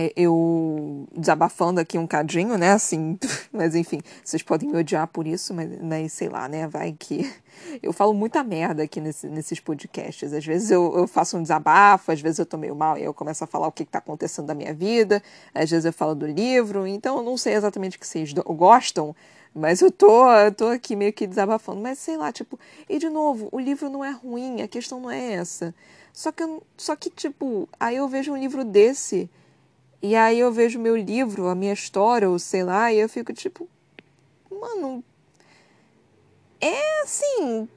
É, 0.00 0.12
eu 0.14 1.08
desabafando 1.12 1.80
aqui 1.80 1.98
um 1.98 2.06
cadinho, 2.06 2.56
né? 2.56 2.70
Assim, 2.70 3.18
mas 3.52 3.74
enfim, 3.74 4.00
vocês 4.22 4.40
podem 4.44 4.70
me 4.70 4.78
odiar 4.78 5.08
por 5.08 5.26
isso, 5.26 5.52
mas, 5.52 5.68
mas 5.82 6.12
sei 6.12 6.28
lá, 6.28 6.48
né? 6.48 6.68
Vai 6.68 6.94
que. 6.96 7.28
Eu 7.82 7.92
falo 7.92 8.14
muita 8.14 8.44
merda 8.44 8.84
aqui 8.84 9.00
nesse, 9.00 9.26
nesses 9.26 9.58
podcasts. 9.58 10.32
Às 10.32 10.46
vezes 10.46 10.70
eu, 10.70 10.96
eu, 10.96 11.08
faço 11.08 11.36
um 11.36 11.42
desabafo, 11.42 12.12
às 12.12 12.20
vezes 12.20 12.38
eu 12.38 12.46
tô 12.46 12.56
meio 12.56 12.76
mal 12.76 12.96
e 12.96 13.02
eu 13.02 13.12
começo 13.12 13.42
a 13.42 13.48
falar 13.48 13.66
o 13.66 13.72
que, 13.72 13.84
que 13.84 13.90
tá 13.90 13.98
acontecendo 13.98 14.46
na 14.46 14.54
minha 14.54 14.72
vida, 14.72 15.20
às 15.52 15.68
vezes 15.68 15.84
eu 15.84 15.92
falo 15.92 16.14
do 16.14 16.24
livro, 16.24 16.86
então 16.86 17.16
eu 17.16 17.22
não 17.24 17.36
sei 17.36 17.54
exatamente 17.54 17.96
o 17.96 18.00
que 18.00 18.06
vocês 18.06 18.32
gostam. 18.32 19.14
Mas 19.52 19.80
eu 19.80 19.90
tô, 19.90 20.30
eu 20.34 20.54
tô 20.54 20.68
aqui 20.68 20.94
meio 20.94 21.12
que 21.12 21.26
desabafando. 21.26 21.80
Mas 21.80 21.98
sei 21.98 22.16
lá, 22.16 22.30
tipo, 22.30 22.56
e 22.88 22.96
de 22.96 23.08
novo, 23.08 23.48
o 23.50 23.58
livro 23.58 23.90
não 23.90 24.04
é 24.04 24.12
ruim, 24.12 24.62
a 24.62 24.68
questão 24.68 25.00
não 25.00 25.10
é 25.10 25.32
essa. 25.32 25.74
Só 26.12 26.30
que, 26.30 26.44
só 26.76 26.94
que 26.94 27.10
tipo, 27.10 27.68
aí 27.80 27.96
eu 27.96 28.06
vejo 28.06 28.32
um 28.32 28.36
livro 28.36 28.64
desse 28.64 29.28
e 30.00 30.14
aí 30.14 30.38
eu 30.38 30.52
vejo 30.52 30.78
meu 30.78 30.96
livro, 30.96 31.48
a 31.48 31.54
minha 31.54 31.72
história, 31.72 32.28
ou 32.28 32.38
sei 32.38 32.62
lá, 32.62 32.92
e 32.92 32.98
eu 32.98 33.08
fico 33.08 33.32
tipo, 33.32 33.68
mano, 34.50 35.02
é 36.60 37.02
assim, 37.02 37.68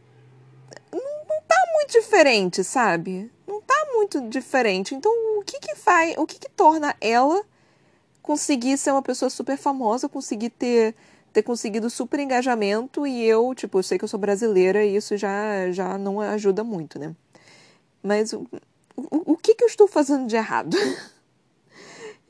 não, 0.91 1.25
não 1.27 1.41
tá 1.47 1.55
muito 1.73 1.91
diferente, 1.91 2.63
sabe? 2.63 3.31
Não 3.47 3.61
tá 3.61 3.87
muito 3.93 4.21
diferente. 4.29 4.93
Então, 4.93 5.11
o 5.39 5.43
que 5.43 5.59
que 5.59 5.75
faz, 5.75 6.15
o 6.17 6.25
que 6.25 6.39
que 6.39 6.49
torna 6.49 6.95
ela 7.01 7.43
consegui 8.21 8.77
ser 8.77 8.91
uma 8.91 9.01
pessoa 9.01 9.29
super 9.29 9.57
famosa, 9.57 10.07
consegui 10.07 10.49
ter 10.49 10.95
ter 11.33 11.43
conseguido 11.43 11.89
super 11.89 12.19
engajamento 12.19 13.07
e 13.07 13.23
eu, 13.23 13.55
tipo, 13.55 13.79
eu 13.79 13.83
sei 13.83 13.97
que 13.97 14.03
eu 14.03 14.07
sou 14.09 14.19
brasileira 14.19 14.83
e 14.83 14.95
isso 14.95 15.15
já, 15.15 15.71
já 15.71 15.97
não 15.97 16.19
ajuda 16.19 16.61
muito, 16.63 16.99
né? 16.99 17.15
Mas 18.03 18.33
o, 18.33 18.45
o, 18.97 19.33
o 19.33 19.37
que, 19.37 19.55
que 19.55 19.63
eu 19.63 19.67
estou 19.67 19.87
fazendo 19.87 20.27
de 20.27 20.35
errado? 20.35 20.75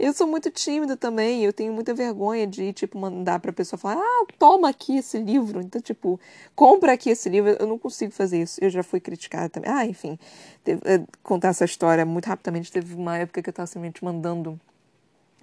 eu 0.02 0.14
sou 0.14 0.26
muito 0.28 0.50
tímida 0.50 0.98
também, 0.98 1.44
eu 1.44 1.54
tenho 1.54 1.72
muita 1.72 1.94
vergonha 1.94 2.48
de, 2.48 2.74
tipo, 2.74 2.98
mandar 2.98 3.40
pra 3.40 3.54
pessoa 3.54 3.78
falar, 3.80 4.02
ah, 4.02 4.26
toma 4.40 4.70
aqui 4.70 4.98
esse 4.98 5.20
livro. 5.20 5.62
Então, 5.62 5.80
tipo, 5.80 6.20
compra 6.56 6.94
aqui 6.94 7.12
esse 7.12 7.30
livro. 7.30 7.52
Eu 7.52 7.68
não 7.68 7.78
consigo 7.78 8.12
fazer 8.12 8.42
isso. 8.42 8.60
Eu 8.64 8.70
já 8.70 8.82
fui 8.82 9.00
criticada 9.00 9.48
também. 9.50 9.72
Ah, 9.72 9.86
enfim, 9.86 10.18
teve, 10.64 10.82
é, 10.86 11.04
contar 11.22 11.50
essa 11.50 11.66
história 11.66 12.06
muito 12.06 12.26
rapidamente. 12.26 12.72
Teve 12.72 12.96
uma 12.96 13.18
época 13.18 13.42
que 13.44 13.50
eu 13.50 13.54
tava 13.54 13.68
simplesmente 13.68 14.04
mandando 14.04 14.60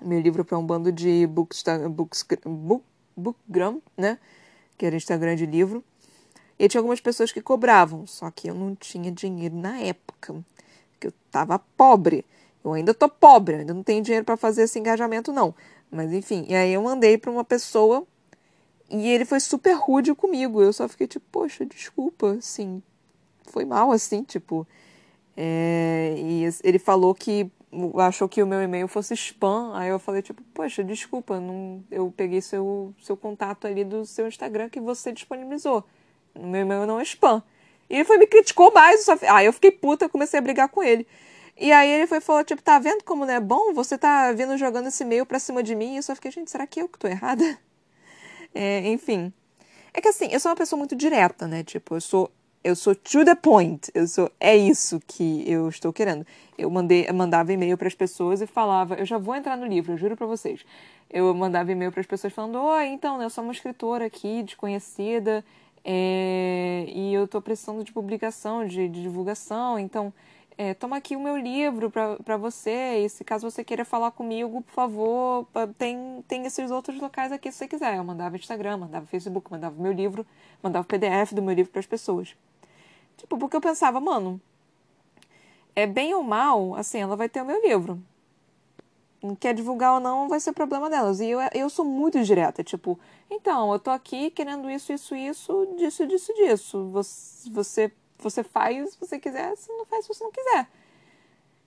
meu 0.02 0.20
livro 0.20 0.44
para 0.44 0.58
um 0.58 0.66
bando 0.66 0.90
de 0.90 1.26
books, 1.26 1.62
books, 1.90 2.26
book, 2.44 2.84
Bookgram, 3.16 3.82
né? 3.96 4.18
Que 4.76 4.86
era 4.86 4.96
Instagram 4.96 5.34
de 5.36 5.44
livro. 5.44 5.84
E 6.58 6.68
tinha 6.68 6.80
algumas 6.80 7.00
pessoas 7.00 7.30
que 7.30 7.40
cobravam, 7.40 8.06
só 8.06 8.30
que 8.30 8.48
eu 8.48 8.54
não 8.54 8.74
tinha 8.74 9.12
dinheiro 9.12 9.54
na 9.54 9.78
época, 9.78 10.34
que 10.98 11.06
eu 11.06 11.12
tava 11.30 11.58
pobre. 11.76 12.24
Eu 12.64 12.72
ainda 12.72 12.92
tô 12.92 13.08
pobre, 13.08 13.56
ainda 13.56 13.72
não 13.72 13.82
tenho 13.82 14.02
dinheiro 14.02 14.24
para 14.24 14.36
fazer 14.36 14.62
esse 14.62 14.78
engajamento 14.78 15.32
não. 15.32 15.54
Mas 15.90 16.12
enfim, 16.12 16.44
e 16.48 16.54
aí 16.54 16.72
eu 16.72 16.82
mandei 16.82 17.16
para 17.16 17.30
uma 17.30 17.44
pessoa 17.44 18.06
e 18.90 19.08
ele 19.08 19.24
foi 19.24 19.40
super 19.40 19.74
rude 19.74 20.14
comigo. 20.14 20.62
Eu 20.62 20.72
só 20.72 20.88
fiquei 20.88 21.06
tipo, 21.06 21.26
poxa, 21.30 21.64
desculpa, 21.64 22.32
assim, 22.32 22.82
foi 23.44 23.64
mal 23.64 23.92
assim, 23.92 24.22
tipo. 24.22 24.66
É... 25.36 26.14
e 26.18 26.44
ele 26.64 26.78
falou 26.78 27.14
que 27.14 27.50
achou 27.98 28.28
que 28.28 28.42
o 28.42 28.46
meu 28.46 28.62
e-mail 28.62 28.88
fosse 28.88 29.14
spam. 29.14 29.72
Aí 29.74 29.88
eu 29.88 29.98
falei, 29.98 30.22
tipo, 30.22 30.42
poxa, 30.54 30.82
desculpa, 30.82 31.38
não, 31.38 31.82
eu 31.90 32.12
peguei 32.16 32.40
seu, 32.40 32.94
seu 33.02 33.16
contato 33.16 33.66
ali 33.66 33.84
do 33.84 34.06
seu 34.06 34.26
Instagram 34.26 34.68
que 34.68 34.80
você 34.80 35.12
disponibilizou. 35.12 35.84
O 36.34 36.46
meu 36.46 36.62
e-mail 36.62 36.86
não 36.86 37.00
é 37.00 37.02
spam. 37.02 37.42
E 37.90 37.96
ele 37.96 38.04
foi 38.04 38.18
me 38.18 38.26
criticou 38.26 38.72
mais. 38.72 39.06
Aí 39.28 39.46
eu 39.46 39.52
fiquei 39.52 39.70
puta, 39.70 40.08
comecei 40.08 40.38
a 40.38 40.42
brigar 40.42 40.68
com 40.68 40.82
ele. 40.82 41.06
E 41.58 41.72
aí 41.72 41.90
ele 41.90 42.06
foi 42.06 42.20
falou, 42.20 42.44
tipo, 42.44 42.62
tá 42.62 42.78
vendo 42.78 43.02
como 43.02 43.26
não 43.26 43.34
é 43.34 43.40
bom? 43.40 43.72
Você 43.74 43.98
tá 43.98 44.32
vindo 44.32 44.56
jogando 44.56 44.86
esse 44.86 45.02
e-mail 45.02 45.26
pra 45.26 45.40
cima 45.40 45.62
de 45.62 45.74
mim. 45.74 45.94
E 45.94 45.96
eu 45.96 46.02
só 46.02 46.14
fiquei, 46.14 46.30
gente, 46.30 46.50
será 46.50 46.66
que 46.66 46.80
eu 46.80 46.88
que 46.88 46.98
tô 46.98 47.08
errada? 47.08 47.44
É, 48.54 48.88
enfim. 48.88 49.30
É 49.92 50.00
que 50.00 50.08
assim, 50.08 50.28
eu 50.32 50.40
sou 50.40 50.50
uma 50.50 50.56
pessoa 50.56 50.78
muito 50.78 50.96
direta, 50.96 51.46
né? 51.46 51.62
Tipo, 51.62 51.96
eu 51.96 52.00
sou 52.00 52.32
eu 52.64 52.74
sou 52.74 52.94
to 52.94 53.24
the 53.24 53.34
point. 53.34 53.90
Eu 53.94 54.06
sou 54.06 54.30
é 54.40 54.56
isso 54.56 55.00
que 55.06 55.44
eu 55.48 55.68
estou 55.68 55.92
querendo. 55.92 56.26
Eu 56.56 56.70
mandei, 56.70 57.06
eu 57.08 57.14
mandava 57.14 57.52
e-mail 57.52 57.76
para 57.78 57.88
as 57.88 57.94
pessoas 57.94 58.40
e 58.40 58.46
falava, 58.46 58.94
eu 58.94 59.06
já 59.06 59.18
vou 59.18 59.34
entrar 59.34 59.56
no 59.56 59.66
livro, 59.66 59.92
eu 59.92 59.96
juro 59.98 60.16
para 60.16 60.26
vocês. 60.26 60.64
Eu 61.10 61.32
mandava 61.34 61.70
e-mail 61.70 61.92
para 61.92 62.00
as 62.00 62.06
pessoas 62.06 62.32
falando, 62.32 62.56
oi, 62.56 62.86
então, 62.86 63.18
né, 63.18 63.24
eu 63.24 63.30
sou 63.30 63.44
uma 63.44 63.52
escritora 63.52 64.06
aqui, 64.06 64.42
desconhecida, 64.42 65.44
é, 65.84 66.84
e 66.88 67.14
eu 67.14 67.24
estou 67.24 67.40
precisando 67.40 67.82
de 67.82 67.92
publicação, 67.92 68.66
de, 68.66 68.88
de 68.88 69.02
divulgação, 69.02 69.78
então 69.78 70.12
é, 70.58 70.74
toma 70.74 70.96
aqui 70.96 71.14
o 71.14 71.20
meu 71.20 71.36
livro 71.36 71.88
para 71.88 72.36
você, 72.36 72.98
e 73.04 73.08
se 73.08 73.22
caso 73.22 73.48
você 73.48 73.62
queira 73.62 73.84
falar 73.84 74.10
comigo, 74.10 74.60
por 74.62 74.72
favor, 74.72 75.46
tem, 75.78 76.24
tem 76.26 76.44
esses 76.46 76.72
outros 76.72 77.00
locais 77.00 77.30
aqui 77.30 77.52
se 77.52 77.58
você 77.58 77.68
quiser. 77.68 77.96
Eu 77.96 78.02
mandava 78.02 78.36
Instagram, 78.36 78.78
mandava 78.78 79.06
Facebook, 79.06 79.52
mandava 79.52 79.80
meu 79.80 79.92
livro, 79.92 80.26
mandava 80.60 80.84
PDF 80.84 81.32
do 81.32 81.40
meu 81.40 81.54
livro 81.54 81.70
para 81.70 81.78
as 81.78 81.86
pessoas. 81.86 82.34
Tipo, 83.16 83.38
porque 83.38 83.56
eu 83.56 83.60
pensava, 83.60 84.00
mano, 84.00 84.40
é 85.76 85.86
bem 85.86 86.12
ou 86.12 86.24
mal, 86.24 86.74
assim, 86.74 86.98
ela 86.98 87.14
vai 87.14 87.28
ter 87.28 87.40
o 87.40 87.46
meu 87.46 87.62
livro. 87.62 88.02
Quer 89.38 89.54
divulgar 89.54 89.94
ou 89.94 90.00
não, 90.00 90.28
vai 90.28 90.40
ser 90.40 90.52
problema 90.52 90.90
delas. 90.90 91.20
E 91.20 91.28
eu, 91.28 91.38
eu 91.54 91.70
sou 91.70 91.84
muito 91.84 92.20
direta, 92.24 92.64
tipo, 92.64 92.98
então, 93.30 93.72
eu 93.72 93.78
tô 93.78 93.90
aqui 93.90 94.28
querendo 94.30 94.68
isso, 94.68 94.92
isso, 94.92 95.14
isso, 95.14 95.74
disso, 95.76 96.04
disso, 96.04 96.34
disso. 96.34 96.90
Você, 96.90 97.50
você, 97.50 97.92
você 98.18 98.42
faz 98.42 98.90
se 98.90 99.00
você 99.00 99.18
quiser, 99.18 99.56
se 99.56 99.68
não 99.72 99.86
faz 99.86 100.04
se 100.04 100.14
você 100.14 100.24
não 100.24 100.32
quiser. 100.32 100.68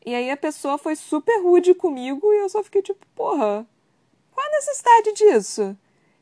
E 0.06 0.16
aí 0.16 0.32
a 0.32 0.38
pessoa 0.38 0.78
foi 0.78 0.96
super 0.96 1.42
rude 1.44 1.74
comigo 1.74 2.34
e 2.34 2.42
eu 2.42 2.50
só 2.50 2.64
fiquei 2.64 2.82
tipo, 2.82 3.06
porra, 3.16 3.66
qual 4.32 4.48
a 4.48 4.52
necessidade 4.52 5.14
disso? 5.14 5.78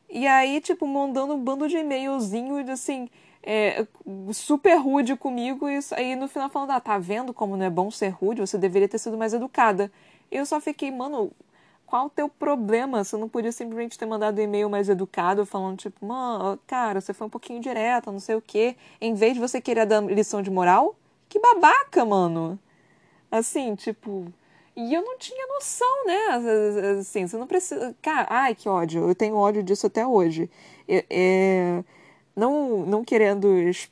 E 0.09 0.27
aí, 0.27 0.59
tipo, 0.59 0.87
mandando 0.87 1.33
um 1.35 1.39
bando 1.43 1.67
de 1.67 1.77
e-mailzinho 1.77 2.57
assim, 2.71 3.09
é, 3.43 3.85
super 4.33 4.75
rude 4.75 5.15
comigo 5.15 5.69
e 5.69 5.79
aí 5.91 6.15
no 6.15 6.27
final 6.27 6.49
falando, 6.49 6.71
ah, 6.71 6.79
tá 6.81 6.97
vendo 6.97 7.33
como 7.33 7.55
não 7.55 7.65
é 7.65 7.69
bom 7.69 7.89
ser 7.91 8.09
rude? 8.09 8.41
Você 8.41 8.57
deveria 8.57 8.89
ter 8.89 8.97
sido 8.97 9.17
mais 9.17 9.33
educada. 9.33 9.91
Eu 10.31 10.45
só 10.45 10.59
fiquei, 10.59 10.91
mano, 10.91 11.31
qual 11.89 12.05
o 12.05 12.09
teu 12.09 12.29
problema? 12.29 13.03
Você 13.03 13.17
não 13.17 13.27
podia 13.27 13.51
simplesmente 13.51 13.97
ter 13.97 14.05
mandado 14.05 14.39
um 14.39 14.43
e-mail 14.43 14.69
mais 14.69 14.89
educado, 14.89 15.43
falando, 15.43 15.77
tipo, 15.77 16.05
mano, 16.05 16.59
cara, 16.67 17.01
você 17.01 17.13
foi 17.13 17.25
um 17.25 17.29
pouquinho 17.29 17.59
direta, 17.59 18.11
não 18.11 18.19
sei 18.19 18.35
o 18.35 18.41
quê, 18.41 18.75
em 19.01 19.15
vez 19.15 19.33
de 19.33 19.39
você 19.39 19.59
querer 19.59 19.87
dar 19.87 20.01
lição 20.03 20.41
de 20.41 20.51
moral? 20.51 20.95
Que 21.27 21.39
babaca, 21.39 22.05
mano! 22.05 22.59
Assim, 23.31 23.75
tipo. 23.75 24.31
E 24.75 24.93
eu 24.93 25.01
não 25.03 25.17
tinha 25.17 25.47
noção, 25.47 26.05
né? 26.05 26.99
Assim, 26.99 27.27
você 27.27 27.37
não 27.37 27.47
precisa. 27.47 27.95
Cara, 28.01 28.27
ai, 28.29 28.55
que 28.55 28.69
ódio. 28.69 29.09
Eu 29.09 29.15
tenho 29.15 29.35
ódio 29.35 29.63
disso 29.63 29.87
até 29.87 30.05
hoje. 30.05 30.49
é 30.87 31.83
não, 32.39 32.85
não 32.85 33.03
querendo 33.03 33.57
es, 33.57 33.89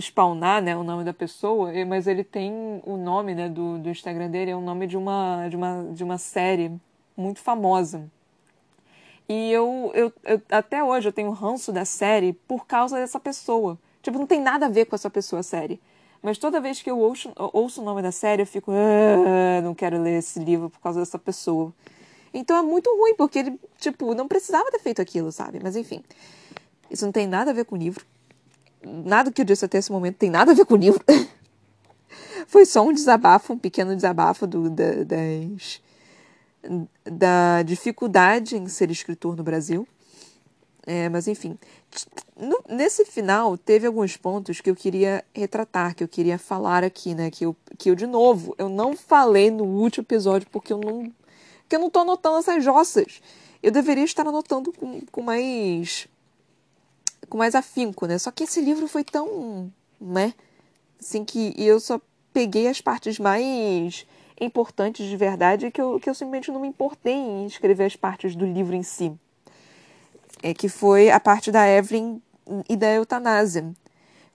spawnar 0.00 0.62
né, 0.62 0.76
o 0.76 0.82
nome 0.82 1.04
da 1.04 1.12
pessoa, 1.12 1.72
mas 1.86 2.06
ele 2.06 2.24
tem 2.24 2.80
o 2.84 2.96
nome 2.96 3.34
né, 3.34 3.48
do, 3.48 3.78
do 3.78 3.90
Instagram 3.90 4.30
dele, 4.30 4.50
é 4.50 4.56
o 4.56 4.60
nome 4.60 4.86
de 4.86 4.96
uma, 4.96 5.48
de 5.48 5.56
uma, 5.56 5.84
de 5.92 6.04
uma 6.04 6.18
série 6.18 6.72
muito 7.16 7.40
famosa. 7.40 8.08
E 9.28 9.52
eu, 9.52 9.90
eu, 9.94 10.12
eu, 10.24 10.40
até 10.50 10.82
hoje 10.82 11.08
eu 11.08 11.12
tenho 11.12 11.30
ranço 11.30 11.70
da 11.70 11.84
série 11.84 12.32
por 12.32 12.66
causa 12.66 12.96
dessa 12.96 13.20
pessoa. 13.20 13.78
Tipo, 14.02 14.18
não 14.18 14.26
tem 14.26 14.40
nada 14.40 14.66
a 14.66 14.68
ver 14.70 14.86
com 14.86 14.94
essa 14.94 15.10
pessoa 15.10 15.40
a 15.40 15.42
série. 15.42 15.78
Mas 16.22 16.38
toda 16.38 16.60
vez 16.60 16.80
que 16.80 16.90
eu 16.90 16.98
ouço, 16.98 17.30
ouço 17.36 17.82
o 17.82 17.84
nome 17.84 18.00
da 18.00 18.10
série, 18.10 18.42
eu 18.42 18.46
fico, 18.46 18.72
ah, 18.72 19.60
não 19.62 19.74
quero 19.74 20.00
ler 20.00 20.18
esse 20.18 20.38
livro 20.38 20.70
por 20.70 20.80
causa 20.80 21.00
dessa 21.00 21.18
pessoa. 21.18 21.72
Então 22.32 22.56
é 22.56 22.62
muito 22.62 22.90
ruim, 22.96 23.14
porque 23.14 23.38
ele, 23.38 23.60
tipo, 23.78 24.14
não 24.14 24.26
precisava 24.26 24.70
ter 24.70 24.78
feito 24.78 25.02
aquilo, 25.02 25.30
sabe? 25.30 25.60
Mas 25.62 25.76
enfim. 25.76 26.02
Isso 26.90 27.04
não 27.04 27.12
tem 27.12 27.26
nada 27.26 27.50
a 27.50 27.54
ver 27.54 27.64
com 27.64 27.74
o 27.74 27.78
livro. 27.78 28.04
Nada 28.84 29.32
que 29.32 29.40
eu 29.40 29.44
disse 29.44 29.64
até 29.64 29.78
esse 29.78 29.90
momento 29.90 30.16
tem 30.16 30.30
nada 30.30 30.52
a 30.52 30.54
ver 30.54 30.64
com 30.64 30.74
o 30.74 30.76
livro. 30.78 31.02
Foi 32.46 32.64
só 32.64 32.86
um 32.86 32.92
desabafo, 32.92 33.52
um 33.52 33.58
pequeno 33.58 33.94
desabafo 33.94 34.46
do, 34.46 34.70
da, 34.70 35.04
das, 35.04 35.82
da 37.04 37.62
dificuldade 37.62 38.56
em 38.56 38.66
ser 38.68 38.90
escritor 38.90 39.36
no 39.36 39.42
Brasil. 39.42 39.86
É, 40.86 41.06
mas 41.10 41.28
enfim, 41.28 41.58
no, 42.34 42.62
nesse 42.66 43.04
final 43.04 43.58
teve 43.58 43.86
alguns 43.86 44.16
pontos 44.16 44.58
que 44.58 44.70
eu 44.70 44.74
queria 44.74 45.22
retratar, 45.34 45.94
que 45.94 46.02
eu 46.02 46.08
queria 46.08 46.38
falar 46.38 46.82
aqui, 46.82 47.14
né? 47.14 47.30
Que 47.30 47.44
eu, 47.44 47.54
que 47.76 47.90
eu 47.90 47.94
de 47.94 48.06
novo, 48.06 48.54
eu 48.56 48.70
não 48.70 48.96
falei 48.96 49.50
no 49.50 49.64
último 49.64 50.02
episódio 50.02 50.48
porque 50.50 50.72
eu 50.72 50.78
não, 50.78 51.12
que 51.68 51.76
eu 51.76 51.80
não 51.80 51.90
tô 51.90 51.98
anotando 51.98 52.38
essas 52.38 52.64
jossas. 52.64 53.20
Eu 53.62 53.70
deveria 53.70 54.04
estar 54.04 54.26
anotando 54.26 54.72
com, 54.72 55.02
com 55.12 55.20
mais 55.20 56.08
com 57.28 57.38
mais 57.38 57.54
afinco, 57.54 58.06
né? 58.06 58.18
Só 58.18 58.30
que 58.30 58.44
esse 58.44 58.60
livro 58.60 58.86
foi 58.88 59.04
tão, 59.04 59.72
né? 60.00 60.34
Assim 61.00 61.24
que 61.24 61.54
eu 61.56 61.78
só 61.80 62.00
peguei 62.32 62.68
as 62.68 62.80
partes 62.80 63.18
mais 63.18 64.06
importantes 64.40 65.06
de 65.06 65.16
verdade 65.16 65.70
que 65.70 65.80
eu, 65.80 65.98
que 65.98 66.08
eu 66.08 66.14
simplesmente 66.14 66.50
não 66.50 66.60
me 66.60 66.68
importei 66.68 67.14
em 67.14 67.46
escrever 67.46 67.84
as 67.84 67.96
partes 67.96 68.36
do 68.36 68.46
livro 68.46 68.74
em 68.74 68.82
si. 68.82 69.12
É 70.42 70.54
que 70.54 70.68
foi 70.68 71.10
a 71.10 71.18
parte 71.18 71.50
da 71.50 71.68
Evelyn 71.68 72.20
e 72.68 72.76
da 72.76 72.92
eutanásia. 72.92 73.72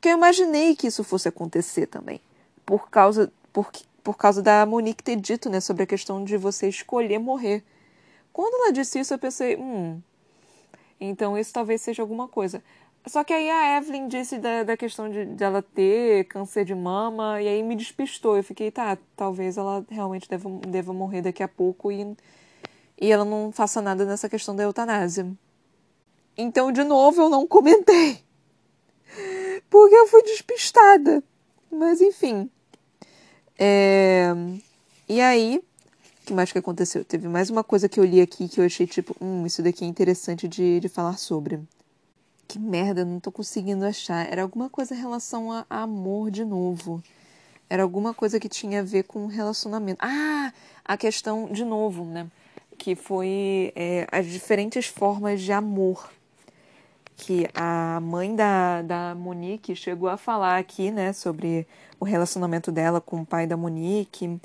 Que 0.01 0.09
eu 0.09 0.17
imaginei 0.17 0.75
que 0.75 0.87
isso 0.87 1.03
fosse 1.03 1.29
acontecer 1.29 1.87
também. 1.87 2.19
Por 2.65 2.89
causa, 2.89 3.31
por, 3.53 3.71
por 4.03 4.17
causa 4.17 4.41
da 4.41 4.65
Monique 4.65 5.01
ter 5.01 5.15
dito, 5.15 5.49
né, 5.49 5.61
sobre 5.61 5.83
a 5.83 5.87
questão 5.87 6.23
de 6.23 6.35
você 6.35 6.67
escolher 6.67 7.19
morrer. 7.19 7.63
Quando 8.33 8.53
ela 8.55 8.73
disse 8.73 8.99
isso, 8.99 9.13
eu 9.13 9.19
pensei, 9.19 9.55
hum, 9.55 10.01
então 11.05 11.37
isso 11.37 11.53
talvez 11.53 11.81
seja 11.81 12.01
alguma 12.01 12.27
coisa. 12.27 12.63
Só 13.05 13.23
que 13.23 13.33
aí 13.33 13.49
a 13.49 13.77
Evelyn 13.77 14.07
disse 14.07 14.39
da, 14.39 14.63
da 14.63 14.77
questão 14.77 15.09
de, 15.09 15.25
de, 15.25 15.43
ela 15.43 15.61
ter 15.61 16.23
câncer 16.25 16.63
de 16.63 16.73
mama, 16.73 17.41
e 17.41 17.47
aí 17.47 17.61
me 17.61 17.75
despistou. 17.75 18.37
Eu 18.37 18.43
fiquei, 18.43 18.71
tá, 18.71 18.97
talvez 19.15 19.57
ela 19.57 19.85
realmente 19.89 20.29
deva, 20.29 20.49
deva 20.67 20.93
morrer 20.93 21.21
daqui 21.21 21.43
a 21.43 21.47
pouco 21.47 21.91
e, 21.91 22.15
e 22.99 23.11
ela 23.11 23.25
não 23.25 23.51
faça 23.51 23.81
nada 23.81 24.05
nessa 24.05 24.29
questão 24.29 24.55
da 24.55 24.63
eutanásia. 24.63 25.29
Então, 26.37 26.71
de 26.71 26.83
novo, 26.83 27.21
eu 27.23 27.29
não 27.29 27.45
comentei. 27.45 28.19
Porque 29.69 29.95
eu 29.95 30.07
fui 30.07 30.23
despistada. 30.23 31.21
Mas, 31.69 31.99
enfim. 31.99 32.49
É... 33.59 34.33
E 35.09 35.19
aí, 35.19 35.61
o 36.23 36.25
que 36.25 36.33
mais 36.33 36.51
que 36.51 36.57
aconteceu? 36.57 37.03
Teve 37.03 37.27
mais 37.27 37.49
uma 37.49 37.63
coisa 37.63 37.89
que 37.89 37.99
eu 37.99 38.05
li 38.05 38.21
aqui 38.21 38.47
que 38.47 38.59
eu 38.59 38.65
achei 38.65 38.87
tipo, 38.87 39.15
hum, 39.19 39.45
isso 39.45 39.61
daqui 39.61 39.83
é 39.83 39.87
interessante 39.87 40.47
de, 40.47 40.79
de 40.79 40.87
falar 40.87 41.17
sobre. 41.17 41.59
Que 42.47 42.57
merda, 42.57 43.03
não 43.03 43.19
tô 43.19 43.31
conseguindo 43.31 43.85
achar. 43.85 44.31
Era 44.31 44.41
alguma 44.41 44.69
coisa 44.69 44.95
em 44.95 44.99
relação 44.99 45.51
a, 45.51 45.65
a 45.69 45.83
amor 45.83 46.31
de 46.31 46.45
novo. 46.45 47.03
Era 47.69 47.83
alguma 47.83 48.13
coisa 48.13 48.39
que 48.39 48.47
tinha 48.47 48.79
a 48.79 48.83
ver 48.83 49.03
com 49.03 49.25
relacionamento. 49.27 49.99
Ah, 50.01 50.53
a 50.85 50.95
questão 50.95 51.49
de 51.51 51.65
novo, 51.65 52.05
né? 52.05 52.27
que 52.77 52.95
foi 52.95 53.71
é, 53.75 54.07
as 54.11 54.25
diferentes 54.25 54.87
formas 54.87 55.41
de 55.41 55.51
amor 55.51 56.09
que 57.15 57.47
a 57.53 57.99
mãe 58.01 58.35
da, 58.35 58.81
da 58.81 59.15
Monique 59.15 59.75
chegou 59.75 60.09
a 60.09 60.17
falar 60.17 60.57
aqui, 60.57 60.89
né, 60.89 61.13
sobre 61.13 61.67
o 61.99 62.05
relacionamento 62.05 62.71
dela 62.71 62.99
com 62.99 63.21
o 63.21 63.25
pai 63.25 63.45
da 63.45 63.55
Monique 63.55 64.39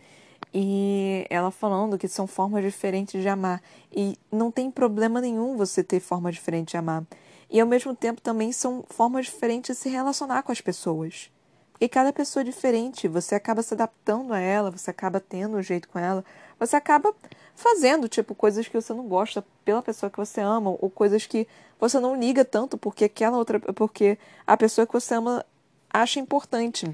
e 0.52 1.26
ela 1.28 1.50
falando 1.50 1.98
que 1.98 2.08
são 2.08 2.26
formas 2.26 2.62
diferentes 2.64 3.20
de 3.20 3.28
amar. 3.28 3.62
E 3.92 4.18
não 4.30 4.50
tem 4.50 4.70
problema 4.70 5.20
nenhum 5.20 5.56
você 5.56 5.82
ter 5.82 6.00
forma 6.00 6.32
diferente 6.32 6.70
de 6.70 6.76
amar. 6.76 7.04
E 7.50 7.60
ao 7.60 7.66
mesmo 7.66 7.94
tempo 7.94 8.20
também 8.20 8.52
são 8.52 8.84
formas 8.88 9.26
diferentes 9.26 9.76
de 9.76 9.82
se 9.82 9.88
relacionar 9.88 10.42
com 10.42 10.52
as 10.52 10.60
pessoas. 10.60 11.30
Porque 11.72 11.88
cada 11.88 12.12
pessoa 12.12 12.42
é 12.42 12.44
diferente. 12.44 13.06
Você 13.06 13.34
acaba 13.34 13.62
se 13.62 13.72
adaptando 13.72 14.32
a 14.32 14.40
ela 14.40 14.70
você 14.70 14.90
acaba 14.90 15.20
tendo 15.20 15.56
um 15.56 15.62
jeito 15.62 15.88
com 15.88 15.98
ela. 15.98 16.24
Você 16.58 16.74
acaba 16.74 17.14
fazendo 17.54 18.08
tipo 18.08 18.34
coisas 18.34 18.66
que 18.66 18.74
você 18.74 18.92
não 18.92 19.06
gosta 19.06 19.44
pela 19.64 19.82
pessoa 19.82 20.10
que 20.10 20.18
você 20.18 20.40
ama 20.40 20.70
ou 20.70 20.90
coisas 20.90 21.26
que 21.26 21.46
você 21.78 22.00
não 22.00 22.16
liga 22.16 22.44
tanto 22.44 22.76
porque 22.76 23.04
aquela 23.04 23.36
outra 23.36 23.60
porque 23.60 24.18
a 24.46 24.56
pessoa 24.56 24.86
que 24.86 24.92
você 24.92 25.14
ama 25.14 25.44
acha 25.88 26.18
importante. 26.18 26.90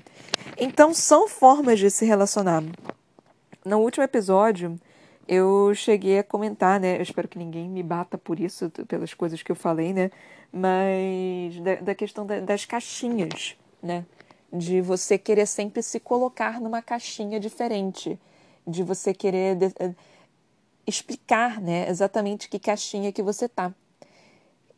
Então 0.58 0.92
são 0.92 1.28
formas 1.28 1.78
de 1.78 1.90
se 1.90 2.04
relacionar 2.04 2.62
no 3.64 3.78
último 3.78 4.04
episódio, 4.04 4.78
eu 5.26 5.74
cheguei 5.74 6.18
a 6.18 6.24
comentar, 6.24 6.78
né? 6.78 6.98
Eu 6.98 7.02
espero 7.02 7.28
que 7.28 7.38
ninguém 7.38 7.68
me 7.68 7.82
bata 7.82 8.18
por 8.18 8.38
isso, 8.38 8.70
pelas 8.86 9.14
coisas 9.14 9.42
que 9.42 9.50
eu 9.50 9.56
falei, 9.56 9.92
né? 9.92 10.10
Mas 10.52 11.58
da, 11.60 11.74
da 11.76 11.94
questão 11.94 12.26
da, 12.26 12.40
das 12.40 12.64
caixinhas, 12.64 13.56
né? 13.82 14.04
De 14.52 14.80
você 14.80 15.18
querer 15.18 15.46
sempre 15.46 15.82
se 15.82 15.98
colocar 15.98 16.60
numa 16.60 16.82
caixinha 16.82 17.40
diferente. 17.40 18.18
De 18.66 18.82
você 18.82 19.12
querer 19.14 19.56
de, 19.56 19.66
eh, 19.78 19.94
explicar, 20.86 21.60
né? 21.60 21.88
Exatamente 21.88 22.48
que 22.48 22.58
caixinha 22.58 23.12
que 23.12 23.22
você 23.22 23.48
tá. 23.48 23.72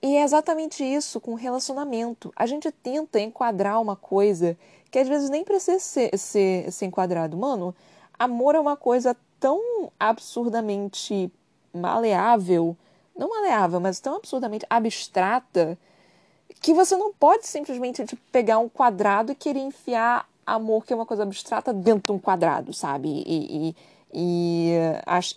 E 0.02 0.16
é 0.16 0.22
exatamente 0.22 0.84
isso 0.84 1.20
com 1.20 1.34
relacionamento. 1.34 2.32
A 2.36 2.46
gente 2.46 2.70
tenta 2.70 3.18
enquadrar 3.18 3.80
uma 3.80 3.96
coisa 3.96 4.56
que 4.90 4.98
às 4.98 5.08
vezes 5.08 5.28
nem 5.28 5.42
precisa 5.44 5.80
ser, 5.80 6.16
ser, 6.16 6.70
ser 6.70 6.86
enquadrado. 6.86 7.36
Mano, 7.36 7.74
amor 8.18 8.54
é 8.54 8.60
uma 8.60 8.76
coisa 8.76 9.16
tão 9.38 9.92
absurdamente 9.98 11.30
maleável, 11.72 12.76
não 13.16 13.28
maleável, 13.28 13.80
mas 13.80 14.00
tão 14.00 14.16
absurdamente 14.16 14.66
abstrata, 14.68 15.78
que 16.60 16.72
você 16.72 16.96
não 16.96 17.12
pode 17.12 17.46
simplesmente 17.46 18.04
tipo, 18.04 18.22
pegar 18.32 18.58
um 18.58 18.68
quadrado 18.68 19.32
e 19.32 19.34
querer 19.34 19.60
enfiar 19.60 20.28
amor, 20.46 20.84
que 20.84 20.92
é 20.92 20.96
uma 20.96 21.06
coisa 21.06 21.22
abstrata, 21.22 21.72
dentro 21.72 22.12
de 22.12 22.12
um 22.12 22.18
quadrado, 22.18 22.72
sabe? 22.72 23.08
E, 23.08 23.74
e, 24.14 24.72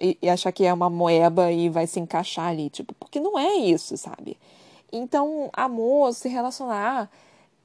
e, 0.01 0.17
e 0.21 0.29
achar 0.29 0.51
que 0.51 0.65
é 0.65 0.73
uma 0.73 0.89
moeba 0.89 1.51
e 1.51 1.69
vai 1.69 1.87
se 1.87 1.99
encaixar 1.99 2.47
ali, 2.47 2.69
tipo, 2.69 2.93
porque 2.93 3.19
não 3.19 3.37
é 3.37 3.55
isso, 3.55 3.97
sabe? 3.97 4.37
Então, 4.91 5.49
amor, 5.53 6.13
se 6.13 6.29
relacionar, 6.29 7.09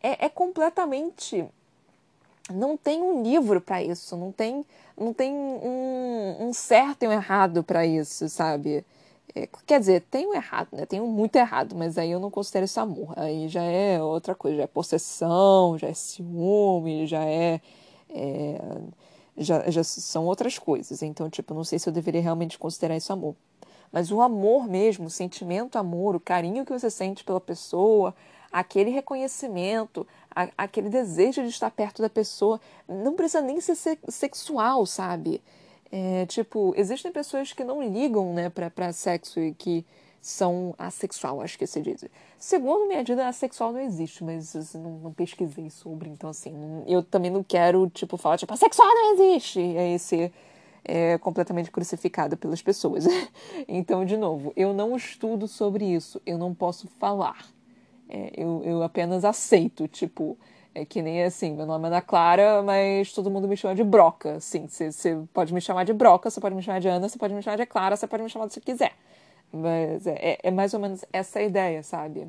é, 0.03 0.27
é 0.27 0.29
completamente 0.29 1.47
não 2.53 2.77
tem 2.77 3.01
um 3.01 3.23
livro 3.23 3.61
para 3.61 3.83
isso, 3.83 4.17
não 4.17 4.31
tem, 4.31 4.65
não 4.99 5.13
tem 5.13 5.33
um, 5.33 6.49
um 6.49 6.53
certo 6.53 7.03
e 7.05 7.09
um 7.09 7.13
errado 7.13 7.63
para 7.65 7.87
isso, 7.87 8.29
sabe? 8.29 8.85
É, 9.35 9.49
quer 9.67 9.81
dizer, 9.81 10.03
tem 10.11 10.27
um 10.27 10.35
errado, 10.35 10.69
né? 10.73 10.87
Tem 10.87 11.01
um 11.01 11.09
muito 11.09 11.37
errado, 11.37 11.75
mas 11.75 11.99
aí 11.99 12.11
eu 12.11 12.21
não 12.21 12.31
considero 12.31 12.65
isso 12.65 12.79
amor. 12.81 13.13
Aí 13.17 13.49
já 13.49 13.63
é 13.63 14.01
outra 14.03 14.35
coisa, 14.35 14.59
já 14.59 14.63
é 14.65 14.67
possessão, 14.67 15.77
já 15.77 15.89
é 15.89 15.95
ciúme, 15.95 17.07
já 17.07 17.25
é. 17.25 17.61
é 18.11 18.61
já, 19.37 19.69
já 19.69 19.83
são 19.83 20.27
outras 20.27 20.59
coisas. 20.59 21.03
Então, 21.03 21.29
tipo, 21.29 21.55
não 21.55 21.65
sei 21.65 21.79
se 21.79 21.89
eu 21.89 21.93
deveria 21.93 22.21
realmente 22.21 22.59
considerar 22.59 22.97
isso 22.97 23.13
amor. 23.13 23.35
Mas 23.91 24.11
o 24.11 24.21
amor 24.21 24.69
mesmo, 24.69 25.07
o 25.07 25.11
sentimento 25.11 25.77
amor, 25.77 26.17
o 26.17 26.21
carinho 26.21 26.65
que 26.65 26.73
você 26.73 26.91
sente 26.91 27.25
pela 27.25 27.41
pessoa, 27.41 28.15
aquele 28.55 28.91
reconhecimento, 28.91 30.07
a, 30.31 30.49
aquele 30.57 30.89
desejo 30.89 31.43
de 31.43 31.49
estar 31.49 31.71
perto 31.73 32.01
da 32.01 32.09
pessoa, 32.09 32.61
não 32.89 33.15
precisa 33.15 33.43
nem 33.43 33.61
ser 33.61 33.77
sexual, 34.09 34.87
sabe? 34.87 35.43
É, 35.91 36.25
tipo, 36.27 36.73
existem 36.77 37.11
pessoas 37.11 37.53
que 37.53 37.65
não 37.65 37.83
ligam, 37.83 38.33
né, 38.33 38.49
para 38.49 38.93
sexo 38.93 39.41
e 39.41 39.53
que 39.53 39.85
são 40.21 40.73
assexual, 40.79 41.41
acho 41.43 41.59
que 41.59 41.67
se 41.67 41.83
diz. 41.83 42.05
Segundo 42.39 42.87
minha 42.87 43.03
vida, 43.03 43.27
assexual 43.27 43.73
não 43.73 43.81
existe, 43.81 44.23
mas 44.23 44.55
assim, 44.55 44.79
não, 44.79 44.99
não, 44.99 45.13
pesquisei 45.13 45.69
sobre, 45.69 46.09
então 46.09 46.31
assim, 46.31 46.53
não, 46.53 46.85
eu 46.87 47.03
também 47.03 47.33
não 47.33 47.43
quero, 47.43 47.91
tipo, 47.91 48.17
falar, 48.17 48.39
tipo, 48.39 48.55
assexual 48.55 48.89
não 48.89 49.15
existe, 49.15 49.61
e 49.61 49.77
aí 49.77 49.99
ser 49.99 50.33
é, 50.85 51.19
completamente 51.19 51.73
crucificada 51.73 52.37
pelas 52.37 52.63
pessoas. 52.63 53.05
então, 53.67 54.05
de 54.05 54.17
novo, 54.17 54.53
eu 54.57 54.73
não 54.73 54.97
estudo 54.97 55.49
sobre 55.49 55.85
isso, 55.85 56.23
eu 56.25 56.39
não 56.39 56.55
posso 56.55 56.87
falar. 57.01 57.54
É, 58.09 58.33
eu, 58.37 58.63
eu 58.65 58.83
apenas 58.83 59.25
aceito, 59.25 59.89
tipo, 59.89 60.39
é 60.75 60.85
que 60.85 61.01
nem 61.01 61.23
assim, 61.23 61.55
meu 61.55 61.67
nome 61.67 61.85
é 61.85 61.87
Ana 61.89 62.03
Clara, 62.03 62.63
mas 62.63 63.13
todo 63.13 63.31
mundo 63.31 63.49
me 63.49 63.57
chama 63.57 63.75
de 63.75 63.85
Broca, 63.85 64.37
assim, 64.37 64.67
você 64.67 64.91
pode 65.33 65.55
me 65.55 65.61
chamar 65.61 65.85
de 65.85 65.93
Broca, 65.93 66.31
você 66.31 66.41
pode 66.41 66.55
me 66.55 66.63
chamar 66.63 66.81
de 66.81 66.89
Ana, 66.89 67.09
você 67.09 67.19
pode 67.19 67.33
me 67.33 67.43
chamar 67.43 67.57
de 67.57 67.67
Clara, 67.67 67.97
você 67.97 68.07
pode 68.07 68.23
me 68.23 68.29
chamar 68.29 68.47
do 68.47 68.53
que 68.53 68.61
quiser. 68.61 68.93
Mas 69.53 70.07
é, 70.07 70.15
é, 70.15 70.39
é 70.45 70.51
mais 70.51 70.75
ou 70.75 70.81
menos 70.81 71.05
essa 71.13 71.41
ideia, 71.41 71.83
sabe? 71.83 72.29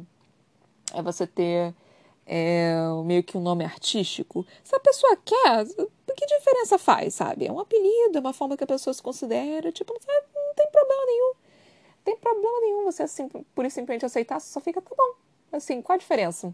É 0.93 1.01
você 1.01 1.25
ter 1.25 1.73
é, 2.25 2.75
meio 3.03 3.23
que 3.23 3.37
um 3.37 3.41
nome 3.41 3.65
artístico. 3.65 4.45
Se 4.63 4.75
a 4.75 4.79
pessoa 4.79 5.17
quer, 5.17 5.65
que 6.15 6.25
diferença 6.25 6.77
faz, 6.77 7.15
sabe? 7.15 7.45
É 7.47 7.51
um 7.51 7.59
apelido, 7.59 8.17
é 8.17 8.19
uma 8.19 8.33
forma 8.33 8.55
que 8.55 8.63
a 8.63 8.67
pessoa 8.67 8.93
se 8.93 9.01
considera, 9.01 9.71
tipo, 9.71 9.93
não, 9.93 10.45
não 10.47 10.53
tem 10.55 10.69
problema 10.71 11.05
nenhum. 11.05 11.33
Não 11.33 12.03
tem 12.05 12.17
problema 12.17 12.61
nenhum 12.61 12.83
você, 12.83 13.03
assim, 13.03 13.27
por 13.27 13.69
simplesmente 13.69 14.05
aceitar, 14.05 14.39
só 14.39 14.59
fica, 14.61 14.81
tá 14.81 14.95
bom, 14.95 15.15
Assim, 15.51 15.81
qual 15.81 15.95
a 15.95 15.99
diferença? 15.99 16.53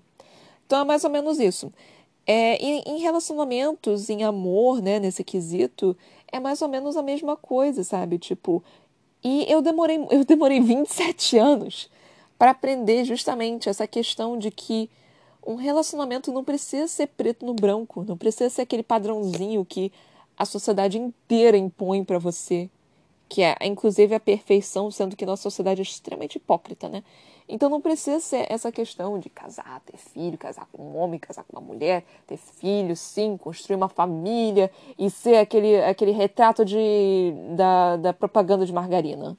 Então 0.66 0.80
é 0.80 0.84
mais 0.84 1.04
ou 1.04 1.10
menos 1.10 1.40
isso. 1.40 1.72
É, 2.26 2.56
em, 2.56 2.84
em, 2.86 3.00
relacionamentos, 3.00 4.10
em 4.10 4.24
amor, 4.24 4.82
né, 4.82 5.00
nesse 5.00 5.24
quesito, 5.24 5.98
é 6.32 6.40
mais 6.40 6.62
ou 6.62 6.68
menos 6.68 6.96
a 6.96 7.02
mesma 7.02 7.36
coisa, 7.36 7.84
sabe? 7.84 8.18
Tipo, 8.18 8.64
e 9.24 9.46
eu 9.52 9.62
demorei, 9.62 10.06
eu 10.10 10.24
demorei 10.24 10.60
27 10.62 11.38
anos 11.38 11.90
para 12.38 12.52
aprender 12.52 13.04
justamente 13.06 13.70
essa 13.70 13.86
questão 13.88 14.38
de 14.38 14.50
que 14.50 14.90
um 15.46 15.56
relacionamento 15.56 16.32
não 16.32 16.44
precisa 16.44 16.88
ser 16.88 17.08
preto 17.08 17.46
no 17.46 17.54
branco, 17.54 18.04
não 18.08 18.18
precisa 18.18 18.50
ser 18.50 18.62
aquele 18.62 18.84
padrãozinho 18.84 19.66
que 19.66 19.92
a 20.38 20.46
sociedade 20.46 20.98
inteira 20.98 21.58
impõe 21.58 22.04
para 22.04 22.20
você, 22.20 22.70
que 23.28 23.42
é 23.42 23.56
inclusive 23.64 24.14
a 24.14 24.20
perfeição, 24.20 24.90
sendo 24.92 25.16
que 25.16 25.26
nossa 25.26 25.44
sociedade 25.44 25.82
é 25.82 25.84
extremamente 25.84 26.36
hipócrita, 26.36 26.90
né? 26.90 27.04
Então 27.52 27.70
não 27.70 27.82
precisa 27.82 28.22
ser 28.22 28.46
essa 28.50 28.72
questão 28.72 29.20
de 29.20 29.30
casar, 29.30 29.82
ter 29.82 29.98
filho, 29.98 30.38
casar 30.38 30.66
com 30.72 30.82
um 30.82 30.98
homem, 30.98 31.20
casar 31.20 31.44
com 31.44 31.60
uma 31.60 31.62
mulher, 31.62 32.06
ter 32.26 32.38
filho, 32.38 32.96
sim, 32.96 33.36
construir 33.36 33.76
uma 33.76 33.90
família 33.90 34.72
e 34.98 35.10
ser 35.10 35.36
aquele, 35.36 35.76
aquele 35.84 36.12
retrato 36.12 36.64
de, 36.64 37.34
da, 37.58 37.98
da 37.98 38.14
propaganda 38.14 38.66
de 38.66 38.72
margarina. 38.72 39.38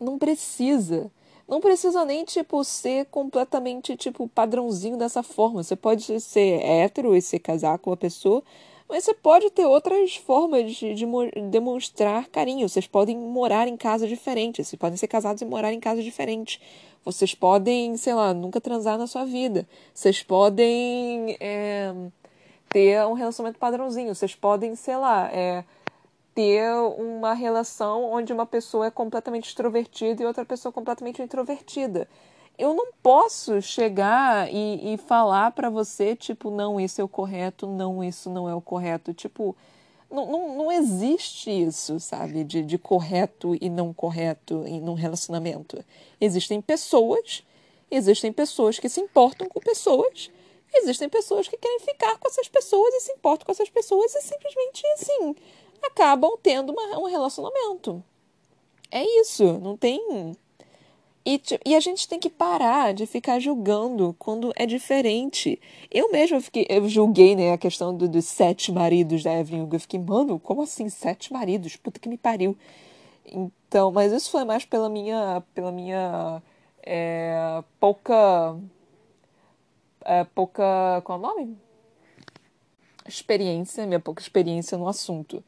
Não 0.00 0.18
precisa. 0.18 1.08
Não 1.46 1.60
precisa 1.60 2.04
nem, 2.04 2.24
tipo, 2.24 2.64
ser 2.64 3.06
completamente, 3.06 3.96
tipo, 3.96 4.26
padrãozinho 4.28 4.96
dessa 4.96 5.22
forma. 5.22 5.62
Você 5.62 5.76
pode 5.76 6.20
ser 6.20 6.60
hétero 6.64 7.14
e 7.14 7.22
se 7.22 7.38
casar 7.38 7.78
com 7.78 7.90
uma 7.90 7.96
pessoa, 7.96 8.42
mas 8.90 9.04
você 9.04 9.14
pode 9.14 9.48
ter 9.50 9.64
outras 9.64 10.16
formas 10.16 10.74
de, 10.74 10.94
de, 10.94 11.06
demonstrar 11.48 12.26
carinho. 12.26 12.68
Vocês 12.68 12.88
podem 12.88 13.16
morar 13.16 13.68
em 13.68 13.76
casas 13.76 14.08
diferentes. 14.08 14.66
Vocês 14.66 14.78
podem 14.78 14.96
ser 14.96 15.06
casados 15.06 15.40
e 15.40 15.44
morar 15.44 15.72
em 15.72 15.78
casas 15.78 16.04
diferentes. 16.04 16.60
Vocês 17.04 17.32
podem, 17.32 17.96
sei 17.96 18.14
lá, 18.14 18.34
nunca 18.34 18.60
transar 18.60 18.98
na 18.98 19.06
sua 19.06 19.24
vida. 19.24 19.66
Vocês 19.94 20.24
podem 20.24 21.36
é, 21.38 21.94
ter 22.68 23.06
um 23.06 23.12
relacionamento 23.12 23.60
padrãozinho. 23.60 24.12
Vocês 24.12 24.34
podem, 24.34 24.74
sei 24.74 24.96
lá, 24.96 25.30
é, 25.32 25.64
ter 26.34 26.72
uma 26.98 27.32
relação 27.32 28.04
onde 28.12 28.32
uma 28.32 28.44
pessoa 28.44 28.86
é 28.86 28.90
completamente 28.90 29.46
extrovertida 29.48 30.22
e 30.22 30.26
outra 30.26 30.44
pessoa 30.44 30.72
completamente 30.72 31.22
introvertida. 31.22 32.08
Eu 32.60 32.74
não 32.74 32.92
posso 33.02 33.62
chegar 33.62 34.52
e, 34.52 34.92
e 34.92 34.98
falar 34.98 35.50
para 35.52 35.70
você, 35.70 36.14
tipo, 36.14 36.50
não, 36.50 36.78
isso 36.78 37.00
é 37.00 37.04
o 37.04 37.08
correto, 37.08 37.66
não, 37.66 38.04
isso 38.04 38.28
não 38.28 38.46
é 38.46 38.54
o 38.54 38.60
correto. 38.60 39.14
Tipo, 39.14 39.56
não, 40.10 40.26
não, 40.30 40.56
não 40.58 40.72
existe 40.72 41.50
isso, 41.50 41.98
sabe, 41.98 42.44
de, 42.44 42.62
de 42.62 42.76
correto 42.76 43.56
e 43.58 43.70
não 43.70 43.94
correto 43.94 44.62
em 44.66 44.86
um 44.86 44.92
relacionamento. 44.92 45.82
Existem 46.20 46.60
pessoas, 46.60 47.42
existem 47.90 48.30
pessoas 48.30 48.78
que 48.78 48.90
se 48.90 49.00
importam 49.00 49.48
com 49.48 49.58
pessoas, 49.60 50.30
existem 50.74 51.08
pessoas 51.08 51.48
que 51.48 51.56
querem 51.56 51.80
ficar 51.80 52.18
com 52.18 52.28
essas 52.28 52.46
pessoas 52.46 52.92
e 52.92 53.00
se 53.00 53.12
importam 53.12 53.46
com 53.46 53.52
essas 53.52 53.70
pessoas 53.70 54.14
e 54.14 54.20
simplesmente, 54.20 54.86
assim, 54.94 55.34
acabam 55.80 56.36
tendo 56.42 56.72
uma, 56.72 56.98
um 56.98 57.06
relacionamento. 57.06 58.04
É 58.90 59.02
isso, 59.02 59.44
não 59.60 59.78
tem 59.78 60.36
e, 61.24 61.40
e, 61.66 61.74
a 61.74 61.80
gente 61.80 62.08
tem 62.08 62.18
que 62.18 62.30
parar 62.30 62.94
de 62.94 63.04
ficar 63.06 63.38
julgando 63.38 64.14
quando 64.18 64.52
é 64.56 64.64
diferente. 64.64 65.60
Eu 65.90 66.10
mesma 66.10 66.40
fiquei, 66.40 66.66
eu 66.68 66.88
julguei 66.88 67.36
né, 67.36 67.52
a 67.52 67.58
questão 67.58 67.94
do, 67.94 68.08
dos 68.08 68.24
sete 68.24 68.72
maridos 68.72 69.22
da 69.22 69.32
Evelyn 69.38 69.62
Hugo. 69.62 69.76
Eu 69.76 69.80
fiquei, 69.80 70.00
mano, 70.00 70.38
como 70.38 70.62
assim 70.62 70.88
sete 70.88 71.32
maridos? 71.32 71.76
Puta 71.76 72.00
que 72.00 72.08
me 72.08 72.16
pariu. 72.16 72.56
Então, 73.26 73.92
mas 73.92 74.12
isso 74.12 74.30
foi 74.30 74.44
mais 74.44 74.64
pela 74.64 74.88
minha, 74.88 75.42
pela 75.54 75.70
minha 75.70 76.42
é, 76.82 77.62
pouca, 77.78 78.56
é, 80.04 80.24
pouca, 80.24 81.02
qual 81.04 81.18
é 81.18 81.22
o 81.22 81.22
nome? 81.22 81.58
Experiência, 83.06 83.86
minha 83.86 84.00
pouca 84.00 84.22
experiência 84.22 84.78
no 84.78 84.88
assunto. 84.88 85.44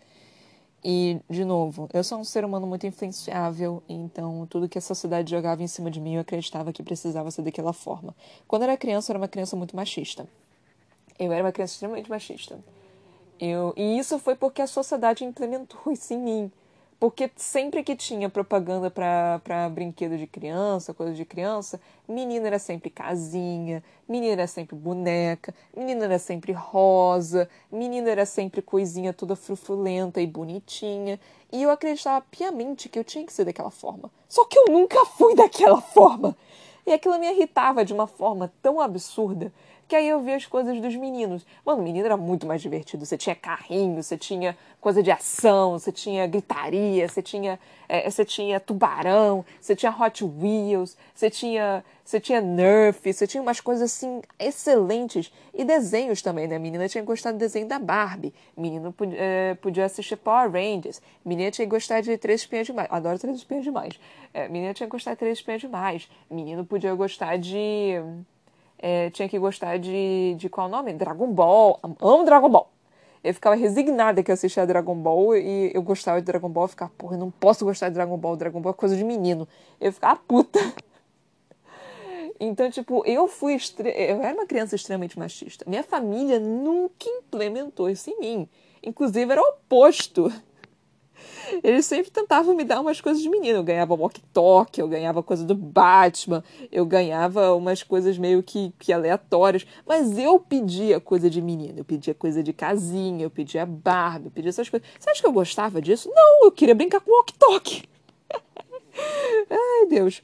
E, 0.85 1.20
de 1.30 1.45
novo, 1.45 1.89
eu 1.93 2.03
sou 2.03 2.18
um 2.18 2.24
ser 2.24 2.45
humano 2.45 2.66
muito 2.66 2.87
influenciável, 2.87 3.83
então 3.89 4.47
tudo 4.51 4.68
que 4.68 4.78
a 4.78 4.80
sociedade 4.80 5.30
jogava 5.30 5.62
em 5.62 5.68
cima 5.68 5.89
de 5.91 6.01
mim 6.01 6.14
eu 6.14 6.20
acreditava 6.20 6.72
que 6.72 6.83
precisava 6.83 7.30
ser 7.30 7.43
daquela 7.43 7.72
forma. 7.72 8.14
Quando 8.49 8.62
eu 8.62 8.68
era 8.68 8.76
criança, 8.76 9.11
eu 9.11 9.14
era 9.14 9.22
uma 9.22 9.28
criança 9.28 9.55
muito 9.55 9.76
machista. 9.76 10.26
Eu 11.18 11.30
era 11.33 11.45
uma 11.45 11.53
criança 11.53 11.74
extremamente 11.74 12.11
machista. 12.11 12.59
Eu, 13.39 13.72
e 13.76 13.97
isso 13.99 14.18
foi 14.18 14.35
porque 14.35 14.61
a 14.61 14.66
sociedade 14.66 15.24
implementou 15.24 15.80
isso 15.93 16.12
em 16.14 16.18
mim. 16.18 16.53
Porque 17.03 17.28
sempre 17.34 17.82
que 17.82 17.96
tinha 17.96 18.30
propaganda 18.30 18.88
para 18.88 19.68
brinquedo 19.70 20.16
de 20.16 20.24
criança, 20.24 20.94
coisa 20.94 21.12
de 21.12 21.24
criança, 21.24 21.80
menina 22.07 22.46
era 22.46 22.61
sempre 22.61 22.90
casinha, 22.90 23.82
menina 24.09 24.34
era 24.34 24.46
sempre 24.46 24.76
boneca, 24.76 25.53
menina 25.76 26.05
era 26.05 26.18
sempre 26.20 26.53
rosa, 26.53 27.48
menina 27.72 28.09
era 28.09 28.24
sempre 28.24 28.62
coisinha 28.62 29.12
toda 29.12 29.34
frufulenta 29.34 30.20
e 30.20 30.28
bonitinha. 30.28 31.18
E 31.50 31.64
eu 31.64 31.72
acreditava 31.72 32.24
piamente 32.30 32.88
que 32.88 33.00
eu 33.00 33.03
tinha 33.03 33.26
que 33.26 33.32
ser 33.32 33.46
daquela 33.46 33.72
forma. 33.72 34.09
Só 34.28 34.44
que 34.44 34.57
eu 34.57 34.66
nunca 34.70 35.05
fui 35.05 35.34
daquela 35.34 35.80
forma. 35.80 36.36
E 36.86 36.92
aquilo 36.92 37.18
me 37.18 37.28
irritava 37.28 37.84
de 37.84 37.92
uma 37.92 38.07
forma 38.07 38.53
tão 38.62 38.80
absurda 38.80 39.53
que 39.93 39.97
aí 39.97 40.09
eu 40.09 40.22
via 40.22 40.36
as 40.36 40.47
coisas 40.47 40.80
dos 40.80 40.97
meninos. 40.97 41.45
Mano, 41.66 41.82
o 41.82 41.84
menino 41.84 42.07
era 42.07 42.16
muito 42.16 42.47
mais 42.47 42.62
divertido. 42.62 43.05
Você 43.05 43.18
tinha 43.18 43.36
carrinho, 43.36 44.03
você 44.03 44.16
tinha 44.16 44.57
coisa 44.80 45.03
de 45.03 45.11
ação, 45.11 45.78
você 45.78 45.93
tinha 45.93 46.26
gritaria, 46.26 47.07
você 47.07 47.20
tinha, 47.20 47.61
é, 47.86 48.09
você 48.11 48.24
tinha 48.24 48.59
tubarão, 48.59 49.45
você 49.61 49.76
tinha 49.76 49.93
Hot 49.95 50.24
Wheels, 50.24 50.97
você 51.14 51.28
tinha, 51.28 51.84
você 52.03 52.18
tinha 52.18 52.40
Nerf, 52.40 53.12
você 53.12 53.26
tinha 53.26 53.43
umas 53.43 53.61
coisas 53.61 53.93
assim 53.93 54.22
excelentes. 54.38 55.30
E 55.53 55.62
desenhos 55.62 56.22
também, 56.22 56.49
né? 56.49 56.57
A 56.57 56.59
menina 56.59 56.88
tinha 56.88 57.05
gostado 57.05 57.36
do 57.36 57.40
desenho 57.40 57.68
da 57.68 57.78
Barbie. 57.78 58.32
Menino 58.57 58.95
podia, 58.95 59.18
é, 59.20 59.55
podia 59.57 59.84
assistir 59.84 60.16
Power 60.16 60.51
Rangers. 60.51 61.03
Menina 61.22 61.51
tinha 61.51 61.68
gostado 61.68 62.01
de 62.01 62.16
Três 62.16 62.40
Espinhas 62.40 62.66
Demais. 62.66 62.88
Adoro 62.90 63.18
Três 63.18 63.36
Espinhas 63.36 63.64
Demais. 63.64 64.01
É, 64.32 64.49
menina 64.49 64.72
tinha 64.72 64.88
gostado 64.88 65.16
de 65.16 65.18
Três 65.18 65.36
Espinhas 65.36 65.61
Demais. 65.61 66.09
Menino 66.30 66.64
podia 66.64 66.95
gostar 66.95 67.36
de 67.36 68.01
é, 68.83 69.11
tinha 69.11 69.28
que 69.28 69.39
gostar 69.39 69.78
de, 69.78 70.35
de 70.37 70.49
qual 70.49 70.68
nome? 70.68 70.93
Dragon 70.93 71.33
Ball. 71.33 71.78
Amo 72.01 72.24
Dragon 72.24 72.49
Ball. 72.51 72.68
Eu 73.22 73.33
ficava 73.33 73.55
resignada 73.55 74.20
que 74.20 74.33
eu 74.33 74.35
assistia 74.35 74.66
Dragon 74.66 74.97
Ball 74.97 75.37
e 75.37 75.70
eu 75.72 75.80
gostava 75.80 76.20
de 76.20 76.26
Dragon 76.26 76.49
Ball. 76.49 76.64
Eu 76.64 76.68
ficava, 76.68 76.91
porra, 76.99 77.14
eu 77.14 77.20
não 77.20 77.30
posso 77.30 77.64
gostar 77.64 77.89
de 77.89 77.95
Dragon 77.95 78.18
Ball. 78.18 78.37
Dragon 78.37 78.61
Ball 78.61 78.72
é 78.72 78.76
coisa 78.76 78.97
de 78.97 79.05
menino. 79.05 79.47
Eu 79.80 79.93
ficava 79.93 80.18
puta. 80.26 80.59
Então, 82.45 82.68
tipo, 82.68 83.07
eu 83.07 83.28
fui. 83.28 83.55
Estre... 83.55 83.89
Eu 83.91 84.20
era 84.20 84.35
uma 84.35 84.47
criança 84.47 84.74
extremamente 84.74 85.16
machista. 85.16 85.64
Minha 85.68 85.85
família 85.85 86.41
nunca 86.41 87.09
implementou 87.09 87.89
isso 87.89 88.11
em 88.11 88.18
mim. 88.18 88.49
Inclusive, 88.83 89.30
era 89.30 89.41
o 89.41 89.45
oposto. 89.45 90.33
Eles 91.62 91.87
sempre 91.87 92.11
tentavam 92.11 92.55
me 92.55 92.64
dar 92.64 92.81
umas 92.81 93.01
coisas 93.01 93.23
de 93.23 93.29
menino. 93.29 93.59
Eu 93.59 93.62
ganhava 93.62 93.95
walkie-talkie, 93.95 94.81
eu 94.81 94.89
ganhava 94.89 95.23
coisa 95.23 95.45
do 95.45 95.55
Batman, 95.55 96.43
eu 96.70 96.85
ganhava 96.85 97.55
umas 97.55 97.83
coisas 97.83 98.18
meio 98.18 98.43
que, 98.43 98.73
que 98.79 98.93
aleatórias. 98.93 99.66
Mas 99.87 100.18
eu 100.18 100.39
pedia 100.39 101.01
coisa 101.01 101.29
de 101.29 101.41
menino, 101.41 101.81
eu 101.81 101.85
pedia 101.85 102.14
coisa 102.14 102.43
de 102.43 102.53
casinha, 102.53 103.25
eu 103.25 103.31
pedia 103.31 103.66
Barbie, 103.66 104.27
eu 104.27 104.31
pedia 104.31 104.49
essas 104.51 104.68
coisas. 104.68 104.89
Você 104.99 105.11
acha 105.11 105.20
que 105.20 105.27
eu 105.27 105.33
gostava 105.33 105.81
disso? 105.81 106.11
Não, 106.14 106.45
eu 106.45 106.53
queria 106.53 106.75
brincar 106.75 107.01
com 107.01 107.11
walkie-talkie. 107.11 107.85
Ai, 109.51 109.87
Deus. 109.89 110.23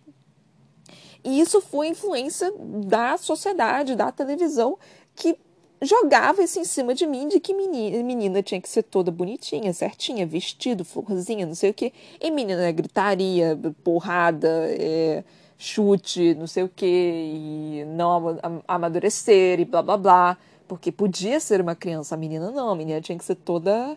E 1.24 1.40
isso 1.40 1.61
foi 1.61 1.88
influência 1.88 2.53
da 2.57 3.16
sociedade, 3.16 3.96
da 3.96 4.11
televisão, 4.12 4.78
que 5.14 5.36
jogava 5.82 6.42
isso 6.42 6.58
em 6.58 6.64
cima 6.64 6.94
de 6.94 7.06
mim 7.06 7.28
de 7.28 7.38
que 7.40 7.54
menina, 7.54 8.02
menina 8.02 8.42
tinha 8.42 8.60
que 8.60 8.68
ser 8.68 8.82
toda 8.82 9.10
bonitinha, 9.10 9.72
certinha, 9.72 10.26
vestido, 10.26 10.84
florzinha, 10.84 11.46
não 11.46 11.54
sei 11.54 11.70
o 11.70 11.74
quê. 11.74 11.92
E 12.20 12.30
menina 12.30 12.66
é 12.66 12.72
gritaria, 12.72 13.58
porrada, 13.84 14.48
é, 14.70 15.22
chute, 15.56 16.34
não 16.34 16.46
sei 16.46 16.64
o 16.64 16.68
quê, 16.68 16.86
e 16.86 17.84
não 17.86 18.38
amadurecer 18.66 19.60
e 19.60 19.64
blá 19.64 19.82
blá 19.82 19.96
blá. 19.96 20.38
Porque 20.66 20.92
podia 20.92 21.40
ser 21.40 21.60
uma 21.60 21.74
criança, 21.74 22.14
a 22.14 22.18
menina 22.18 22.50
não, 22.50 22.70
a 22.70 22.76
menina 22.76 23.00
tinha 23.00 23.16
que 23.16 23.24
ser 23.24 23.36
toda 23.36 23.96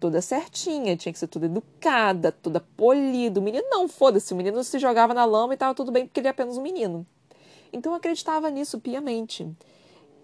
toda 0.00 0.22
certinha, 0.22 0.96
tinha 0.96 1.12
que 1.12 1.18
ser 1.18 1.26
toda 1.26 1.46
educada, 1.46 2.30
toda 2.30 2.60
polida. 2.76 3.40
O 3.40 3.42
menino 3.42 3.64
não, 3.68 3.88
foda-se, 3.88 4.32
o 4.32 4.36
menino 4.36 4.62
se 4.62 4.78
jogava 4.78 5.12
na 5.12 5.24
lama 5.24 5.54
e 5.54 5.56
tava 5.56 5.74
tudo 5.74 5.90
bem 5.90 6.06
porque 6.06 6.20
ele 6.20 6.28
é 6.28 6.30
apenas 6.30 6.56
um 6.56 6.62
menino. 6.62 7.04
Então 7.72 7.92
eu 7.92 7.96
acreditava 7.96 8.48
nisso 8.50 8.78
piamente. 8.78 9.46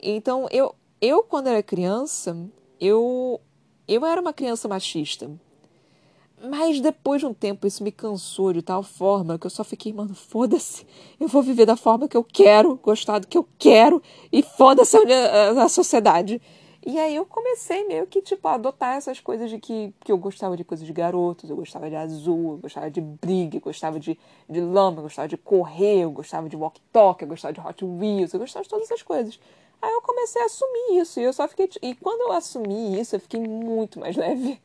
Então 0.00 0.46
eu 0.50 0.74
eu, 1.00 1.22
quando 1.22 1.48
era 1.48 1.62
criança, 1.62 2.36
eu, 2.80 3.40
eu 3.86 4.04
era 4.04 4.20
uma 4.20 4.32
criança 4.32 4.68
machista. 4.68 5.30
Mas 6.42 6.80
depois 6.80 7.20
de 7.20 7.26
um 7.26 7.32
tempo 7.32 7.66
isso 7.66 7.82
me 7.82 7.90
cansou 7.90 8.52
de 8.52 8.60
tal 8.60 8.82
forma 8.82 9.38
que 9.38 9.46
eu 9.46 9.50
só 9.50 9.64
fiquei, 9.64 9.92
mano, 9.92 10.14
foda-se. 10.14 10.86
Eu 11.18 11.26
vou 11.28 11.42
viver 11.42 11.64
da 11.64 11.76
forma 11.76 12.06
que 12.06 12.16
eu 12.16 12.24
quero, 12.24 12.76
gostar 12.76 13.18
do 13.18 13.26
que 13.26 13.38
eu 13.38 13.48
quero 13.58 14.02
e 14.30 14.42
foda-se 14.42 14.96
a, 14.96 15.64
a, 15.64 15.68
sociedade. 15.68 16.40
E 16.86 16.98
aí 16.98 17.16
eu 17.16 17.24
comecei 17.24 17.86
meio 17.86 18.06
que, 18.06 18.20
tipo, 18.20 18.46
a 18.46 18.54
adotar 18.54 18.96
essas 18.96 19.18
coisas 19.18 19.48
de 19.48 19.58
que, 19.58 19.94
que 20.00 20.12
eu 20.12 20.18
gostava 20.18 20.54
de 20.54 20.64
coisas 20.64 20.86
de 20.86 20.92
garotos, 20.92 21.48
eu 21.48 21.56
gostava 21.56 21.88
de 21.88 21.96
azul, 21.96 22.52
eu 22.52 22.58
gostava 22.58 22.90
de 22.90 23.00
briga, 23.00 23.56
eu 23.56 23.62
gostava 23.62 23.98
de, 23.98 24.18
de 24.46 24.60
lama, 24.60 24.98
eu 24.98 25.04
gostava 25.04 25.26
de 25.26 25.38
correr, 25.38 26.00
eu 26.00 26.10
gostava 26.10 26.46
de 26.46 26.56
walk-talk, 26.56 27.22
eu 27.22 27.28
gostava 27.28 27.54
de 27.54 27.60
Hot 27.60 27.82
Wheels, 27.82 28.34
eu 28.34 28.40
gostava 28.40 28.64
de 28.64 28.68
todas 28.68 28.84
essas 28.84 29.02
coisas. 29.02 29.40
Aí 29.80 29.92
eu 29.92 30.00
comecei 30.02 30.40
a 30.42 30.46
assumir 30.46 31.00
isso. 31.00 31.20
E 31.20 31.24
eu 31.24 31.32
só 31.32 31.46
fiquei. 31.48 31.68
E 31.82 31.94
quando 31.94 32.22
eu 32.22 32.32
assumi 32.32 32.98
isso, 32.98 33.16
eu 33.16 33.20
fiquei 33.20 33.40
muito 33.40 34.00
mais 34.00 34.16
leve. 34.16 34.60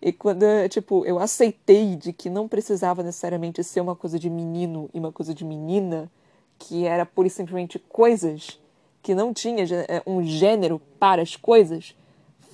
E 0.00 0.12
quando, 0.12 0.44
tipo, 0.68 1.06
eu 1.06 1.18
aceitei 1.18 1.94
de 1.94 2.12
que 2.12 2.28
não 2.28 2.48
precisava 2.48 3.04
necessariamente 3.04 3.62
ser 3.62 3.80
uma 3.80 3.94
coisa 3.94 4.18
de 4.18 4.28
menino 4.28 4.90
e 4.92 4.98
uma 4.98 5.12
coisa 5.12 5.32
de 5.32 5.44
menina, 5.44 6.10
que 6.58 6.84
era 6.84 7.06
pura 7.06 7.28
e 7.28 7.30
simplesmente 7.30 7.78
coisas, 7.78 8.60
que 9.00 9.14
não 9.14 9.32
tinha 9.32 9.64
é, 9.64 10.02
um 10.04 10.22
gênero 10.24 10.80
para 10.98 11.22
as 11.22 11.36
coisas, 11.36 11.94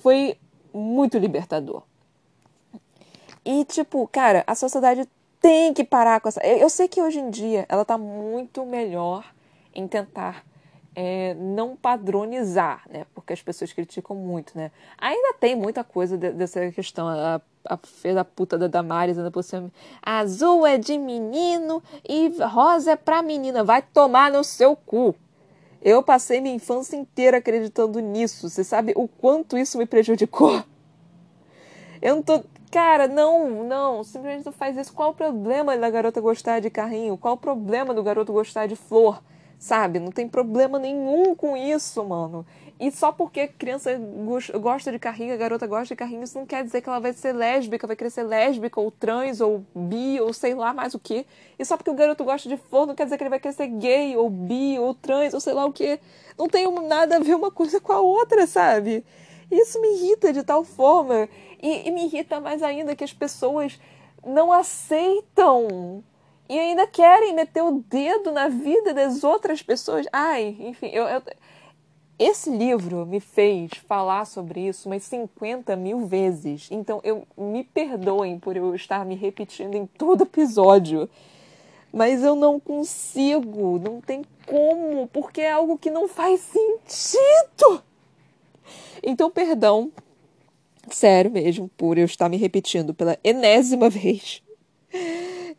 foi 0.01 0.37
muito 0.71 1.17
libertador. 1.17 1.81
E, 3.43 3.65
tipo, 3.65 4.07
cara, 4.07 4.43
a 4.45 4.53
sociedade 4.53 5.07
tem 5.41 5.73
que 5.73 5.83
parar 5.83 6.19
com 6.19 6.27
essa. 6.27 6.45
Eu 6.45 6.69
sei 6.69 6.87
que 6.87 7.01
hoje 7.01 7.19
em 7.19 7.29
dia 7.29 7.65
ela 7.67 7.83
tá 7.83 7.97
muito 7.97 8.65
melhor 8.65 9.25
em 9.73 9.87
tentar 9.87 10.45
é, 10.95 11.33
não 11.35 11.75
padronizar, 11.75 12.83
né? 12.89 13.05
Porque 13.13 13.33
as 13.33 13.41
pessoas 13.41 13.71
criticam 13.71 14.15
muito, 14.15 14.57
né? 14.57 14.71
Ainda 14.97 15.33
tem 15.39 15.55
muita 15.55 15.83
coisa 15.83 16.17
de, 16.17 16.31
dessa 16.31 16.71
questão. 16.71 17.07
A, 17.07 17.41
a 17.65 17.77
filha 17.77 18.15
da 18.15 18.25
puta 18.25 18.57
da 18.57 18.67
Damares 18.67 19.17
anda 19.17 19.31
por 19.31 19.43
cima. 19.43 19.71
Azul 20.01 20.65
é 20.65 20.77
de 20.77 20.97
menino 20.97 21.83
e 22.07 22.31
rosa 22.43 22.91
é 22.91 22.95
pra 22.95 23.21
menina. 23.21 23.63
Vai 23.63 23.81
tomar 23.81 24.31
no 24.31 24.43
seu 24.43 24.75
cu. 24.75 25.15
Eu 25.81 26.03
passei 26.03 26.41
minha 26.41 26.55
infância 26.55 26.95
inteira 26.95 27.37
acreditando 27.37 27.99
nisso. 27.99 28.49
Você 28.49 28.63
sabe 28.63 28.93
o 28.95 29.07
quanto 29.07 29.57
isso 29.57 29.77
me 29.77 29.85
prejudicou? 29.85 30.61
Eu 32.01 32.15
não 32.15 32.23
tô. 32.23 32.43
Cara, 32.71 33.07
não, 33.07 33.63
não. 33.63 34.03
Simplesmente 34.03 34.45
não 34.45 34.51
faz 34.51 34.75
isso. 34.75 34.93
Qual 34.93 35.11
o 35.11 35.13
problema 35.13 35.77
da 35.77 35.89
garota 35.89 36.19
gostar 36.19 36.59
de 36.59 36.69
carrinho? 36.69 37.17
Qual 37.17 37.35
o 37.35 37.37
problema 37.37 37.93
do 37.93 38.03
garoto 38.03 38.33
gostar 38.33 38.67
de 38.67 38.75
flor? 38.75 39.21
Sabe? 39.59 39.99
Não 39.99 40.09
tem 40.09 40.25
problema 40.25 40.79
nenhum 40.79 41.35
com 41.35 41.55
isso, 41.57 42.01
mano. 42.05 42.45
E 42.79 42.89
só 42.91 43.11
porque 43.11 43.45
criança 43.45 43.91
gosta 44.61 44.89
de 44.89 44.97
carrinho, 44.97 45.33
a 45.33 45.37
garota 45.37 45.67
gosta 45.67 45.93
de 45.93 45.97
carrinho, 45.97 46.23
isso 46.23 46.39
não 46.39 46.45
quer 46.45 46.63
dizer 46.63 46.79
que 46.81 46.87
ela 46.87 46.99
vai 46.99 47.11
ser 47.11 47.33
lésbica, 47.33 47.85
vai 47.85 48.09
ser 48.09 48.23
lésbica, 48.23 48.79
ou 48.79 48.89
trans, 48.89 49.41
ou 49.41 49.65
bi, 49.75 50.21
ou 50.21 50.31
sei 50.31 50.53
lá 50.53 50.73
mais 50.73 50.95
o 50.95 50.99
que. 50.99 51.27
E 51.59 51.65
só 51.65 51.75
porque 51.75 51.91
o 51.91 51.93
garoto 51.93 52.23
gosta 52.23 52.47
de 52.47 52.55
flor, 52.55 52.87
não 52.87 52.95
quer 52.95 53.03
dizer 53.03 53.17
que 53.17 53.23
ele 53.23 53.29
vai 53.29 53.51
ser 53.51 53.67
gay, 53.67 54.15
ou 54.15 54.29
bi, 54.29 54.79
ou 54.79 54.93
trans, 54.93 55.33
ou 55.33 55.41
sei 55.41 55.51
lá 55.51 55.65
o 55.65 55.73
que. 55.73 55.99
Não 56.37 56.47
tem 56.47 56.71
nada 56.87 57.17
a 57.17 57.19
ver 57.19 57.35
uma 57.35 57.51
coisa 57.51 57.81
com 57.81 57.91
a 57.91 57.99
outra, 57.99 58.47
sabe? 58.47 59.03
Isso 59.51 59.81
me 59.81 59.95
irrita 59.95 60.31
de 60.31 60.41
tal 60.41 60.63
forma. 60.63 61.27
E, 61.61 61.85
e 61.85 61.91
me 61.91 62.05
irrita 62.05 62.39
mais 62.39 62.63
ainda 62.63 62.95
que 62.95 63.03
as 63.03 63.11
pessoas 63.11 63.77
não 64.25 64.53
aceitam 64.53 66.01
e 66.49 66.57
ainda 66.57 66.87
querem 66.87 67.35
meter 67.35 67.61
o 67.61 67.83
dedo 67.87 68.31
na 68.31 68.49
vida 68.49 68.91
das 68.91 69.23
outras 69.23 69.61
pessoas. 69.61 70.07
Ai, 70.11 70.57
enfim, 70.59 70.87
eu, 70.87 71.07
eu, 71.07 71.21
esse 72.17 72.49
livro 72.49 73.05
me 73.05 73.19
fez 73.19 73.71
falar 73.87 74.25
sobre 74.25 74.67
isso 74.67 74.89
umas 74.89 75.03
50 75.03 75.75
mil 75.75 76.07
vezes. 76.07 76.67
Então, 76.71 76.99
eu 77.03 77.25
me 77.37 77.63
perdoem 77.63 78.39
por 78.39 78.57
eu 78.57 78.73
estar 78.73 79.05
me 79.05 79.15
repetindo 79.15 79.75
em 79.75 79.85
todo 79.85 80.23
episódio. 80.23 81.07
Mas 81.93 82.23
eu 82.23 82.35
não 82.35 82.59
consigo, 82.59 83.79
não 83.79 84.01
tem 84.01 84.23
como, 84.45 85.07
porque 85.07 85.41
é 85.41 85.51
algo 85.51 85.77
que 85.77 85.89
não 85.89 86.07
faz 86.07 86.41
sentido. 86.41 87.83
Então, 89.01 89.31
perdão, 89.31 89.91
sério 90.89 91.31
mesmo, 91.31 91.69
por 91.77 91.97
eu 91.97 92.05
estar 92.05 92.27
me 92.27 92.37
repetindo 92.37 92.93
pela 92.93 93.17
enésima 93.23 93.89
vez. 93.89 94.43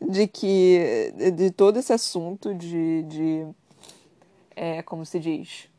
De 0.01 0.27
que 0.27 1.13
de 1.35 1.51
todo 1.51 1.77
esse 1.77 1.93
assunto 1.93 2.53
de, 2.53 3.03
de 3.03 3.47
é, 4.55 4.81
como 4.81 5.05
se 5.05 5.19
diz? 5.19 5.69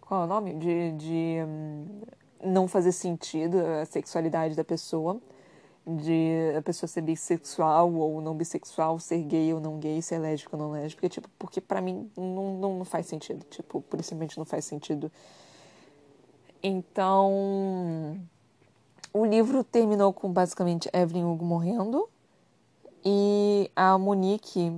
Qual 0.00 0.22
é 0.22 0.24
o 0.24 0.26
nome? 0.26 0.54
De, 0.54 0.92
de 0.92 1.36
hum, 1.46 2.00
não 2.42 2.66
fazer 2.66 2.92
sentido 2.92 3.58
a 3.58 3.84
sexualidade 3.84 4.54
da 4.54 4.64
pessoa 4.64 5.20
de 5.88 6.54
a 6.56 6.60
pessoa 6.60 6.86
ser 6.86 7.00
bissexual 7.00 7.92
ou 7.94 8.20
não 8.20 8.34
bissexual, 8.34 8.98
ser 8.98 9.22
gay 9.22 9.54
ou 9.54 9.60
não 9.60 9.78
gay, 9.78 10.02
ser 10.02 10.18
lésbica 10.18 10.54
ou 10.54 10.62
não 10.62 10.70
lésbica, 10.70 11.08
tipo, 11.08 11.28
porque 11.38 11.62
para 11.62 11.80
mim 11.80 12.10
não, 12.14 12.58
não, 12.58 12.78
não 12.78 12.84
faz 12.84 13.06
sentido, 13.06 13.44
tipo, 13.48 13.82
simplesmente 14.02 14.36
não 14.36 14.44
faz 14.44 14.66
sentido. 14.66 15.10
Então, 16.62 18.20
o 19.14 19.24
livro 19.24 19.64
terminou 19.64 20.12
com 20.12 20.30
basicamente 20.30 20.90
Evelyn 20.92 21.24
Hugo 21.24 21.44
morrendo 21.44 22.08
e 23.04 23.70
a 23.74 23.96
Monique 23.96 24.72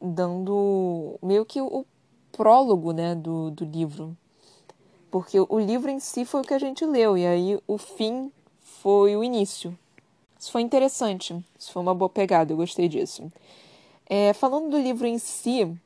dando 0.00 1.18
meio 1.22 1.44
que 1.44 1.60
o 1.60 1.84
prólogo, 2.32 2.92
né, 2.92 3.14
do, 3.14 3.50
do 3.50 3.64
livro. 3.64 4.16
Porque 5.10 5.38
o 5.40 5.58
livro 5.58 5.90
em 5.90 5.98
si 5.98 6.24
foi 6.24 6.42
o 6.42 6.44
que 6.44 6.54
a 6.54 6.58
gente 6.58 6.84
leu, 6.84 7.16
e 7.16 7.26
aí 7.26 7.58
o 7.66 7.78
fim 7.78 8.30
foi 8.60 9.16
o 9.16 9.24
início. 9.24 9.76
Isso 10.38 10.52
foi 10.52 10.62
interessante, 10.62 11.34
isso 11.58 11.72
foi 11.72 11.82
uma 11.82 11.94
boa 11.94 12.08
pegada, 12.08 12.52
eu 12.52 12.56
gostei 12.56 12.88
disso. 12.88 13.32
É, 14.06 14.32
falando 14.32 14.70
do 14.70 14.78
livro 14.78 15.06
em 15.06 15.18
si, 15.18 15.76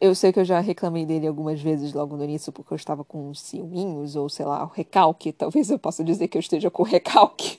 eu 0.00 0.14
sei 0.14 0.32
que 0.32 0.40
eu 0.40 0.44
já 0.44 0.60
reclamei 0.60 1.06
dele 1.06 1.26
algumas 1.26 1.60
vezes 1.60 1.92
logo 1.92 2.16
no 2.16 2.24
início 2.24 2.52
porque 2.52 2.72
eu 2.72 2.76
estava 2.76 3.02
com 3.02 3.32
ciúminhos 3.34 4.16
ou 4.16 4.28
sei 4.28 4.44
lá, 4.44 4.64
o 4.64 4.68
recalque. 4.68 5.32
Talvez 5.32 5.70
eu 5.70 5.78
possa 5.78 6.04
dizer 6.04 6.28
que 6.28 6.36
eu 6.36 6.40
esteja 6.40 6.70
com 6.70 6.82
recalque. 6.82 7.58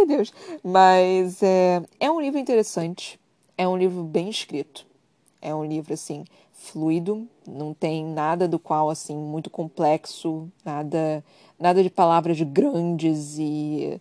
Ai, 0.00 0.06
Deus. 0.06 0.32
Mas 0.64 1.42
é, 1.42 1.82
é 1.98 2.10
um 2.10 2.20
livro 2.20 2.38
interessante, 2.38 3.20
é 3.56 3.68
um 3.68 3.76
livro 3.76 4.02
bem 4.02 4.30
escrito. 4.30 4.86
É 5.42 5.54
um 5.54 5.64
livro 5.64 5.92
assim 5.92 6.24
fluido, 6.52 7.26
não 7.46 7.72
tem 7.72 8.04
nada 8.04 8.46
do 8.46 8.58
qual 8.58 8.90
assim 8.90 9.16
muito 9.16 9.48
complexo, 9.50 10.50
nada 10.64 11.24
nada 11.58 11.82
de 11.82 11.90
palavras 11.90 12.40
grandes 12.42 13.38
e 13.38 14.00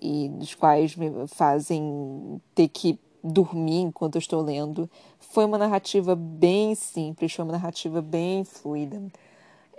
e 0.00 0.28
dos 0.30 0.54
quais 0.54 0.94
me 0.96 1.10
fazem 1.28 2.40
ter 2.54 2.68
que 2.68 2.98
dormir 3.22 3.80
enquanto 3.80 4.16
eu 4.16 4.20
estou 4.20 4.40
lendo. 4.42 4.88
Foi 5.18 5.44
uma 5.44 5.58
narrativa 5.58 6.14
bem 6.14 6.74
simples, 6.74 7.32
foi 7.34 7.44
uma 7.44 7.52
narrativa 7.52 8.00
bem 8.00 8.44
fluida. 8.44 9.02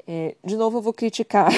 É, 0.07 0.35
de 0.43 0.55
novo, 0.57 0.79
eu 0.79 0.81
vou 0.81 0.93
criticar 0.93 1.51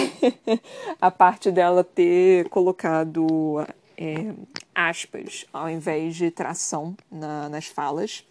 a 1.02 1.12
parte 1.12 1.52
dela 1.52 1.84
ter 1.84 2.50
colocado 2.50 3.58
é, 4.02 4.34
aspas 4.74 5.46
ao 5.54 5.70
invés 5.70 6.16
de 6.16 6.32
tração 6.32 6.98
na, 7.12 7.48
nas 7.48 7.68
falas. 7.68 8.26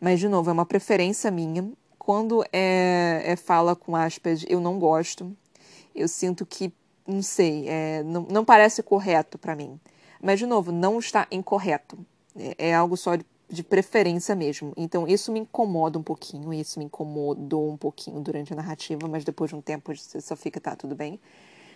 Mas, 0.00 0.18
de 0.18 0.28
novo, 0.28 0.48
é 0.48 0.52
uma 0.52 0.64
preferência 0.64 1.30
minha. 1.30 1.70
Quando 1.98 2.42
é, 2.50 3.22
é 3.22 3.36
fala 3.36 3.76
com 3.76 3.94
aspas, 3.94 4.46
eu 4.48 4.60
não 4.60 4.78
gosto. 4.78 5.36
Eu 5.94 6.08
sinto 6.08 6.46
que, 6.46 6.72
não 7.06 7.20
sei, 7.20 7.68
é, 7.68 8.02
não, 8.02 8.22
não 8.30 8.44
parece 8.44 8.82
correto 8.82 9.36
para 9.36 9.54
mim. 9.54 9.78
Mas, 10.22 10.38
de 10.38 10.46
novo, 10.46 10.72
não 10.72 10.98
está 10.98 11.26
incorreto. 11.30 11.98
É, 12.34 12.68
é 12.70 12.74
algo 12.74 12.96
só 12.96 13.14
de, 13.14 13.26
de, 13.50 13.62
preferência 13.62 14.34
mesmo. 14.34 14.72
Então, 14.74 15.06
isso 15.06 15.30
me 15.30 15.40
incomoda 15.40 15.98
um 15.98 16.02
pouquinho. 16.02 16.54
Isso 16.54 16.78
me 16.78 16.86
incomodou 16.86 17.70
um 17.70 17.76
pouquinho 17.76 18.20
durante 18.20 18.54
a 18.54 18.56
narrativa, 18.56 19.06
mas 19.06 19.22
depois 19.22 19.50
de 19.50 19.56
um 19.56 19.60
tempo 19.60 19.94
você 19.94 20.18
só 20.20 20.34
fica, 20.34 20.58
tá, 20.58 20.74
tudo 20.74 20.94
bem. 20.94 21.20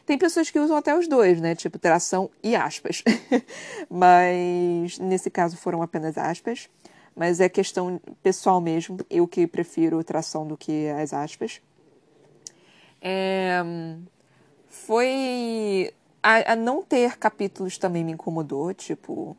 Tem 0.05 0.19
pessoas 0.19 0.51
que 0.51 0.59
usam 0.59 0.77
até 0.77 0.97
os 0.97 1.07
dois, 1.07 1.41
né? 1.41 1.55
Tipo, 1.55 1.79
tração 1.79 2.31
e 2.43 2.57
aspas. 2.57 3.03
mas 3.89 4.99
nesse 4.99 5.31
caso 5.31 5.57
foram 5.57 5.83
apenas 5.83 6.19
aspas 6.19 6.69
mas 7.15 7.41
é 7.41 7.49
questão 7.49 8.01
pessoal 8.23 8.61
mesmo. 8.61 8.99
Eu 9.09 9.27
que 9.29 9.47
prefiro 9.47 10.03
tração 10.03 10.47
do 10.47 10.57
que 10.57 10.89
as 10.89 11.13
aspas. 11.13 11.61
É, 13.01 13.63
foi. 14.69 15.93
A, 16.23 16.53
a, 16.53 16.57
não 16.57 16.83
ter 16.83 17.19
capítulos 17.19 17.77
também 17.79 18.05
me 18.05 18.13
incomodou, 18.13 18.73
tipo. 18.73 19.37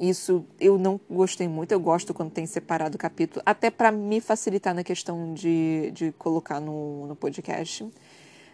Isso 0.00 0.44
eu 0.60 0.78
não 0.78 1.00
gostei 1.10 1.48
muito, 1.48 1.72
eu 1.72 1.80
gosto 1.80 2.14
quando 2.14 2.30
tem 2.30 2.46
separado 2.46 2.94
o 2.94 2.98
capítulo, 2.98 3.42
até 3.44 3.68
para 3.68 3.90
me 3.90 4.20
facilitar 4.20 4.72
na 4.72 4.84
questão 4.84 5.34
de, 5.34 5.90
de 5.92 6.12
colocar 6.12 6.60
no, 6.60 7.08
no 7.08 7.16
podcast. 7.16 7.84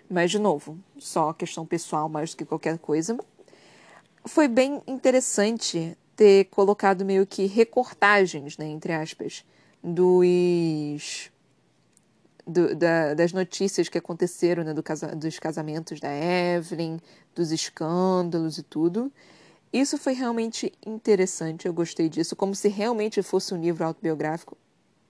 Mas, 0.09 0.31
de 0.31 0.39
novo, 0.39 0.79
só 0.99 1.33
questão 1.33 1.67
pessoal 1.67 2.09
mais 2.09 2.31
do 2.31 2.37
que 2.37 2.45
qualquer 2.45 2.79
coisa. 2.79 3.19
Foi 4.27 4.49
bem 4.49 4.83
interessante 4.87 5.97
ter 6.17 6.45
colocado 6.47 7.05
meio 7.05 7.27
que 7.27 7.47
recortagens, 7.47 8.57
né, 8.57 8.67
entre 8.67 8.93
aspas, 8.93 9.45
dos 9.83 11.31
do, 12.47 12.75
da, 12.75 13.15
das 13.15 13.33
notícias 13.33 13.89
que 13.89 13.99
aconteceram, 13.99 14.63
né, 14.65 14.75
do 14.75 14.83
casa, 14.83 15.09
dos 15.17 15.39
casamentos 15.39 15.99
da 15.99 16.11
Evelyn, 16.13 16.99
dos 17.35 17.51
escândalos 17.51 18.59
e 18.59 18.63
tudo. 18.63 19.11
Isso 19.73 19.99
foi 19.99 20.13
realmente 20.13 20.73
interessante, 20.87 21.67
eu 21.67 21.73
gostei 21.73 22.09
disso, 22.09 22.37
como 22.37 22.55
se 22.55 22.69
realmente 22.69 23.23
fosse 23.23 23.53
um 23.53 23.61
livro 23.61 23.85
autobiográfico. 23.85 24.57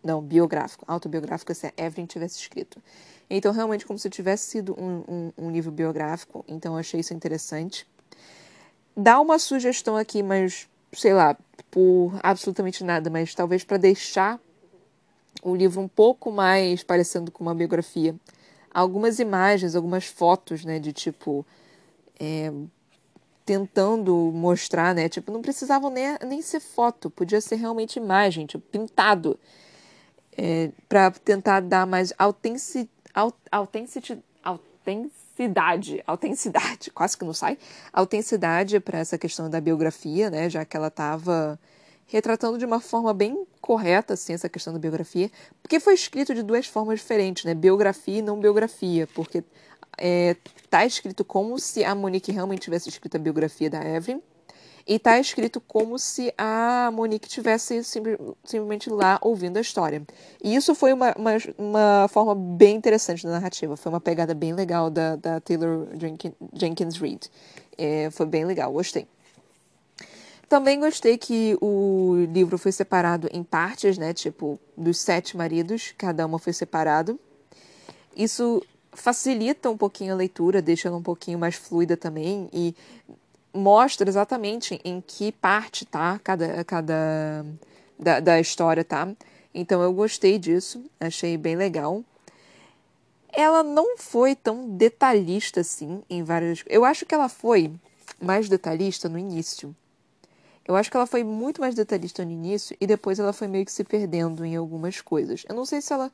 Não, 0.05 0.21
biográfico, 0.21 0.85
autobiográfico, 0.87 1.55
se 1.55 1.67
a 1.67 1.73
Evelyn 1.79 2.07
tivesse 2.07 2.39
escrito. 2.39 2.81
Então, 3.29 3.53
realmente, 3.53 3.87
como 3.87 3.99
se 3.99 4.11
tivesse 4.11 4.51
sido 4.51 4.77
um, 4.79 5.03
um, 5.09 5.47
um 5.47 5.51
livro 5.51 5.73
biográfico. 5.73 6.45
Então, 6.47 6.75
eu 6.75 6.79
achei 6.79 7.01
isso 7.01 7.15
interessante. 7.15 7.87
Dá 8.95 9.19
uma 9.19 9.39
sugestão 9.39 9.97
aqui, 9.97 10.23
mas 10.23 10.69
sei 10.93 11.15
lá, 11.15 11.37
por 11.71 12.13
absolutamente 12.23 12.85
nada, 12.85 13.11
mas 13.11 13.35
talvez 13.35 13.65
para 13.65 13.77
deixar 13.77 14.39
o 15.43 15.57
livro 15.57 15.81
um 15.81 15.89
pouco 15.89 16.31
mais 16.31 16.83
parecendo 16.83 17.33
com 17.33 17.43
uma 17.43 17.55
biografia. 17.55 18.15
Algumas 18.71 19.19
imagens, 19.19 19.75
algumas 19.75 20.05
fotos, 20.05 20.65
né, 20.65 20.79
de 20.79 20.93
tipo. 20.93 21.47
É, 22.21 22.53
tentando 23.45 24.15
mostrar, 24.33 24.95
né? 24.95 25.09
Tipo, 25.09 25.31
não 25.31 25.43
precisavam 25.43 25.91
nem, 25.91 26.17
nem 26.27 26.41
ser 26.41 26.61
foto, 26.61 27.11
podia 27.11 27.41
ser 27.41 27.57
realmente 27.57 27.99
imagem, 27.99 28.47
tipo, 28.47 28.65
pintado. 28.71 29.39
É, 30.37 30.71
para 30.89 31.11
tentar 31.11 31.61
dar 31.61 31.87
mais 31.87 32.13
autenticidade, 32.19 32.91
autenticidade, 36.07 36.91
quase 36.95 37.17
que 37.17 37.25
não 37.25 37.33
sai, 37.33 37.57
autenticidade 37.93 38.81
para 38.81 38.99
essa 38.99 39.17
questão 39.17 39.49
da 39.49 39.61
biografia, 39.61 40.31
né, 40.31 40.51
já 40.51 40.65
que 40.65 40.77
ela 40.77 40.89
estava 40.89 41.59
retratando 42.07 42.59
de 42.59 42.65
uma 42.65 42.81
forma 42.81 43.15
bem 43.15 43.47
correta 43.61 44.15
assim 44.15 44.33
essa 44.35 44.49
questão 44.49 44.73
da 44.73 44.79
biografia, 44.79 45.31
porque 45.63 45.81
foi 45.81 45.95
escrito 45.95 46.35
de 46.35 46.43
duas 46.43 46.67
formas 46.67 47.01
diferentes, 47.01 47.45
né, 47.45 47.55
biografia 47.55 48.19
e 48.19 48.23
não 48.23 48.39
biografia, 48.39 49.07
porque 49.15 49.45
é, 49.97 50.37
tá 50.69 50.85
escrito 50.85 51.25
como 51.25 51.59
se 51.59 51.85
a 51.85 51.95
Monique 51.95 52.33
realmente 52.33 52.63
tivesse 52.63 52.89
escrito 52.89 53.17
a 53.17 53.21
biografia 53.21 53.71
da 53.71 53.85
Evelyn, 53.85 54.21
e 54.87 54.99
tá 54.99 55.19
escrito 55.19 55.61
como 55.61 55.99
se 55.99 56.33
a 56.37 56.91
Monique 56.93 57.29
tivesse 57.29 57.83
simplesmente 57.83 58.91
lá 58.91 59.19
ouvindo 59.23 59.57
a 59.57 59.61
história. 59.61 60.03
E 60.43 60.55
isso 60.55 60.75
foi 60.75 60.93
uma, 60.93 61.15
uma, 61.17 61.31
uma 61.57 62.09
forma 62.09 62.35
bem 62.35 62.77
interessante 62.77 63.25
da 63.25 63.33
narrativa. 63.33 63.77
Foi 63.77 63.91
uma 63.91 64.01
pegada 64.01 64.35
bem 64.35 64.53
legal 64.53 64.91
da, 64.91 65.17
da 65.17 65.41
Taylor 65.41 65.89
Jenkins 66.53 66.97
Reid. 66.99 67.31
É, 67.79 68.11
foi 68.11 68.27
bem 68.27 68.45
legal, 68.45 68.71
gostei. 68.73 69.07
Também 70.49 70.79
gostei 70.79 71.17
que 71.17 71.57
o 71.61 72.27
livro 72.31 72.59
foi 72.59 72.71
separado 72.71 73.29
em 73.33 73.43
partes, 73.43 73.97
né? 73.97 74.13
Tipo, 74.13 74.61
dos 74.77 75.01
sete 75.01 75.37
maridos, 75.37 75.95
cada 75.97 76.27
uma 76.27 76.39
foi 76.39 76.53
separado. 76.53 77.19
Isso 78.15 78.63
facilita 78.93 79.71
um 79.71 79.77
pouquinho 79.77 80.13
a 80.13 80.17
leitura, 80.17 80.63
deixa 80.63 80.89
ela 80.89 80.97
um 80.99 81.03
pouquinho 81.03 81.39
mais 81.39 81.57
fluida 81.57 81.97
também 81.97 82.49
e 82.53 82.75
mostra 83.55 84.09
exatamente 84.09 84.81
em 84.85 85.01
que 85.01 85.31
parte 85.31 85.87
tá 85.87 86.19
cada, 86.23 86.65
cada 86.65 87.47
da, 87.99 88.21
da 88.21 88.41
história 88.41 88.85
tá. 88.85 89.09
Então 89.55 89.81
eu 89.83 89.93
gostei 89.93 90.39
disso, 90.39 90.85
achei 90.99 91.37
bem 91.37 91.55
legal. 91.55 92.03
Ela 93.33 93.63
não 93.63 93.97
foi 93.97 94.35
tão 94.35 94.69
detalhista 94.69 95.61
assim 95.61 96.03
em 96.11 96.23
várias. 96.23 96.65
Eu 96.67 96.85
acho 96.85 97.07
que 97.07 97.15
ela 97.15 97.29
foi 97.29 97.73
mais 98.21 98.49
detalhista 98.49 99.09
no 99.09 99.19
início. 99.19 99.75
Eu 100.67 100.75
acho 100.77 100.91
que 100.91 100.97
ela 100.97 101.07
foi 101.07 101.23
muito 101.23 101.61
mais 101.61 101.75
detalhista 101.75 102.25
no 102.25 102.31
início 102.31 102.77
e 102.81 102.87
depois 102.87 103.19
ela 103.19 103.33
foi 103.33 103.47
meio 103.47 103.65
que 103.65 103.73
se 103.73 103.85
perdendo 103.85 104.45
em 104.45 104.57
algumas 104.57 105.01
coisas. 105.01 105.45
Eu 105.49 105.55
não 105.55 105.65
sei 105.65 105.81
se 105.81 105.93
ela. 105.93 106.11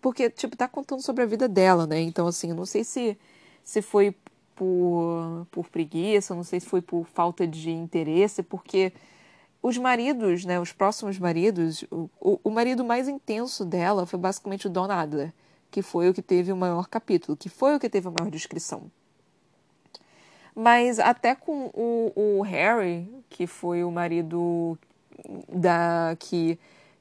Porque, 0.00 0.28
tipo, 0.28 0.56
tá 0.56 0.66
contando 0.66 1.00
sobre 1.00 1.22
a 1.22 1.26
vida 1.26 1.46
dela, 1.46 1.86
né? 1.86 2.00
Então, 2.00 2.26
assim, 2.26 2.50
eu 2.50 2.56
não 2.56 2.66
sei 2.66 2.82
se, 2.82 3.16
se 3.62 3.80
foi 3.80 4.12
por, 4.54 5.46
por 5.50 5.68
preguiça, 5.68 6.34
não 6.34 6.44
sei 6.44 6.60
se 6.60 6.66
foi 6.66 6.80
por 6.80 7.06
falta 7.06 7.46
de 7.46 7.70
interesse, 7.70 8.42
porque 8.42 8.92
os 9.62 9.78
maridos, 9.78 10.44
né, 10.44 10.58
os 10.58 10.72
próximos 10.72 11.18
maridos, 11.18 11.84
o, 11.90 12.40
o 12.42 12.50
marido 12.50 12.84
mais 12.84 13.08
intenso 13.08 13.64
dela 13.64 14.06
foi 14.06 14.18
basicamente 14.18 14.66
o 14.66 14.70
Don 14.70 14.90
Adler, 14.90 15.32
que 15.70 15.82
foi 15.82 16.08
o 16.08 16.14
que 16.14 16.22
teve 16.22 16.52
o 16.52 16.56
maior 16.56 16.88
capítulo, 16.88 17.36
que 17.36 17.48
foi 17.48 17.76
o 17.76 17.80
que 17.80 17.88
teve 17.88 18.08
a 18.08 18.10
maior 18.10 18.30
descrição. 18.30 18.90
Mas 20.54 20.98
até 20.98 21.34
com 21.34 21.70
o, 21.72 22.12
o 22.14 22.42
Harry, 22.42 23.08
que 23.30 23.46
foi 23.46 23.82
o 23.84 23.90
marido 23.90 24.78
da 25.48 26.14
que, 26.18 26.58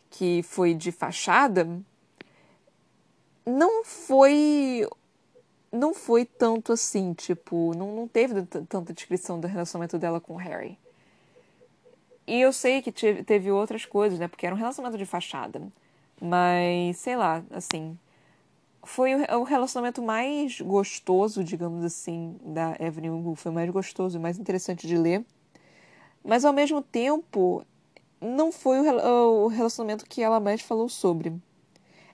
que 0.10 0.42
foi 0.44 0.74
de 0.74 0.92
fachada, 0.92 1.68
não 3.46 3.84
foi 3.84 4.88
não 5.72 5.94
foi 5.94 6.26
tanto 6.26 6.74
assim, 6.74 7.14
tipo, 7.14 7.74
não, 7.76 7.96
não 7.96 8.08
teve 8.08 8.42
tanta 8.44 8.94
descrição 8.94 9.40
do 9.40 9.48
relacionamento 9.48 9.98
dela 9.98 10.20
com 10.20 10.34
o 10.34 10.38
Harry. 10.38 10.78
E 12.28 12.40
eu 12.42 12.52
sei 12.54 12.82
que 12.82 12.92
teve, 12.92 13.24
teve 13.24 13.52
outras 13.52 13.86
coisas, 13.86 14.20
né? 14.20 14.28
Porque 14.28 14.46
era 14.46 14.54
um 14.54 14.58
relacionamento 14.58 14.98
de 14.98 15.06
fachada. 15.06 15.62
Mas, 16.20 16.98
sei 16.98 17.16
lá, 17.16 17.44
assim. 17.52 17.98
Foi 18.84 19.14
o 19.14 19.44
relacionamento 19.44 20.02
mais 20.02 20.60
gostoso, 20.60 21.44
digamos 21.44 21.84
assim, 21.86 22.36
da 22.44 22.76
Evelyn 22.80 23.12
Hugo. 23.12 23.36
Foi 23.36 23.52
mais 23.52 23.70
gostoso 23.70 24.18
e 24.18 24.22
mais 24.22 24.40
interessante 24.40 24.88
de 24.88 24.98
ler. 24.98 25.24
Mas, 26.24 26.46
ao 26.46 26.54
mesmo 26.54 26.82
tempo, 26.82 27.66
não 28.20 28.52
foi 28.52 28.80
o 28.80 29.48
relacionamento 29.48 30.06
que 30.06 30.22
ela 30.22 30.40
mais 30.40 30.62
falou 30.62 30.90
sobre. 30.90 31.34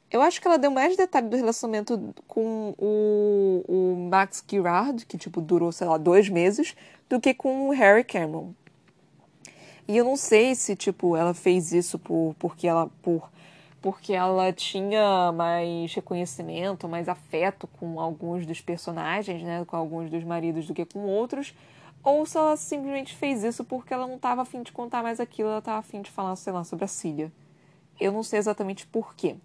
Eu 0.10 0.22
acho 0.22 0.40
que 0.42 0.48
ela 0.48 0.58
deu 0.58 0.72
mais 0.72 0.96
detalhe 0.96 1.28
do 1.28 1.36
relacionamento 1.36 2.14
com 2.28 2.74
o, 2.78 3.64
o 3.68 4.10
Max 4.10 4.44
Girard, 4.48 5.06
que, 5.06 5.18
tipo, 5.18 5.42
durou, 5.42 5.72
sei 5.72 5.86
lá, 5.86 5.98
dois 5.98 6.30
meses, 6.30 6.76
do 7.10 7.20
que 7.20 7.34
com 7.34 7.68
o 7.68 7.72
Harry 7.72 8.06
Cameron. 8.06 8.54
E 9.88 9.98
eu 9.98 10.06
não 10.06 10.16
sei 10.16 10.56
se, 10.56 10.76
tipo, 10.76 11.16
ela 11.16 11.34
fez 11.34 11.74
isso 11.74 12.00
por, 12.00 12.36
porque 12.40 12.68
ela... 12.68 12.90
Por, 13.02 13.30
porque 13.82 14.14
ela 14.14 14.52
tinha 14.52 15.32
mais 15.32 15.94
reconhecimento, 15.94 16.90
mais 16.90 17.08
afeto 17.08 17.68
com 17.68 18.00
alguns 18.00 18.46
dos 18.46 18.60
personagens, 18.60 19.42
né, 19.44 19.64
com 19.66 19.76
alguns 19.76 20.10
dos 20.10 20.24
maridos 20.24 20.66
do 20.66 20.74
que 20.74 20.84
com 20.84 21.00
outros, 21.06 21.54
ou 22.04 22.26
se 22.26 22.38
ela 22.38 22.58
simplesmente 22.58 23.16
fez 23.16 23.44
isso 23.44 23.64
porque 23.64 23.94
ela 23.94 24.08
não 24.08 24.16
estava 24.16 24.42
afim 24.42 24.64
de 24.64 24.72
contar 24.72 25.04
mais 25.04 25.20
aquilo, 25.20 25.50
ela 25.50 25.60
estava 25.60 25.80
afim 25.80 26.02
de 26.02 26.10
falar, 26.10 26.36
sei 26.36 26.52
lá, 26.52 26.64
sobre 26.64 26.86
a 26.86 26.88
Cília. 26.88 27.32
Eu 28.00 28.12
não 28.12 28.24
sei 28.24 28.40
exatamente 28.40 28.86
por 28.88 29.16
quê. 29.16 29.36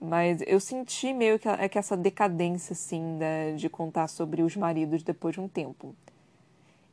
Mas 0.00 0.42
eu 0.46 0.58
senti 0.58 1.12
meio 1.12 1.38
que, 1.38 1.68
que 1.68 1.78
essa 1.78 1.96
decadência, 1.96 2.72
assim, 2.72 3.18
da, 3.18 3.56
de 3.56 3.68
contar 3.68 4.08
sobre 4.08 4.42
os 4.42 4.56
maridos 4.56 5.02
depois 5.02 5.34
de 5.34 5.40
um 5.40 5.48
tempo. 5.48 5.94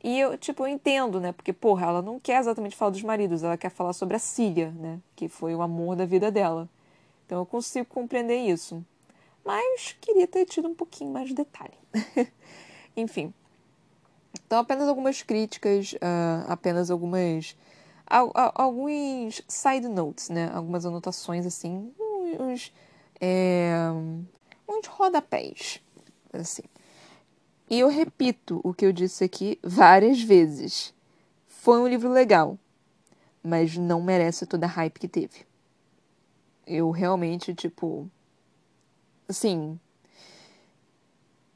E 0.04 0.20
eu, 0.20 0.36
tipo, 0.36 0.62
eu 0.62 0.68
entendo, 0.68 1.18
né? 1.18 1.32
Porque, 1.32 1.52
porra, 1.52 1.86
ela 1.86 2.02
não 2.02 2.20
quer 2.20 2.38
exatamente 2.38 2.76
falar 2.76 2.90
dos 2.90 3.02
maridos, 3.02 3.42
ela 3.42 3.56
quer 3.56 3.70
falar 3.70 3.92
sobre 3.92 4.16
a 4.16 4.18
Cília, 4.18 4.70
né? 4.72 5.00
Que 5.16 5.28
foi 5.28 5.54
o 5.54 5.62
amor 5.62 5.96
da 5.96 6.04
vida 6.04 6.30
dela. 6.30 6.68
Então 7.24 7.38
eu 7.38 7.46
consigo 7.46 7.86
compreender 7.86 8.36
isso. 8.36 8.84
Mas 9.44 9.96
queria 10.00 10.28
ter 10.28 10.44
tido 10.44 10.68
um 10.68 10.74
pouquinho 10.74 11.10
mais 11.10 11.28
de 11.28 11.34
detalhe. 11.34 11.74
Enfim. 12.96 13.32
Então, 14.46 14.58
apenas 14.60 14.86
algumas 14.88 15.22
críticas, 15.22 15.92
uh, 15.94 16.44
apenas 16.46 16.90
algumas. 16.90 17.56
alguns 18.54 19.42
side 19.48 19.88
notes, 19.88 20.28
né? 20.28 20.50
Algumas 20.54 20.86
anotações, 20.86 21.46
assim. 21.46 21.92
Uns 22.38 22.72
é, 23.20 23.72
uns 24.68 24.86
rodapés, 24.86 25.82
assim. 26.32 26.62
E 27.70 27.80
eu 27.80 27.88
repito 27.88 28.60
o 28.64 28.72
que 28.72 28.86
eu 28.86 28.92
disse 28.92 29.24
aqui 29.24 29.58
várias 29.62 30.22
vezes. 30.22 30.94
Foi 31.46 31.78
um 31.78 31.86
livro 31.86 32.10
legal, 32.10 32.58
mas 33.42 33.76
não 33.76 34.02
merece 34.02 34.46
toda 34.46 34.66
a 34.66 34.70
hype 34.70 34.98
que 34.98 35.08
teve. 35.08 35.46
Eu 36.66 36.90
realmente, 36.90 37.54
tipo. 37.54 38.10
Assim. 39.28 39.78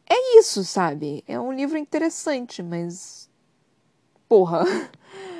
É 0.09 0.39
isso, 0.39 0.65
sabe? 0.65 1.25
É 1.27 1.41
um 1.41 1.53
livro 1.53 1.79
interessante, 1.79 2.63
mas. 2.63 3.31
Porra. 4.29 4.65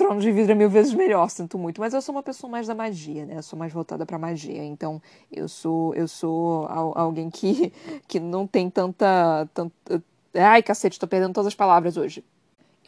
Trono 0.00 0.18
de 0.18 0.32
Vidro 0.32 0.52
é 0.52 0.54
mil 0.54 0.70
vezes 0.70 0.94
melhor, 0.94 1.28
sinto 1.28 1.58
muito. 1.58 1.78
Mas 1.78 1.92
eu 1.92 2.00
sou 2.00 2.14
uma 2.14 2.22
pessoa 2.22 2.50
mais 2.50 2.66
da 2.66 2.74
magia, 2.74 3.26
né? 3.26 3.36
Eu 3.36 3.42
sou 3.42 3.58
mais 3.58 3.70
voltada 3.70 4.06
pra 4.06 4.18
magia. 4.18 4.64
Então, 4.64 5.00
eu 5.30 5.46
sou 5.46 5.94
eu 5.94 6.08
sou 6.08 6.64
alguém 6.66 7.28
que, 7.28 7.70
que 8.08 8.18
não 8.18 8.46
tem 8.46 8.70
tanta, 8.70 9.46
tanta. 9.52 10.02
Ai, 10.32 10.62
cacete, 10.62 10.98
tô 10.98 11.06
perdendo 11.06 11.34
todas 11.34 11.48
as 11.48 11.54
palavras 11.54 11.98
hoje. 11.98 12.24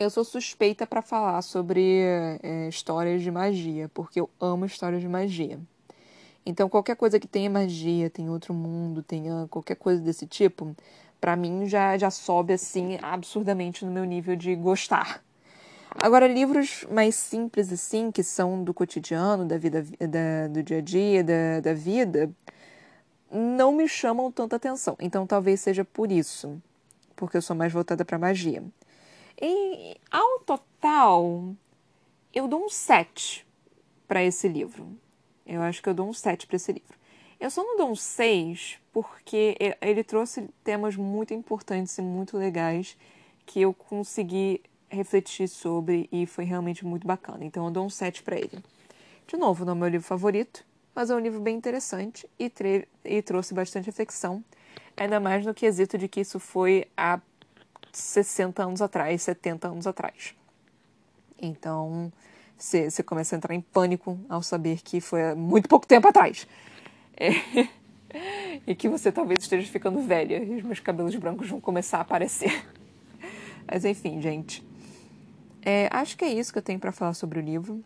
Eu 0.00 0.08
sou 0.08 0.24
suspeita 0.24 0.86
para 0.86 1.02
falar 1.02 1.42
sobre 1.42 2.00
é, 2.42 2.68
histórias 2.70 3.20
de 3.20 3.30
magia, 3.30 3.90
porque 3.92 4.18
eu 4.18 4.30
amo 4.40 4.64
histórias 4.64 5.02
de 5.02 5.08
magia. 5.08 5.60
Então, 6.46 6.66
qualquer 6.66 6.96
coisa 6.96 7.20
que 7.20 7.28
tenha 7.28 7.50
magia, 7.50 8.08
tenha 8.08 8.32
outro 8.32 8.54
mundo, 8.54 9.02
tenha 9.02 9.46
qualquer 9.50 9.76
coisa 9.76 10.00
desse 10.00 10.26
tipo, 10.26 10.74
para 11.20 11.36
mim 11.36 11.66
já, 11.66 11.98
já 11.98 12.10
sobe 12.10 12.54
assim 12.54 12.98
absurdamente 13.02 13.84
no 13.84 13.92
meu 13.92 14.06
nível 14.06 14.34
de 14.34 14.54
gostar. 14.56 15.22
Agora, 16.00 16.26
livros 16.26 16.84
mais 16.90 17.14
simples, 17.14 17.72
assim, 17.72 18.10
que 18.10 18.22
são 18.22 18.62
do 18.64 18.72
cotidiano, 18.72 19.44
da 19.44 19.58
vida, 19.58 19.82
da, 19.82 20.48
do 20.48 20.62
dia 20.62 20.78
a 20.78 20.80
dia, 20.80 21.24
da, 21.24 21.60
da 21.60 21.74
vida, 21.74 22.30
não 23.30 23.72
me 23.72 23.88
chamam 23.88 24.30
tanta 24.30 24.56
atenção. 24.56 24.96
Então, 25.00 25.26
talvez 25.26 25.60
seja 25.60 25.84
por 25.84 26.10
isso, 26.10 26.60
porque 27.14 27.36
eu 27.36 27.42
sou 27.42 27.56
mais 27.56 27.72
voltada 27.72 28.04
para 28.04 28.18
magia. 28.18 28.62
E, 29.40 29.96
ao 30.10 30.40
total, 30.40 31.54
eu 32.34 32.48
dou 32.48 32.64
um 32.64 32.68
7 32.68 33.46
para 34.06 34.22
esse 34.22 34.48
livro. 34.48 34.86
Eu 35.46 35.62
acho 35.62 35.82
que 35.82 35.88
eu 35.88 35.94
dou 35.94 36.08
um 36.08 36.12
7 36.12 36.46
para 36.46 36.56
esse 36.56 36.72
livro. 36.72 36.98
Eu 37.40 37.50
só 37.50 37.64
não 37.64 37.76
dou 37.76 37.90
um 37.90 37.96
6 37.96 38.78
porque 38.92 39.56
ele 39.80 40.04
trouxe 40.04 40.48
temas 40.62 40.96
muito 40.96 41.34
importantes 41.34 41.96
e 41.98 42.02
muito 42.02 42.36
legais 42.36 42.96
que 43.44 43.60
eu 43.60 43.74
consegui 43.74 44.62
refletir 44.92 45.48
sobre 45.48 46.08
e 46.12 46.26
foi 46.26 46.44
realmente 46.44 46.84
muito 46.84 47.06
bacana. 47.06 47.44
Então 47.44 47.64
eu 47.64 47.70
dou 47.70 47.86
um 47.86 47.90
7 47.90 48.22
para 48.22 48.36
ele. 48.36 48.62
De 49.26 49.36
novo, 49.36 49.64
não 49.64 49.72
é 49.72 49.76
meu 49.76 49.88
livro 49.88 50.06
favorito, 50.06 50.64
mas 50.94 51.10
é 51.10 51.14
um 51.14 51.18
livro 51.18 51.40
bem 51.40 51.56
interessante 51.56 52.28
e, 52.38 52.52
e 53.04 53.22
trouxe 53.22 53.54
bastante 53.54 53.86
reflexão, 53.86 54.44
ainda 54.96 55.18
mais 55.18 55.44
no 55.44 55.54
quesito 55.54 55.96
de 55.96 56.08
que 56.08 56.20
isso 56.20 56.38
foi 56.38 56.86
há 56.96 57.20
60 57.92 58.62
anos 58.62 58.82
atrás, 58.82 59.22
70 59.22 59.68
anos 59.68 59.86
atrás. 59.86 60.34
Então, 61.40 62.12
você 62.56 63.02
começa 63.02 63.34
a 63.34 63.38
entrar 63.38 63.54
em 63.54 63.60
pânico 63.60 64.18
ao 64.28 64.42
saber 64.42 64.80
que 64.82 65.00
foi 65.00 65.30
há 65.30 65.34
muito 65.34 65.68
pouco 65.68 65.86
tempo 65.86 66.08
atrás. 66.08 66.46
É. 67.16 67.30
e 68.66 68.74
que 68.74 68.88
você 68.88 69.10
talvez 69.10 69.40
esteja 69.40 69.70
ficando 69.70 70.00
velha 70.02 70.42
e 70.42 70.56
os 70.56 70.62
meus 70.62 70.80
cabelos 70.80 71.14
brancos 71.16 71.48
vão 71.48 71.60
começar 71.60 71.98
a 71.98 72.02
aparecer. 72.02 72.66
Mas 73.66 73.84
enfim, 73.84 74.20
gente. 74.20 74.62
É, 75.64 75.88
acho 75.92 76.16
que 76.16 76.24
é 76.24 76.32
isso 76.32 76.52
que 76.52 76.58
eu 76.58 76.62
tenho 76.62 76.78
para 76.78 76.92
falar 76.92 77.14
sobre 77.14 77.38
o 77.38 77.42
livro. 77.42 77.82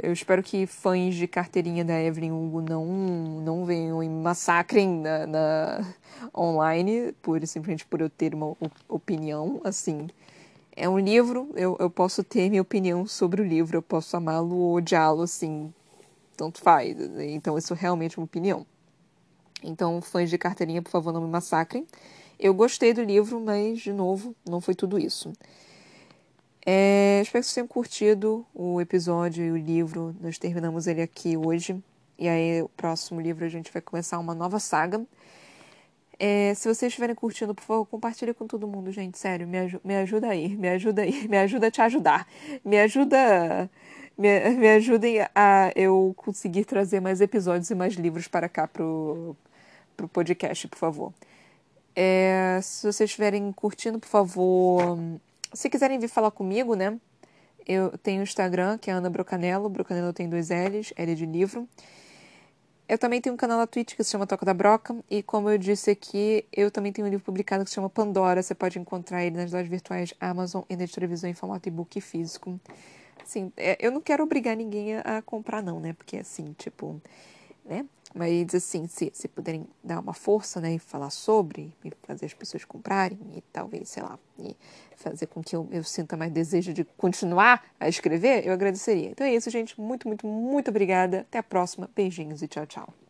Eu 0.00 0.12
espero 0.12 0.42
que 0.42 0.66
fãs 0.66 1.14
de 1.14 1.26
carteirinha 1.26 1.84
da 1.84 2.00
Evelyn 2.00 2.30
Hugo 2.30 2.60
não, 2.60 2.86
não 2.86 3.64
venham 3.64 4.02
e 4.02 4.08
massacrem 4.08 4.88
na, 5.00 5.26
na, 5.26 5.94
online, 6.36 7.12
por, 7.20 7.44
simplesmente 7.46 7.84
por 7.84 8.00
eu 8.00 8.08
ter 8.08 8.34
uma 8.34 8.56
opinião. 8.88 9.60
Assim, 9.64 10.06
é 10.76 10.88
um 10.88 10.98
livro, 10.98 11.50
eu, 11.56 11.76
eu 11.80 11.90
posso 11.90 12.22
ter 12.22 12.48
minha 12.48 12.62
opinião 12.62 13.06
sobre 13.06 13.42
o 13.42 13.44
livro, 13.44 13.76
eu 13.76 13.82
posso 13.82 14.16
amá-lo 14.16 14.56
ou 14.56 14.76
odiá-lo, 14.76 15.22
assim, 15.22 15.74
tanto 16.36 16.60
faz. 16.60 16.96
Então, 17.18 17.58
isso 17.58 17.72
é 17.72 17.76
realmente 17.76 18.18
uma 18.18 18.24
opinião. 18.24 18.64
Então, 19.64 20.00
fãs 20.00 20.30
de 20.30 20.38
carteirinha, 20.38 20.80
por 20.82 20.90
favor, 20.90 21.12
não 21.12 21.22
me 21.22 21.28
massacrem. 21.28 21.84
Eu 22.38 22.54
gostei 22.54 22.94
do 22.94 23.02
livro, 23.02 23.40
mas, 23.40 23.80
de 23.80 23.92
novo, 23.92 24.36
não 24.48 24.60
foi 24.60 24.76
tudo 24.76 24.96
isso. 24.96 25.32
É, 26.70 27.22
espero 27.22 27.40
que 27.40 27.46
vocês 27.46 27.54
tenham 27.54 27.66
curtido 27.66 28.46
o 28.54 28.78
episódio 28.78 29.42
e 29.42 29.50
o 29.50 29.56
livro. 29.56 30.14
Nós 30.20 30.36
terminamos 30.36 30.86
ele 30.86 31.00
aqui 31.00 31.34
hoje. 31.34 31.82
E 32.18 32.28
aí, 32.28 32.60
o 32.60 32.68
próximo 32.68 33.22
livro, 33.22 33.42
a 33.42 33.48
gente 33.48 33.72
vai 33.72 33.80
começar 33.80 34.18
uma 34.18 34.34
nova 34.34 34.58
saga. 34.58 35.02
É, 36.18 36.52
se 36.54 36.68
vocês 36.68 36.90
estiverem 36.90 37.14
curtindo, 37.14 37.54
por 37.54 37.64
favor, 37.64 37.86
compartilhe 37.86 38.34
com 38.34 38.46
todo 38.46 38.68
mundo, 38.68 38.92
gente. 38.92 39.16
Sério, 39.16 39.48
me, 39.48 39.56
aj 39.56 39.80
me 39.82 39.96
ajuda 39.96 40.28
aí, 40.28 40.54
me 40.58 40.68
ajuda 40.68 41.00
aí, 41.00 41.26
me 41.26 41.38
ajuda 41.38 41.68
a 41.68 41.70
te 41.70 41.80
ajudar. 41.80 42.28
Me 42.62 42.78
ajuda. 42.80 43.70
Me, 44.18 44.50
me 44.50 44.68
ajudem 44.68 45.20
a 45.34 45.72
eu 45.74 46.12
conseguir 46.18 46.66
trazer 46.66 47.00
mais 47.00 47.22
episódios 47.22 47.70
e 47.70 47.74
mais 47.74 47.94
livros 47.94 48.28
para 48.28 48.46
cá 48.46 48.68
pro, 48.68 49.34
pro 49.96 50.06
podcast, 50.06 50.68
por 50.68 50.78
favor. 50.78 51.14
É, 51.96 52.60
se 52.62 52.82
vocês 52.82 53.08
estiverem 53.08 53.50
curtindo, 53.52 53.98
por 53.98 54.08
favor, 54.08 54.98
se 55.52 55.70
quiserem 55.70 55.98
vir 55.98 56.08
falar 56.08 56.30
comigo, 56.30 56.74
né? 56.74 56.98
Eu 57.66 57.96
tenho 57.98 58.20
o 58.20 58.22
Instagram, 58.22 58.78
que 58.78 58.90
é 58.90 58.94
Ana 58.94 59.10
Brocanello. 59.10 59.68
Brocanello 59.68 60.12
tem 60.12 60.28
dois 60.28 60.48
L's, 60.48 60.92
L 60.96 61.14
de 61.14 61.26
livro. 61.26 61.68
Eu 62.88 62.96
também 62.96 63.20
tenho 63.20 63.34
um 63.34 63.36
canal 63.36 63.58
na 63.58 63.66
Twitch 63.66 63.94
que 63.94 64.02
se 64.02 64.10
chama 64.10 64.26
Toca 64.26 64.46
da 64.46 64.54
Broca. 64.54 64.96
E 65.10 65.22
como 65.22 65.50
eu 65.50 65.58
disse 65.58 65.90
aqui, 65.90 66.46
eu 66.50 66.70
também 66.70 66.90
tenho 66.90 67.06
um 67.06 67.10
livro 67.10 67.22
publicado 67.22 67.62
que 67.62 67.68
se 67.68 67.74
chama 67.74 67.90
Pandora. 67.90 68.42
Você 68.42 68.54
pode 68.54 68.78
encontrar 68.78 69.22
ele 69.22 69.36
nas 69.36 69.52
lojas 69.52 69.68
virtuais 69.68 70.14
Amazon 70.18 70.62
e 70.70 70.74
na 70.74 70.86
televisão 70.88 71.28
em 71.28 71.34
formato 71.34 71.68
e-book 71.68 72.00
físico. 72.00 72.58
Assim, 73.22 73.52
é, 73.58 73.76
eu 73.78 73.92
não 73.92 74.00
quero 74.00 74.24
obrigar 74.24 74.56
ninguém 74.56 74.96
a 74.96 75.20
comprar, 75.20 75.62
não, 75.62 75.78
né? 75.78 75.92
Porque 75.92 76.16
assim, 76.16 76.54
tipo, 76.56 76.98
né? 77.62 77.84
Mas 78.18 78.52
assim, 78.52 78.88
se, 78.88 79.12
se 79.14 79.28
puderem 79.28 79.64
dar 79.82 80.00
uma 80.00 80.12
força, 80.12 80.60
né, 80.60 80.74
e 80.74 80.78
falar 80.80 81.10
sobre, 81.10 81.72
e 81.84 81.92
fazer 82.02 82.26
as 82.26 82.34
pessoas 82.34 82.64
comprarem, 82.64 83.16
e 83.36 83.40
talvez, 83.52 83.90
sei 83.90 84.02
lá, 84.02 84.18
e 84.36 84.56
fazer 84.96 85.26
com 85.26 85.40
que 85.40 85.54
eu, 85.54 85.68
eu 85.70 85.84
sinta 85.84 86.16
mais 86.16 86.32
desejo 86.32 86.72
de 86.72 86.82
continuar 86.96 87.64
a 87.78 87.88
escrever, 87.88 88.44
eu 88.44 88.52
agradeceria. 88.52 89.10
Então 89.10 89.24
é 89.24 89.32
isso, 89.32 89.48
gente. 89.50 89.80
Muito, 89.80 90.08
muito, 90.08 90.26
muito 90.26 90.68
obrigada. 90.68 91.20
Até 91.20 91.38
a 91.38 91.42
próxima. 91.44 91.88
Beijinhos 91.94 92.42
e 92.42 92.48
tchau, 92.48 92.66
tchau. 92.66 93.07